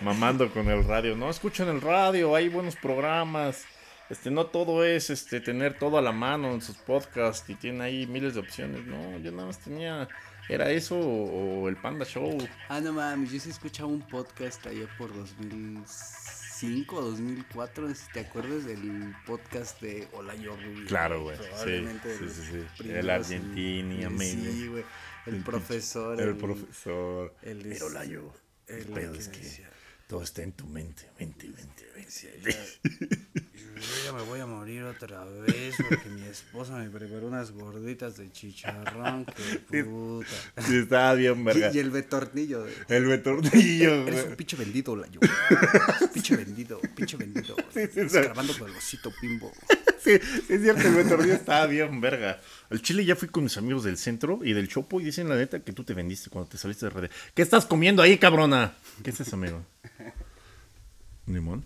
[0.00, 1.14] mamando con el radio.
[1.14, 3.66] No, escuchen el radio, hay buenos programas.
[4.08, 7.84] Este, no todo es este tener todo a la mano en sus podcasts y tiene
[7.84, 8.86] ahí miles de opciones.
[8.86, 10.08] No, yo nada más tenía
[10.52, 12.36] era eso o, o el Panda Show.
[12.68, 18.04] Ah, no mames, yo sí escuchaba un podcast allá por 2005 o 2004, no sé
[18.06, 20.86] si te acuerdas del podcast de Hola Yo Rubio.
[20.86, 22.42] Claro, güey, Probablemente sí, sí,
[22.78, 24.02] sí, El en- Argentini.
[24.26, 24.84] Sí, güey.
[25.26, 26.20] El, El profesor.
[26.20, 27.34] El profesor.
[27.42, 28.32] el Pero este- la yo.
[28.66, 29.66] El el pedo es que
[30.06, 32.40] todo está en tu mente, mente, mente, mente.
[32.82, 34.49] Yo ya me voy a morir
[35.04, 39.24] otra vez porque mi esposa me preparó unas gorditas de chicharrón.
[39.70, 40.26] Que puta.
[40.66, 41.70] Sí, estaba bien, verga.
[41.72, 42.64] Y, y el betornillo.
[42.64, 45.20] de- El betornillo, Eres un pinche vendido, la yo.
[46.12, 47.56] pinche vendido, pinche vendido.
[47.72, 48.00] Sí, sí.
[48.00, 49.50] Escarbando con el osito pimbo.
[50.02, 52.40] Sí, es cierto, el Betorrillo estaba bien, verga.
[52.70, 55.36] Al Chile ya fui con mis amigos del centro y del Chopo y dicen la
[55.36, 57.10] neta que tú te vendiste cuando te saliste de red.
[57.34, 58.74] ¿Qué estás comiendo ahí, cabrona?
[59.04, 59.62] ¿Qué es eso, amigo?
[61.26, 61.64] ¿Un limón?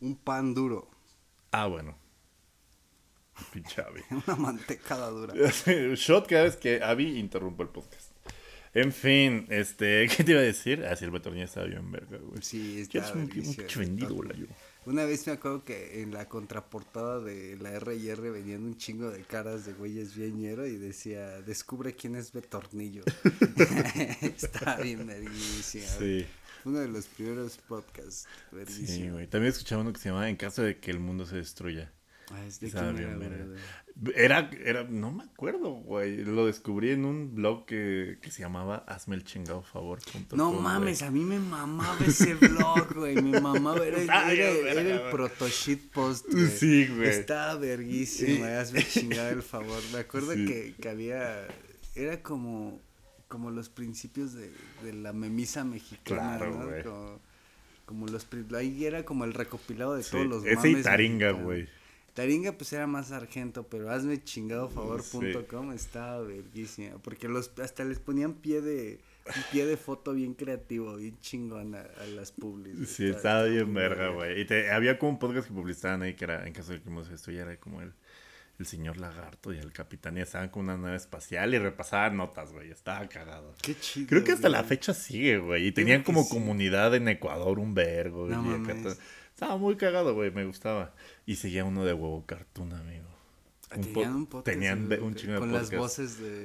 [0.00, 0.88] Un pan duro.
[1.52, 1.96] Ah, bueno.
[3.52, 4.02] Pinche Abby.
[4.26, 5.34] Una mantecada dura.
[5.94, 8.10] Shot cada vez que Abby interrumpe el podcast.
[8.72, 10.86] En fin, este, ¿qué te iba a decir?
[10.88, 12.40] Ah, sí, el Betornía estaba bien verga, güey.
[12.40, 14.28] Sí, está es un, pinche vendido, güey.
[14.38, 14.46] yo.
[14.86, 19.22] Una vez me acuerdo que en la contraportada de la R&R venían un chingo de
[19.24, 23.02] caras de güeyes bien ñero y decía, descubre quién es Betornillo.
[24.22, 25.86] Está bien verguísima.
[25.86, 26.24] Sí,
[26.64, 28.26] Uno de los primeros podcasts.
[28.68, 29.26] sí, güey.
[29.26, 31.92] También escuchaba uno que se llamaba En caso de que el mundo se destruya.
[32.32, 32.88] Ah, ¿es de era?
[34.14, 36.24] Era, era, no me acuerdo, güey.
[36.24, 39.98] Lo descubrí en un blog que, que se llamaba hazme el chingado favor.
[40.32, 40.62] No com, güey.
[40.62, 43.16] mames, a mí me mamaba ese blog, güey.
[43.20, 43.98] Me mamaba, era,
[44.32, 46.46] era el proto shit post, güey.
[46.48, 47.08] Sí, güey.
[47.08, 49.82] Estaba verguísimo, hazme chingar el favor.
[49.92, 50.46] Me acuerdo Sí.
[50.46, 51.46] que, que había,
[51.96, 52.80] era como,
[53.30, 54.50] como los principios de,
[54.82, 56.66] de la memisa mexicana, Claro, ¿no?
[56.66, 56.82] güey.
[56.82, 57.20] Como,
[57.86, 58.26] como los,
[58.56, 61.44] ahí era como el recopilado de Sí, todos los Ese y mames Taringa, mexicanos.
[61.44, 61.68] güey.
[62.12, 65.10] Taringa pues era más argento, pero hazme chingado favor Sí.
[65.72, 70.96] estaba verguísima, porque los hasta les ponían pie de un pie de foto bien creativo,
[70.96, 72.88] bien chingón a, a las publis.
[72.88, 74.40] Sí, estaba bien verga, güey.
[74.40, 76.90] Y te, había como un podcast que publicitaban ahí que era, en caso de que
[76.90, 77.92] mundo se destruyera, como el,
[78.60, 80.18] el señor lagarto y el capitán.
[80.18, 82.70] Y estaban con una nave espacial y repasaban notas, güey.
[82.70, 83.54] Estaba cagado.
[83.62, 84.06] Qué chido.
[84.08, 84.60] Creo que hasta güey.
[84.60, 85.66] la fecha sigue, güey.
[85.66, 86.34] Y tenían como sí.
[86.34, 88.28] comunidad en Ecuador, un vergo.
[88.28, 88.82] No y acá mames.
[88.82, 88.96] todo.
[89.34, 90.30] Estaba muy cagado, güey.
[90.30, 90.94] Me gustaba.
[91.24, 93.09] Y seguía uno de huevo cartoon, amigo.
[93.72, 94.44] Un Tenían un podcast.
[94.46, 96.44] tenían de- un chingo de Con las voces de,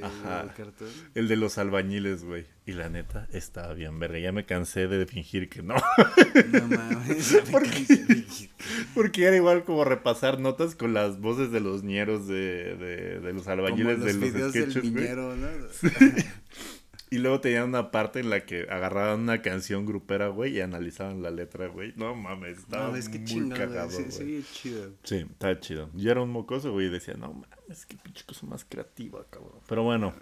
[0.56, 0.88] cartón.
[1.16, 2.46] El de los albañiles, güey.
[2.68, 4.20] Y la neta, estaba bien verga.
[4.20, 5.74] Ya me cansé de fingir que no.
[5.74, 7.32] No mames.
[7.32, 7.70] ya me ¿Por qué?
[7.72, 8.50] cansé de decir.
[8.94, 13.34] Porque era igual como repasar notas con las voces de los ñeros de, de, de
[13.34, 15.48] los Como albañiles los de los videos del sketches, niñero, ¿no?
[17.12, 21.22] Y luego tenían una parte en la que agarraban una canción grupera, güey, y analizaban
[21.22, 21.94] la letra, güey.
[21.96, 23.50] No mames, estaba No, es que muy güey.
[23.60, 24.42] cagado, Sí, güey.
[24.42, 24.92] sí, chido.
[25.04, 25.90] Sí, estaba chido.
[25.94, 29.60] Yo era un mocoso, güey, y decía, no mames, qué pinche cosa más creativa, cabrón.
[29.68, 30.14] Pero bueno,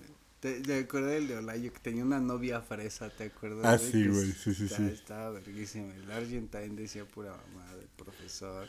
[0.41, 3.63] ¿Te, te acuerdas del de Olayo que tenía una novia fresa, ¿te acuerdas?
[3.65, 3.91] Ah, güey?
[3.91, 4.83] sí, güey, sí, sí, está- sí.
[4.91, 5.93] Estaba verguísima.
[5.95, 8.67] El Argentine decía pura mamá del profesor.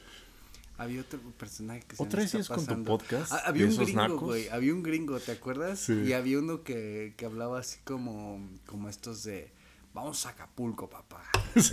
[0.77, 2.85] Había otro personaje que se ¿Otra vez es con tu pasando.
[2.85, 4.49] podcast Ah, de había un esos gringo, güey.
[4.49, 5.79] Había un gringo, ¿te acuerdas?
[5.79, 5.93] Sí.
[5.93, 9.53] Y había uno que, que hablaba así como, como estos de...
[9.95, 11.23] Vamos a Acapulco, papá.
[11.55, 11.71] sí,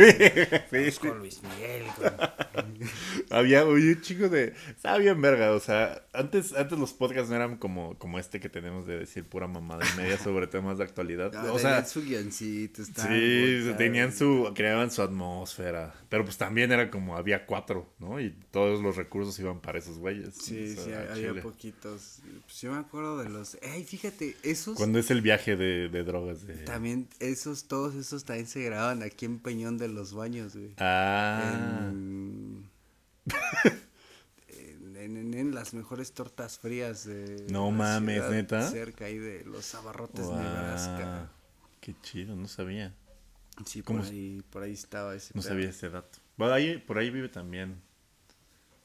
[0.69, 0.99] sí.
[0.99, 1.83] con Luis Miguel.
[1.97, 2.11] güey".
[3.31, 4.53] Había oye, un chico de.
[4.69, 5.51] Estaba bien verga.
[5.53, 9.23] O sea, antes, antes los podcasts no eran como, como este que tenemos de decir
[9.23, 11.31] pura mamada y media sobre temas de actualidad.
[11.41, 12.83] Ah, o sea, tenían su guioncito.
[12.85, 14.51] sí, tenían su.
[14.53, 15.95] creaban su atmósfera.
[16.09, 18.19] Pero pues también era como había cuatro, ¿no?
[18.19, 20.35] Y todos los recursos iban para esos güeyes.
[20.35, 21.41] Sí, O sí, había chile.
[21.41, 22.19] poquitos.
[22.45, 23.57] Pues yo me acuerdo de los...
[23.61, 24.75] Ey, fíjate, esos...
[24.75, 26.55] Cuando es el viaje de, de drogas de.
[26.57, 30.73] También esos, todos esos también se graban aquí en Peñón de los Baños, güey.
[30.77, 31.87] Ah.
[31.89, 32.69] En,
[34.47, 38.69] en, en- en las mejores tortas frías de No la mames, ciudad, ¿neta?
[38.69, 41.31] cerca ahí de los abarrotes Guau, Nebraska.
[41.79, 42.93] Qué chido, no sabía.
[43.65, 45.51] Sí, ¿Cómo por ahí, por ahí estaba ese No pedo.
[45.51, 46.19] sabía ese dato.
[46.37, 47.81] Bueno, ahí, por ahí vive también.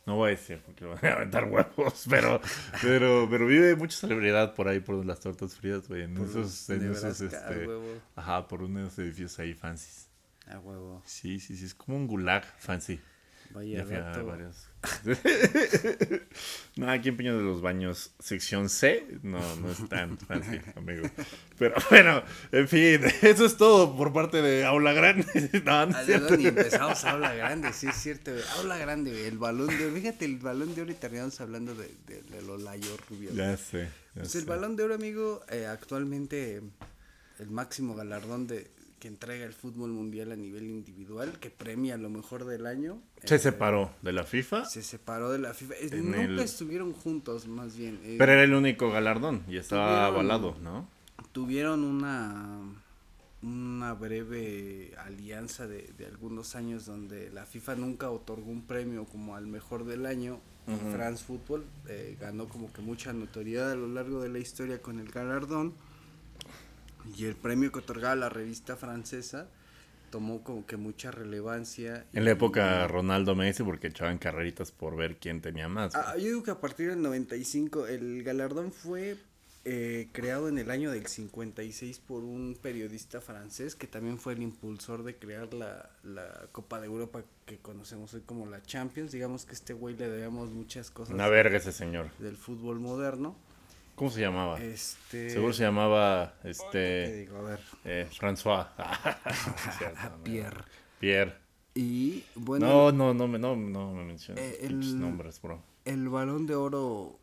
[0.07, 2.41] No voy a decir porque van a aventar huevos, pero,
[2.81, 6.03] pero, pero vive mucha celebridad por ahí por las tortas frías, güey.
[6.03, 7.69] En Por esos, en esos, este,
[8.15, 10.09] ajá, por unos edificios ahí fancies.
[10.47, 11.03] A huevo.
[11.05, 13.01] Sí, sí, sí, es como un gulag fancy.
[13.53, 14.69] Vaya Ya varios.
[16.77, 21.09] no, aquí en Peño de los Baños, sección C, no, no es tan fancy, amigo.
[21.59, 25.27] Pero bueno, en fin, eso es todo por parte de Aula Grande.
[25.65, 25.87] No,
[26.37, 28.45] ni empezamos a Aula Grande, sí es cierto, güey.
[28.59, 29.25] Aula Grande, güey.
[29.25, 29.95] El balón de oro.
[29.95, 33.33] Fíjate, el balón de oro y terminamos hablando de, de, de Lolayo Rubio.
[33.33, 33.89] Ya sé.
[34.15, 36.63] ya Pues el balón de oro, amigo, eh, actualmente
[37.39, 42.09] el máximo galardón de que entrega el fútbol mundial a nivel individual, que premia lo
[42.11, 43.01] mejor del año.
[43.25, 45.75] Se eh, separó de la FIFA, Se separó de la FIFA.
[45.83, 48.01] En Nunca el- estuvieron juntos, más bien.
[48.05, 50.89] eh, pero era el único galardón y estaba Tuvieron- avalado, ¿no?
[51.33, 52.61] tuvieron una
[53.43, 59.37] una breve alianza de, de algunos años donde la FIFA nunca otorgó un premio como
[59.37, 60.41] al mejor del año.
[60.67, 60.91] Ujú.
[60.93, 64.99] France Football eh, ganó como que mucha notoriedad a lo largo de la historia con
[64.99, 65.75] el galardón
[67.17, 69.49] y el premio que otorgaba la revista francesa
[70.11, 72.07] tomó como que mucha relevancia.
[72.13, 75.95] En la y- época Ronaldo Messi porque echaban carreritas por ver quién tenía más.
[75.95, 79.17] Ah, yo digo que a partir del 95 el galardón fue
[79.69, 84.43] eh, creado en el año del 56 por un periodista francés que también fue el
[84.43, 89.11] impulsor de crear la, la Copa de Europa que conocemos hoy como la Champions.
[89.11, 92.11] Digamos que a este güey le debemos muchas cosas Una verga ese señor.
[92.21, 93.37] del fútbol moderno.
[93.97, 94.61] ¿Cómo se llamaba?
[94.63, 97.39] Este, Seguro se llamaba ¿qué este digo?
[97.39, 98.69] A ver, eh, François.
[100.23, 100.65] Pierre.
[101.01, 101.35] Pierre.
[101.75, 105.61] Y bueno, No, no, no me, no, no me menciones Eh, el- nombres, bro.
[105.85, 107.19] el balón de oro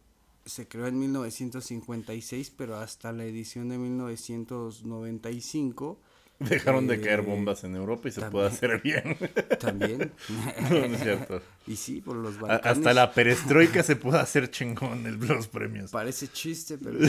[0.46, 6.00] se creó en 1956, pero hasta la edición de 1995
[6.40, 8.32] Dejaron de caer Eh, bombas en Europa y se también.
[8.32, 9.18] puede hacer bien.
[9.60, 10.12] también.
[10.70, 11.42] no, no es cierto.
[11.68, 12.78] y sí, por los Balcanes.
[12.78, 15.92] hasta la perestroika se puede hacer chingón los premios.
[15.92, 17.00] Parece chiste, pero...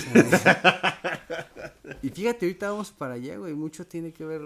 [2.02, 3.55] y fíjate, ahorita vamos para allá, güey.
[3.55, 4.42] Mucho tiene que ver,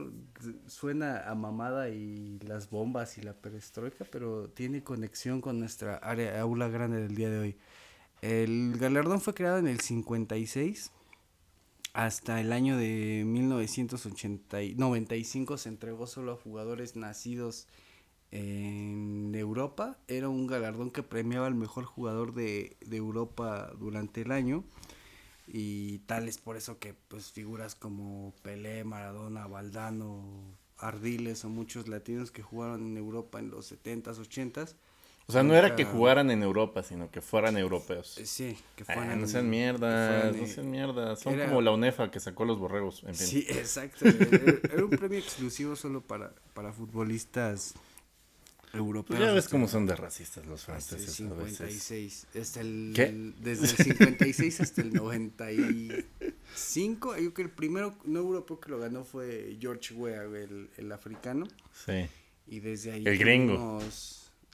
[0.67, 6.41] suena a mamada y las bombas y la perestroika, pero tiene conexión con nuestra área,
[6.41, 7.57] aula grande del día de hoy.
[8.23, 10.91] El galardón fue creado en el 56.
[11.93, 17.67] Hasta el año de 1995 se entregó solo a jugadores nacidos
[18.31, 19.99] en Europa.
[20.07, 24.65] Era un galardón que premiaba al mejor jugador de, de Europa durante el año.
[25.47, 31.89] Y tal es por eso que pues figuras como Pelé, Maradona, Valdano, Ardiles o muchos
[31.89, 34.77] latinos que jugaron en Europa en los 70s, 80s.
[35.31, 38.17] O sea, no era que jugaran en Europa, sino que fueran europeos.
[38.17, 39.21] eh, Sí, que Ah, fueran...
[39.21, 41.21] no sean que mierdas, fueran, no eh, sean mierdas.
[41.21, 43.03] Son era- como la UNEFA que sacó los borregos.
[43.07, 43.27] En fin.
[43.27, 44.07] Sí, exacto.
[44.09, 47.75] Era, era un premio exclusivo solo para, para futbolistas
[48.73, 49.19] europeos.
[49.19, 51.57] Pues ya ves cómo son de racistas los el franceses a veces.
[51.59, 52.27] 56.
[52.41, 53.33] Hasta el, ¿Qué?
[53.39, 57.11] Desde el 56 hasta el 95.
[57.17, 60.93] Yo creo que el primero no europeo que lo ganó fue George Weah, el, el
[60.93, 61.47] africano.
[61.85, 62.07] Sí.
[62.47, 63.07] Y desde ahí.
[63.07, 63.83] El gringo.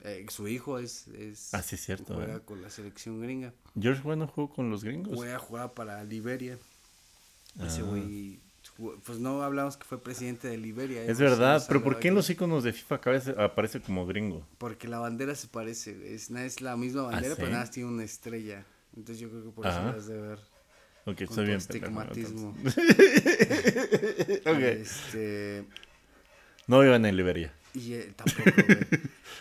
[0.05, 1.09] Eh, su hijo es.
[1.09, 2.41] es Ah, sí, es cierto, Juega eh.
[2.45, 3.53] con la selección gringa.
[3.81, 5.19] George bueno jugó con los gringos.
[5.19, 6.59] Weah jugaba para Liberia.
[7.65, 7.85] Ese Ah.
[7.85, 8.41] güey.
[8.77, 11.03] jugó- Pues no hablamos que fue presidente de Liberia.
[11.03, 14.47] Es hemos- verdad, pero ¿por qué en los iconos de FIFA aparece, aparece como gringo?
[14.59, 17.41] Porque la bandera se parece, güey, es, es la misma bandera, ¿sí?
[17.41, 18.65] pero nada más tiene una estrella.
[18.97, 20.39] Entonces yo creo que por eso las de ver.
[21.07, 21.59] Ok, Con tu bien.
[21.61, 22.55] pendejo, estigmatismo.
[22.57, 24.41] entonces.
[24.47, 24.59] ok.
[24.59, 25.65] Este,
[26.67, 27.53] No iban en Liberia.
[27.75, 28.79] Y eh, tampoco, güey.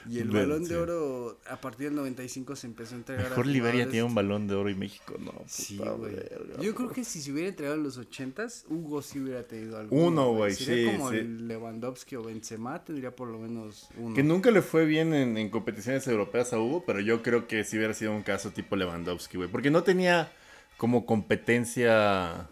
[0.10, 3.50] Y el balón de oro, a partir del 95 se empezó a entregar Mejor a
[3.50, 5.34] Liberia tiene un balón de oro y México no.
[5.46, 6.16] Sí, güey.
[6.16, 9.78] verga, Yo creo que si se hubiera entregado en los 80s, Hugo sí hubiera tenido
[9.78, 9.96] algo.
[9.96, 11.18] Uno, güey, Sería sí, como sí.
[11.18, 14.16] el Lewandowski o Benzema, tendría por lo menos uno.
[14.16, 17.64] Que nunca le fue bien en, en competiciones europeas a Hugo, pero yo creo que
[17.64, 19.50] sí hubiera sido un caso tipo Lewandowski, güey.
[19.50, 20.32] Porque no tenía
[20.78, 22.50] como competencia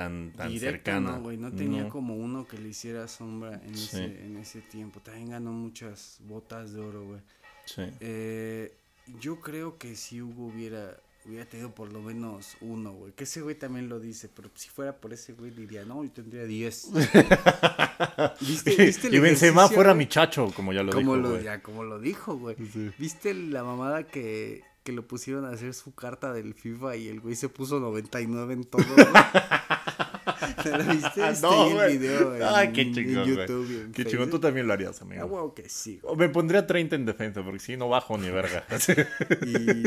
[0.00, 1.12] tan, tan Directo, cercana.
[1.16, 1.88] No, güey, no tenía No.
[1.88, 3.84] como uno que le hiciera sombra en, Sí.
[3.96, 5.00] ese, en ese tiempo.
[5.00, 7.20] También ganó muchas botas de oro, güey.
[7.64, 7.82] Sí.
[8.00, 8.72] Eh,
[9.20, 13.12] yo creo que si Hugo hubiera, hubiera tenido por lo menos uno, güey.
[13.12, 16.10] Que ese güey también lo dice, pero si fuera por ese güey diría, no, yo
[16.10, 16.90] tendría 10.
[18.40, 20.04] ¿Viste, viste el y Benzema fuera güey?
[20.06, 21.44] mi chacho, como ya lo como dijo, lo, güey.
[21.44, 22.56] ya, como lo dijo, güey.
[22.72, 22.90] Sí.
[22.98, 27.20] ¿Viste la mamada que, que lo pusieron a hacer su carta del FIFA y el
[27.20, 29.06] güey se puso 99 en todo, güey?
[30.70, 31.28] ¿No lo viste?
[31.28, 31.98] Está No, güey.
[31.98, 33.92] video en, Ay, qué chingón, güey.
[33.92, 35.26] Qué chingón, tú también lo harías, Ah, amigo.
[35.26, 35.98] huevo que sí.
[36.02, 38.64] O me pondría 30 en defensa, porque si no bajo ni verga.
[39.46, 39.84] Y,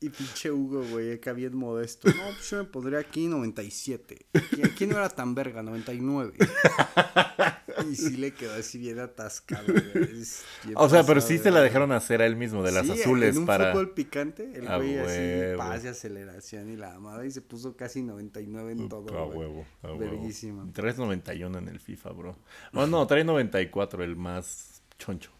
[0.00, 2.08] y pinche Hugo, güey, acá bien modesto.
[2.08, 4.26] No, pues yo me pondría aquí 97.
[4.56, 6.34] Y aquí no era tan verga, 99.
[7.90, 10.22] Y sí le quedó así bien atascado, güey.
[10.74, 13.34] O sea, pero sí se la dejaron hacer a él mismo, de las Sí, azules
[13.36, 13.72] en un para...
[13.72, 18.02] fútbol picante, el A güey así, pase, aceleración y la amada y se puso casi
[18.02, 19.38] 99 en todo, a güey.
[19.38, 19.98] huevo, a huevo.
[19.98, 20.66] Verguísima.
[20.72, 22.36] Traes 91 en el FIFA, bro.
[22.72, 25.30] Oh, no, trae 94, el más choncho.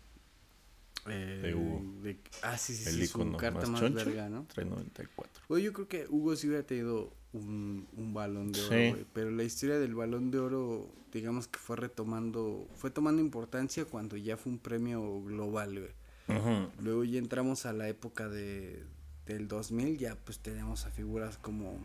[1.09, 1.83] Eh, De Hugo.
[2.03, 4.05] de- ah, sí, sí, El sí, icono su carta más, más, choncho.
[4.05, 4.45] verga, ¿no?
[4.53, 5.43] Trae 94.
[5.49, 8.69] Oye, yo creo que Hugo sí hubiera tenido un, un balón de oro,
[8.99, 9.05] Sí.
[9.13, 14.17] Pero la historia del balón de oro, digamos que fue retomando, fue tomando importancia cuando
[14.17, 16.69] ya fue un premio global, güey.
[16.81, 18.83] Luego ya entramos a la época de,
[19.27, 21.79] del 2000, ya pues tenemos a figuras como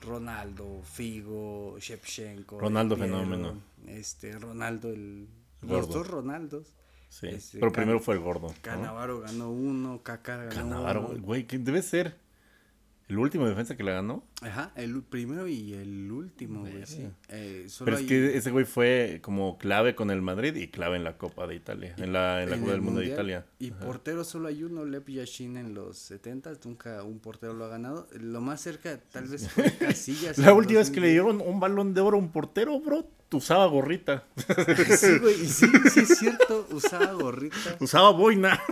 [0.00, 2.58] Ronaldo, Figo, Shevchenko.
[2.60, 3.60] Ronaldo Piero, fenómeno.
[3.86, 5.28] Este, Ronaldo, el,
[5.62, 6.74] los dos Ronaldos.
[7.14, 8.48] Sí, Este, pero primero fue el gordo.
[8.48, 8.54] ¿no?
[8.60, 11.22] Canavaro ganó uno, Kaká ganó Cannavaro, uno.
[11.22, 12.16] güey, que debe ser
[13.06, 14.24] el último defensa que le ganó.
[14.42, 17.06] Ajá, el primero y el último, güey, sí.
[17.28, 20.68] Eh, solo Pero es hay- que ese güey fue como clave con el Madrid y
[20.68, 23.00] clave en la Copa de Italia, en la, en la en Copa el del Mundo
[23.00, 23.06] de.
[23.06, 23.46] Italia.
[23.60, 23.78] Y Ajá.
[23.84, 28.08] portero solo hay uno, Lev Yashin en los 70, nunca un portero lo ha ganado.
[28.18, 30.36] Lo más cerca tal vez fue Casillas.
[30.38, 31.38] La última vez que le 2010.
[31.38, 34.26] dieron un balón de oro a un portero, bro, usaba gorrita,
[34.98, 37.76] Sí, güey, y sí, sí es cierto, usaba gorrita.
[37.80, 38.60] usaba boina.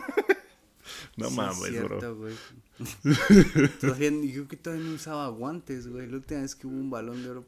[1.17, 2.17] No Sí, es mames, bro.
[2.17, 2.35] güey.
[3.81, 6.07] Todavía, yo que todavía no usaba guantes, güey.
[6.09, 7.45] La última vez que hubo un balón de oro,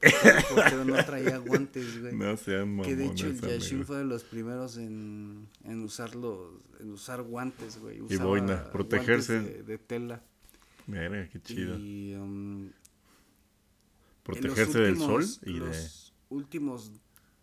[0.50, 2.14] portero no traía guantes, güey.
[2.14, 6.52] No sean Que de hecho el mamones, Yashin fue de los primeros en, en usarlos,
[6.78, 7.98] en usar guantes, güey.
[7.98, 9.40] Y Usaba boina, protegerse.
[9.40, 10.22] De, de tela.
[10.86, 11.78] Mira, qué chido.
[11.78, 12.70] Y um,
[14.22, 15.58] Protegerse del sol y de...
[15.60, 16.92] los últimos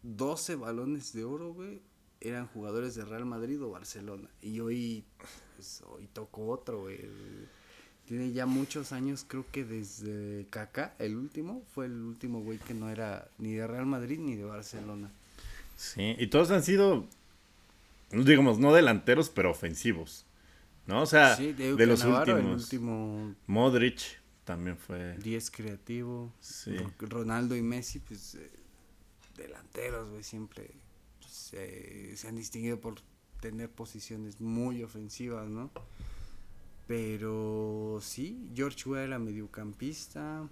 [0.03, 1.81] 12 balones de oro, güey,
[2.19, 4.29] eran jugadores de Real Madrid o Barcelona.
[4.41, 5.03] Y hoy,
[5.55, 6.99] pues, hoy tocó otro, güey.
[8.05, 12.73] Tiene ya muchos años, creo que desde Kaká, el último, fue el último güey que
[12.73, 15.11] no era ni de Real Madrid ni de Barcelona.
[15.77, 17.07] Sí, y todos han sido,
[18.11, 20.25] digamos, no delanteros, pero ofensivos.
[20.87, 21.03] ¿No?
[21.03, 22.63] O sea, Sí, de, los Navarro, últimos.
[22.63, 24.01] último Modric
[24.43, 25.15] también fue.
[25.19, 26.33] 10 creativo.
[26.41, 26.75] Sí.
[26.75, 28.49] Ro- Ronaldo y Messi, pues eh,
[29.41, 30.71] delanteros, güey, siempre
[31.27, 32.95] se, se han distinguido por
[33.41, 35.71] tener posiciones muy ofensivas, ¿no?
[36.87, 40.47] Pero sí, George Weah era mediocampista.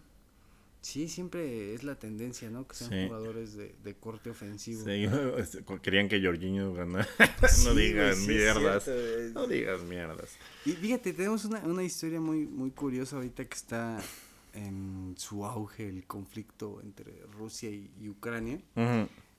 [0.82, 2.66] Sí, siempre es la tendencia, ¿no?
[2.66, 3.06] Que sean Sí.
[3.07, 4.86] jugadores de, de corte ofensivo.
[4.86, 5.06] Sí,
[5.38, 7.07] este, querían que Jorginho ganara.
[7.49, 8.84] Sí, no digas sí mierdas.
[8.86, 10.30] cierto, no digas mierdas.
[10.66, 14.02] Y fíjate, tenemos una, una historia muy, muy curiosa ahorita que está
[14.54, 18.60] en su auge el conflicto entre Rusia y, y Ucrania.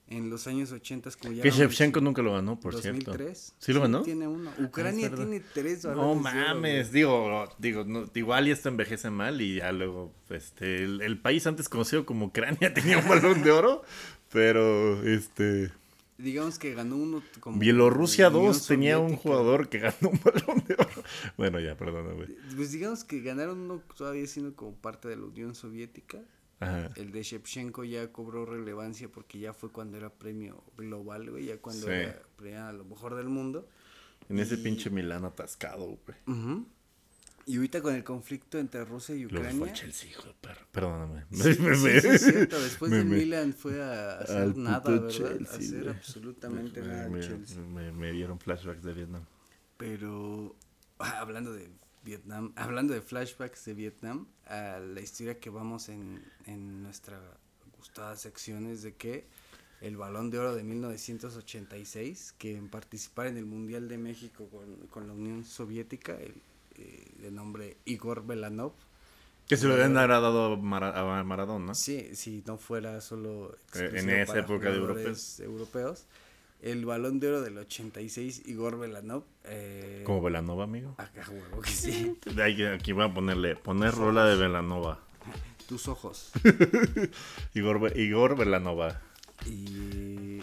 [0.09, 3.39] En los años 80, como ya Que Shevchenko nunca lo ganó, por 2003.
[3.39, 3.65] cierto.
[3.65, 4.03] ¿Sí lo ganó?
[4.03, 4.51] tiene uno.
[4.59, 5.24] Ucrania verdad.
[5.24, 10.12] tiene tres No mames, digo, digo, no, igual y esto envejece mal y ya luego,
[10.31, 13.85] este, el, el país antes conocido como Ucrania tenía un balón de oro,
[14.32, 15.70] pero, este,
[16.22, 20.64] Digamos que ganó uno como Bielorrusia Unión 2 tenía un jugador que ganó un balón
[20.66, 21.02] de oro.
[21.36, 22.28] Bueno, ya, güey.
[22.56, 26.18] Pues digamos que ganaron uno todavía siendo como parte de la Unión Soviética.
[26.60, 26.90] Ajá.
[26.97, 31.56] El de Shevchenko ya cobró relevancia porque ya fue cuando era premio global, güey, ya
[31.59, 31.92] cuando Sí.
[31.92, 33.66] era premio a lo mejor del mundo.
[34.28, 36.18] En ese pinche Milán atascado, güey.
[36.26, 36.66] Ujú.
[37.47, 39.67] Y ahorita con el conflicto entre Rusia y Luego fue Ucrania.
[39.73, 40.67] el Chelsea, hijo de perro.
[40.71, 41.25] Perdóname.
[41.33, 42.61] Sí, sí, sí, es cierto.
[42.62, 45.09] Después me- del me- Milan fue a hacer nada, ¿verdad?
[45.09, 45.95] Chelsea, hacer güey.
[45.97, 47.61] absolutamente me, nada Chelsea.
[47.62, 49.25] me dieron flashbacks de Vietnam.
[49.77, 50.55] Pero
[50.99, 51.71] ah, hablando de
[52.05, 57.21] Vietnam, hablando de flashbacks de Vietnam, a la historia que vamos en, en nuestra
[57.79, 59.27] gustada sección es de que
[59.81, 64.77] el Balón de Oro de 1986, que en participar en el Mundial de México con,
[64.89, 66.35] con la Unión Soviética, el,
[66.81, 68.73] eh, de nombre Igor Belanov,
[69.48, 71.74] Que se lo habían dado a, Mara- a Maradona.
[71.74, 76.07] Sí, si no fuera solo Eh, en esa época de jugadores europeos.
[76.62, 79.24] El balón de oro del 86, Igor Belanov.
[79.44, 80.94] Eh, Como Velanova, amigo.
[80.98, 82.15] Acá huevo que sí.
[82.43, 85.01] Ahí- Aquí voy a ponerle, poner rola de Velanova.
[85.69, 86.32] Tus ojos.
[87.55, 89.01] Igor, Igor Velanova.
[89.47, 90.40] Y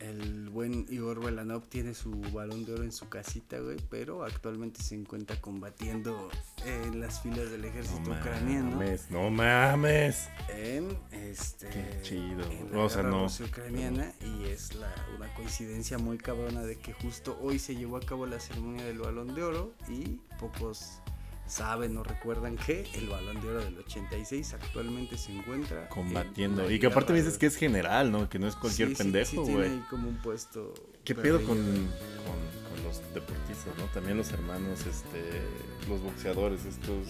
[0.00, 4.82] el buen Igor Belanov tiene su balón de oro en su casita, güey, pero actualmente
[4.82, 6.28] se encuentra combatiendo
[6.64, 8.70] en las filas del ejército No ucraniano.
[8.72, 10.28] mames, no mames.
[10.48, 13.22] en este Qué chido, en la O sea, no.
[13.24, 18.00] ruso-ucraniana y es la, una coincidencia muy cabrona de que justo hoy se llevó a
[18.00, 21.00] cabo la ceremonia del balón de oro y pocos
[21.48, 26.70] saben o recuerdan que el balón de oro del 86 actualmente se encuentra en Combatiendo.
[26.70, 28.28] Y que aparte me dices que es general, ¿no?
[28.28, 29.46] Que no es cualquier Sí, sí, pendejo, sí güey.
[29.54, 33.84] tiene ahí como un puesto ¿Qué pedo con, con, con los deportistas, no?
[33.94, 35.40] También los hermanos, este,
[35.88, 37.06] los boxeadores, estos.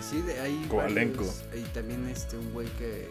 [0.00, 3.08] Sí, de ahí varios- y también este un güey que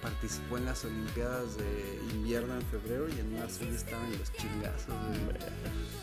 [0.00, 4.88] participó en las olimpiadas de invierno en febrero y en marzo ya estaban los chingazos,
[4.88, 5.36] güey.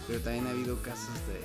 [0.08, 1.42] Pero también ha habido casos de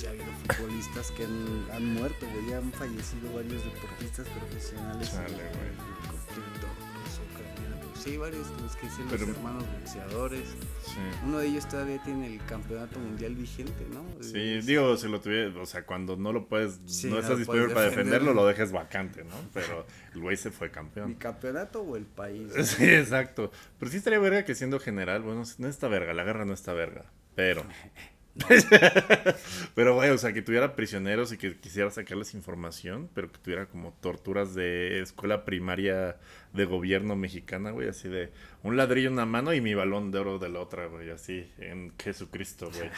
[0.00, 5.10] ya ha habido futbolistas que han, han muerto, güey, ya han fallecido varios deportistas profesionales
[5.10, 5.76] Chale, güey.
[6.10, 6.66] conflicto
[7.04, 7.76] ruso-ucraniano.
[7.96, 10.48] Sí, varios los que dicen Pero- los hermanos boxeadores.
[10.84, 10.98] Sí.
[11.24, 14.04] Uno de ellos todavía tiene el campeonato mundial vigente, ¿no?
[14.22, 17.20] Sí, Es- digo, si lo tuviera, o sea, cuando no lo puedes, Sí, no no
[17.20, 18.06] estás disponible para defender.
[18.06, 19.34] defenderlo, lo dejes vacante, ¿no?
[19.52, 21.14] Pero el güey se fue ¿Mi campeón.
[21.14, 22.52] campeonato o el país?
[22.64, 23.50] Sí, exacto.
[23.78, 26.72] Pero sí estaría verga que siendo general, bueno, no está verga, la guerra no está
[26.74, 27.64] verga, pero...
[29.74, 33.66] pero, güey, o sea, que tuviera prisioneros y que quisiera sacarles información, pero que tuviera
[33.66, 36.16] como torturas de escuela primaria
[36.52, 38.32] de gobierno mexicana, güey, así de
[38.62, 41.50] un ladrillo en una mano y mi balón de oro de la otra, güey, así,
[41.58, 42.90] en Jesucristo, güey.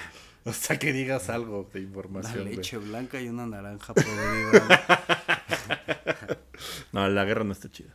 [0.45, 2.57] O sea, que digas algo de Una información, güey.
[2.57, 4.99] leche blanca y una naranja podrida.
[6.93, 7.95] No, la guerra no está chida.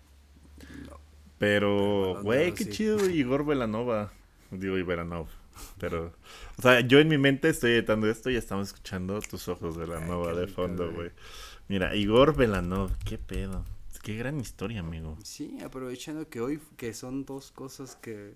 [0.87, 0.99] No.
[1.37, 2.69] Pero, güey, qué sí.
[2.69, 4.13] chido Igor Velanova.
[4.51, 5.27] Digo Iberanov.
[5.79, 6.13] Pero,
[6.57, 10.29] o sea, yo en mi mente estoy editando esto y estamos escuchando tus ojos Velanova
[10.29, 10.95] Ay, qué de fondo, güey.
[10.95, 11.11] güey.
[11.67, 13.65] Mira, Igor Velanov, qué pedo.
[14.01, 15.17] Qué gran historia, amigo.
[15.23, 18.33] Sí, aprovechando que hoy, que son dos cosas que,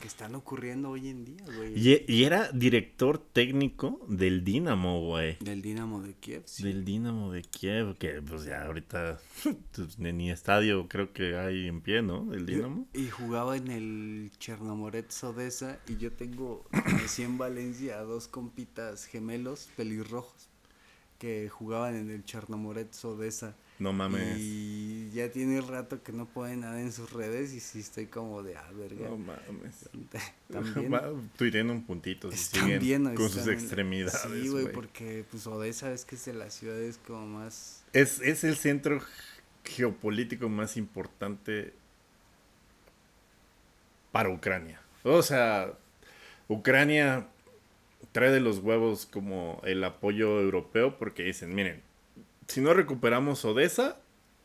[0.00, 1.72] que, están ocurriendo hoy en día, güey.
[1.76, 5.36] Y, y era director técnico del Dinamo, güey.
[5.38, 6.64] Del Dinamo de Kiev, sí.
[6.64, 9.20] Del Dinamo de Kiev, que pues ya ahorita
[9.74, 12.32] pues, ni, estadio creo que hay en pie, ¿no?
[12.34, 12.88] El Dinamo.
[12.94, 16.64] Y jugaba en el Chernomorets Odessa y yo tengo
[17.04, 20.48] así en Valencia a dos compitas gemelos pelirrojos
[21.18, 23.56] que jugaban en el Chernomorets Odessa.
[23.78, 24.36] No mames.
[24.38, 24.83] Y
[25.14, 28.56] ya tiene rato que no pone nada en sus redes y sí estoy como de,
[28.56, 29.08] ah, verga.
[29.08, 29.88] No mames.
[30.50, 31.70] También.
[31.70, 32.30] Un puntito.
[32.32, 34.20] Si siguen bien, con sus extremidades.
[34.20, 34.72] Sí, güey, güey.
[34.72, 37.84] porque pues Odessa es que es de las ciudades como más...
[37.92, 39.00] Es, es el centro
[39.64, 41.72] geopolítico más importante
[44.10, 44.80] para Ucrania.
[45.04, 45.72] O sea,
[46.48, 47.28] Ucrania
[48.12, 51.82] trae de los huevos como el apoyo europeo porque dicen, miren,
[52.48, 53.98] si no recuperamos Odessa,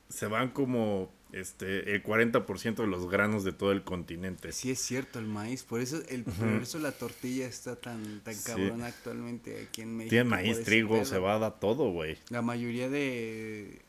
[0.09, 4.51] se van como este el 40% de los granos de todo el continente.
[4.51, 8.33] Sí es cierto, el maíz, por eso el por eso la tortilla está tan tan
[8.33, 8.43] Sí.
[8.45, 10.09] cabrón actualmente aquí en México.
[10.09, 11.05] Tienen maíz, trigo, pedo.
[11.05, 12.17] cebada, todo, güey.
[12.29, 13.79] La mayoría de,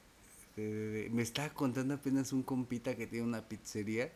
[0.57, 4.11] de- de- de- Me estaba contando apenas un compita que tiene una pizzería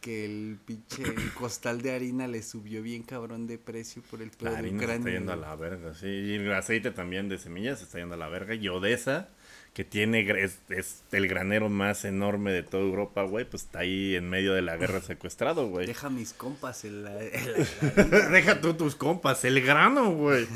[0.00, 4.30] que el pinche el costal de harina le subió bien cabrón de precio por el
[4.30, 6.06] pedo La harina se está yendo a la verga, sí.
[6.06, 8.54] Y el aceite también de semillas se está yendo a la verga.
[8.54, 9.30] Y Odessa,
[9.74, 14.14] que tiene es, es el granero más enorme de toda Europa, güey, pues está ahí
[14.14, 15.84] en medio de la guerra secuestrado, güey.
[15.88, 17.10] Deja mis compas la-
[18.30, 20.46] Deja tú tus compas, el grano, güey.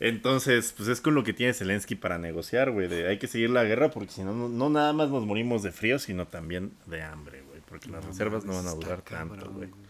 [0.00, 2.88] Entonces, pues es con lo que tiene Zelensky para negociar, güey.
[2.88, 5.70] De hay que seguir la guerra porque si no, no, nada más nos morimos de
[5.70, 7.60] frío, sino también de hambre, güey.
[7.68, 9.68] Porque las No reservas no van a durar tanto, güey.
[9.68, 9.80] güey.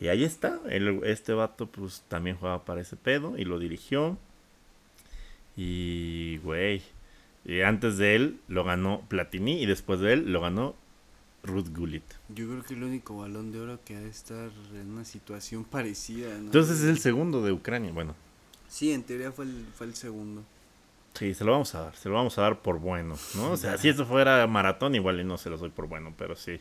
[0.00, 4.18] Y ahí está, el- este vato pues también jugaba para ese pedo y lo dirigió.
[5.56, 6.82] Y, güey,
[7.44, 10.74] y antes de él lo ganó Platini y después de él lo ganó
[11.42, 12.04] Ruth Gullit.
[12.28, 15.64] Yo creo que el único balón de oro que ha de estar en una situación
[15.70, 16.28] parecida.
[16.30, 16.46] ¿no?
[16.46, 17.92] Entonces es el segundo de Ucrania.
[17.92, 18.14] Bueno,
[18.68, 20.44] Sí, en teoría fue el, fue el segundo.
[21.14, 23.50] sí, se lo vamos a dar, se lo vamos a dar por bueno, ¿no?
[23.50, 26.36] O sea, si esto fuera maratón igual y no se lo doy por bueno, pero
[26.36, 26.60] sí.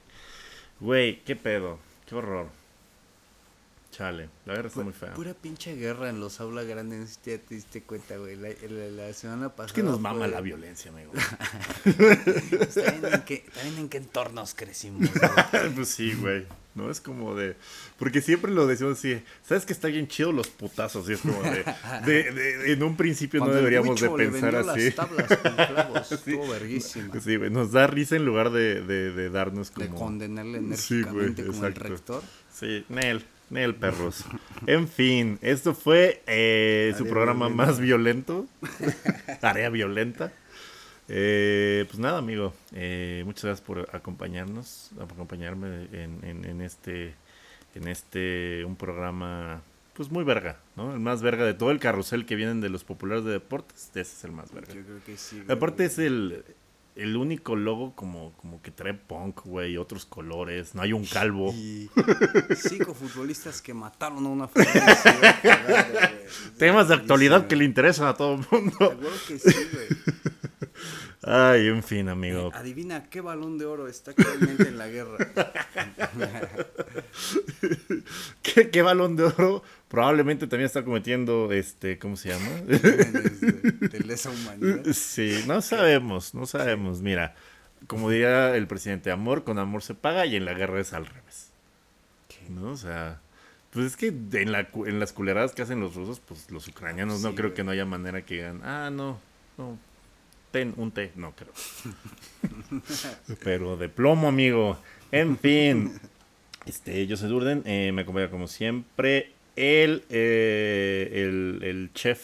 [0.80, 1.77] Güey, qué pedo,
[2.07, 2.47] qué horror.
[3.91, 5.14] Chale, la guerra está muy fea.
[5.16, 8.36] Pura pinche guerra en los aulas grandes, ya te diste cuenta, güey.
[8.36, 9.66] La, la- la semana pasada.
[9.68, 11.11] Es que nos mama fue- la violencia, amigo.
[12.70, 15.10] ¿Saben en qué, saben en qué entornos crecimos?
[15.11, 15.72] güey?
[15.76, 16.45] pues sí, güey.
[16.76, 17.56] No es como de.
[17.98, 19.22] Porque siempre lo decimos así.
[19.44, 21.10] ¿Sabes que está bien chido los putazos?
[21.10, 21.66] Y es como de.
[22.06, 24.86] de- de- en un principio Cuando no deberíamos de le pensar vendió así.
[24.86, 27.20] las tablas con clavos, estuvo verguísima.
[27.20, 27.49] Sí, güey.
[27.49, 29.98] Nos da risa en lugar de, de, de darnos De como.
[29.99, 31.90] condenarle Sí, güey, enérgicamente como el exacto.
[31.90, 32.24] rector.
[32.53, 33.26] Sí, Nel.
[33.49, 34.26] Nel, perros.
[34.67, 37.65] En fin, esto fue eh, su programa violenta.
[37.65, 38.45] más violento.
[39.41, 40.31] Área violenta.
[41.07, 42.53] Eh, pues nada, amigo.
[42.73, 47.15] eh, muchas gracias por acompañarnos, por acompañarme en, en, en este,
[47.73, 49.63] en este, un programa,
[49.95, 50.93] pues muy verga, ¿no?
[50.93, 53.89] El más verga de todo el carrusel que vienen de los populares de deportes.
[53.89, 54.71] Ese es el más verga.
[54.71, 55.41] Yo creo que sí.
[55.47, 56.45] Aparte es el,
[56.99, 60.76] el único logo como, como que trae punk, güey, otros colores.
[60.76, 61.53] No hay un calvo.
[61.53, 61.89] Y
[62.55, 64.67] cinco futbolistas que mataron a una güey.
[66.57, 68.76] Temas de actualidad que le interesan a todo el mundo.
[68.77, 69.88] Seguro que sí, güey.
[71.21, 72.47] Ay, en fin, amigo.
[72.47, 75.17] Eh, adivina qué balón de oro está actualmente en la guerra.
[78.41, 79.63] ¿Qué, qué balón de oro?
[79.90, 82.49] Probablemente también está cometiendo, este, ¿cómo se llama?
[82.68, 84.84] De, de lesa humanidad.
[84.94, 87.02] sí, no sabemos, no sabemos.
[87.02, 87.36] Mira,
[87.88, 91.07] como diría el presidente, amor con amor se paga y en la guerra es al
[91.07, 91.49] revés.
[92.49, 92.72] ¿No?
[92.72, 93.20] O sea,
[93.72, 97.22] pues es que en, la, en las culeradas que hacen los rusos, pues los ucranianos
[97.22, 97.56] no Sí, creo güey.
[97.56, 99.20] que no haya manera que digan, ah, no,
[99.57, 99.78] no,
[100.52, 101.53] ten un té, no creo.
[103.44, 104.80] Pero de plomo, amigo.
[105.11, 105.99] En fin.
[106.66, 112.22] Este, yo soy Durden, eh, me acompaña como siempre el, eh, el, el chef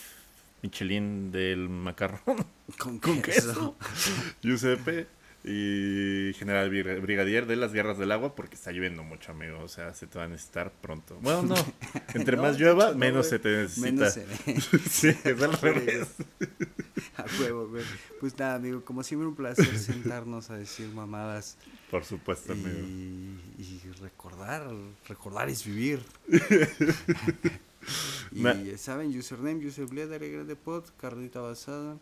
[0.62, 2.46] Michelin del macarrón.
[2.78, 3.76] Con, queso.
[4.42, 5.08] Giuseppe
[5.48, 9.60] y general Brig- brigadier de las guerras del agua porque está lloviendo mucho, amigo.
[9.60, 11.20] O sea, se te va a necesitar pronto.
[11.22, 11.56] Bueno, no.
[12.16, 13.86] Entre No, más llueva, hecho, menos se te necesita.
[13.92, 16.08] Menos se- sí, es al revés.
[17.18, 17.84] A huevo, güey.
[18.20, 21.58] Pues nada, amigo, como siempre un placer sentarnos a decir mamadas
[21.92, 22.70] Por supuesto, amigo.
[22.80, 24.68] y, recordar,
[25.08, 26.02] recordar es vivir.
[28.32, 31.98] y saben, username, userbled, grande pod, carnita basada.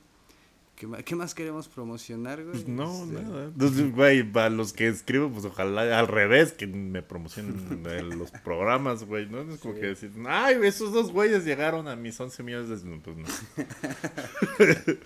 [0.75, 2.51] ¿Qué más, ¿Qué más queremos promocionar, güey?
[2.53, 3.43] Pues no, Este, nada.
[3.45, 8.31] Entonces, güey, para los que escribo, pues ojalá al revés, que me promocionen en los
[8.31, 9.41] programas, güey, ¿no?
[9.41, 9.79] Es como Sí.
[9.81, 12.97] que decir, ay, esos dos güeyes llegaron a mis 11 millones de...
[12.99, 13.25] Pues no.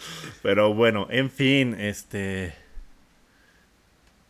[0.41, 2.53] Pero bueno, en fin, este...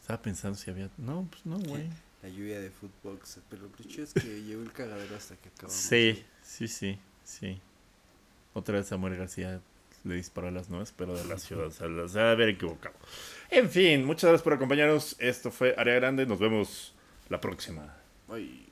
[0.02, 0.90] Estaba pensando si había...
[0.98, 1.88] No, pues no, güey.
[2.24, 3.20] La lluvia de fútbol,
[3.50, 5.74] pero lo chido es que llegó el cagadero hasta que acabamos.
[5.80, 7.62] Sí, sí, sí, sí.
[8.54, 9.62] Otra vez Samuel García
[10.08, 11.68] le disparó a las nubes, pero de la ciudad.
[11.68, 12.96] O sea, la- se debe haber equivocado.
[13.50, 15.16] En fin, muchas gracias por acompañarnos.
[15.20, 16.26] Esto fue Área Grande.
[16.26, 16.94] Nos vemos
[17.30, 17.96] la próxima.
[18.28, 18.68] Bye.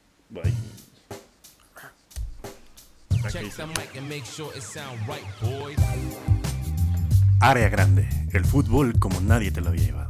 [3.32, 5.78] Check the mic and make sure it sound right, boys.
[7.42, 8.08] Área Grande.
[8.34, 10.10] El fútbol como nadie te lo había llevado.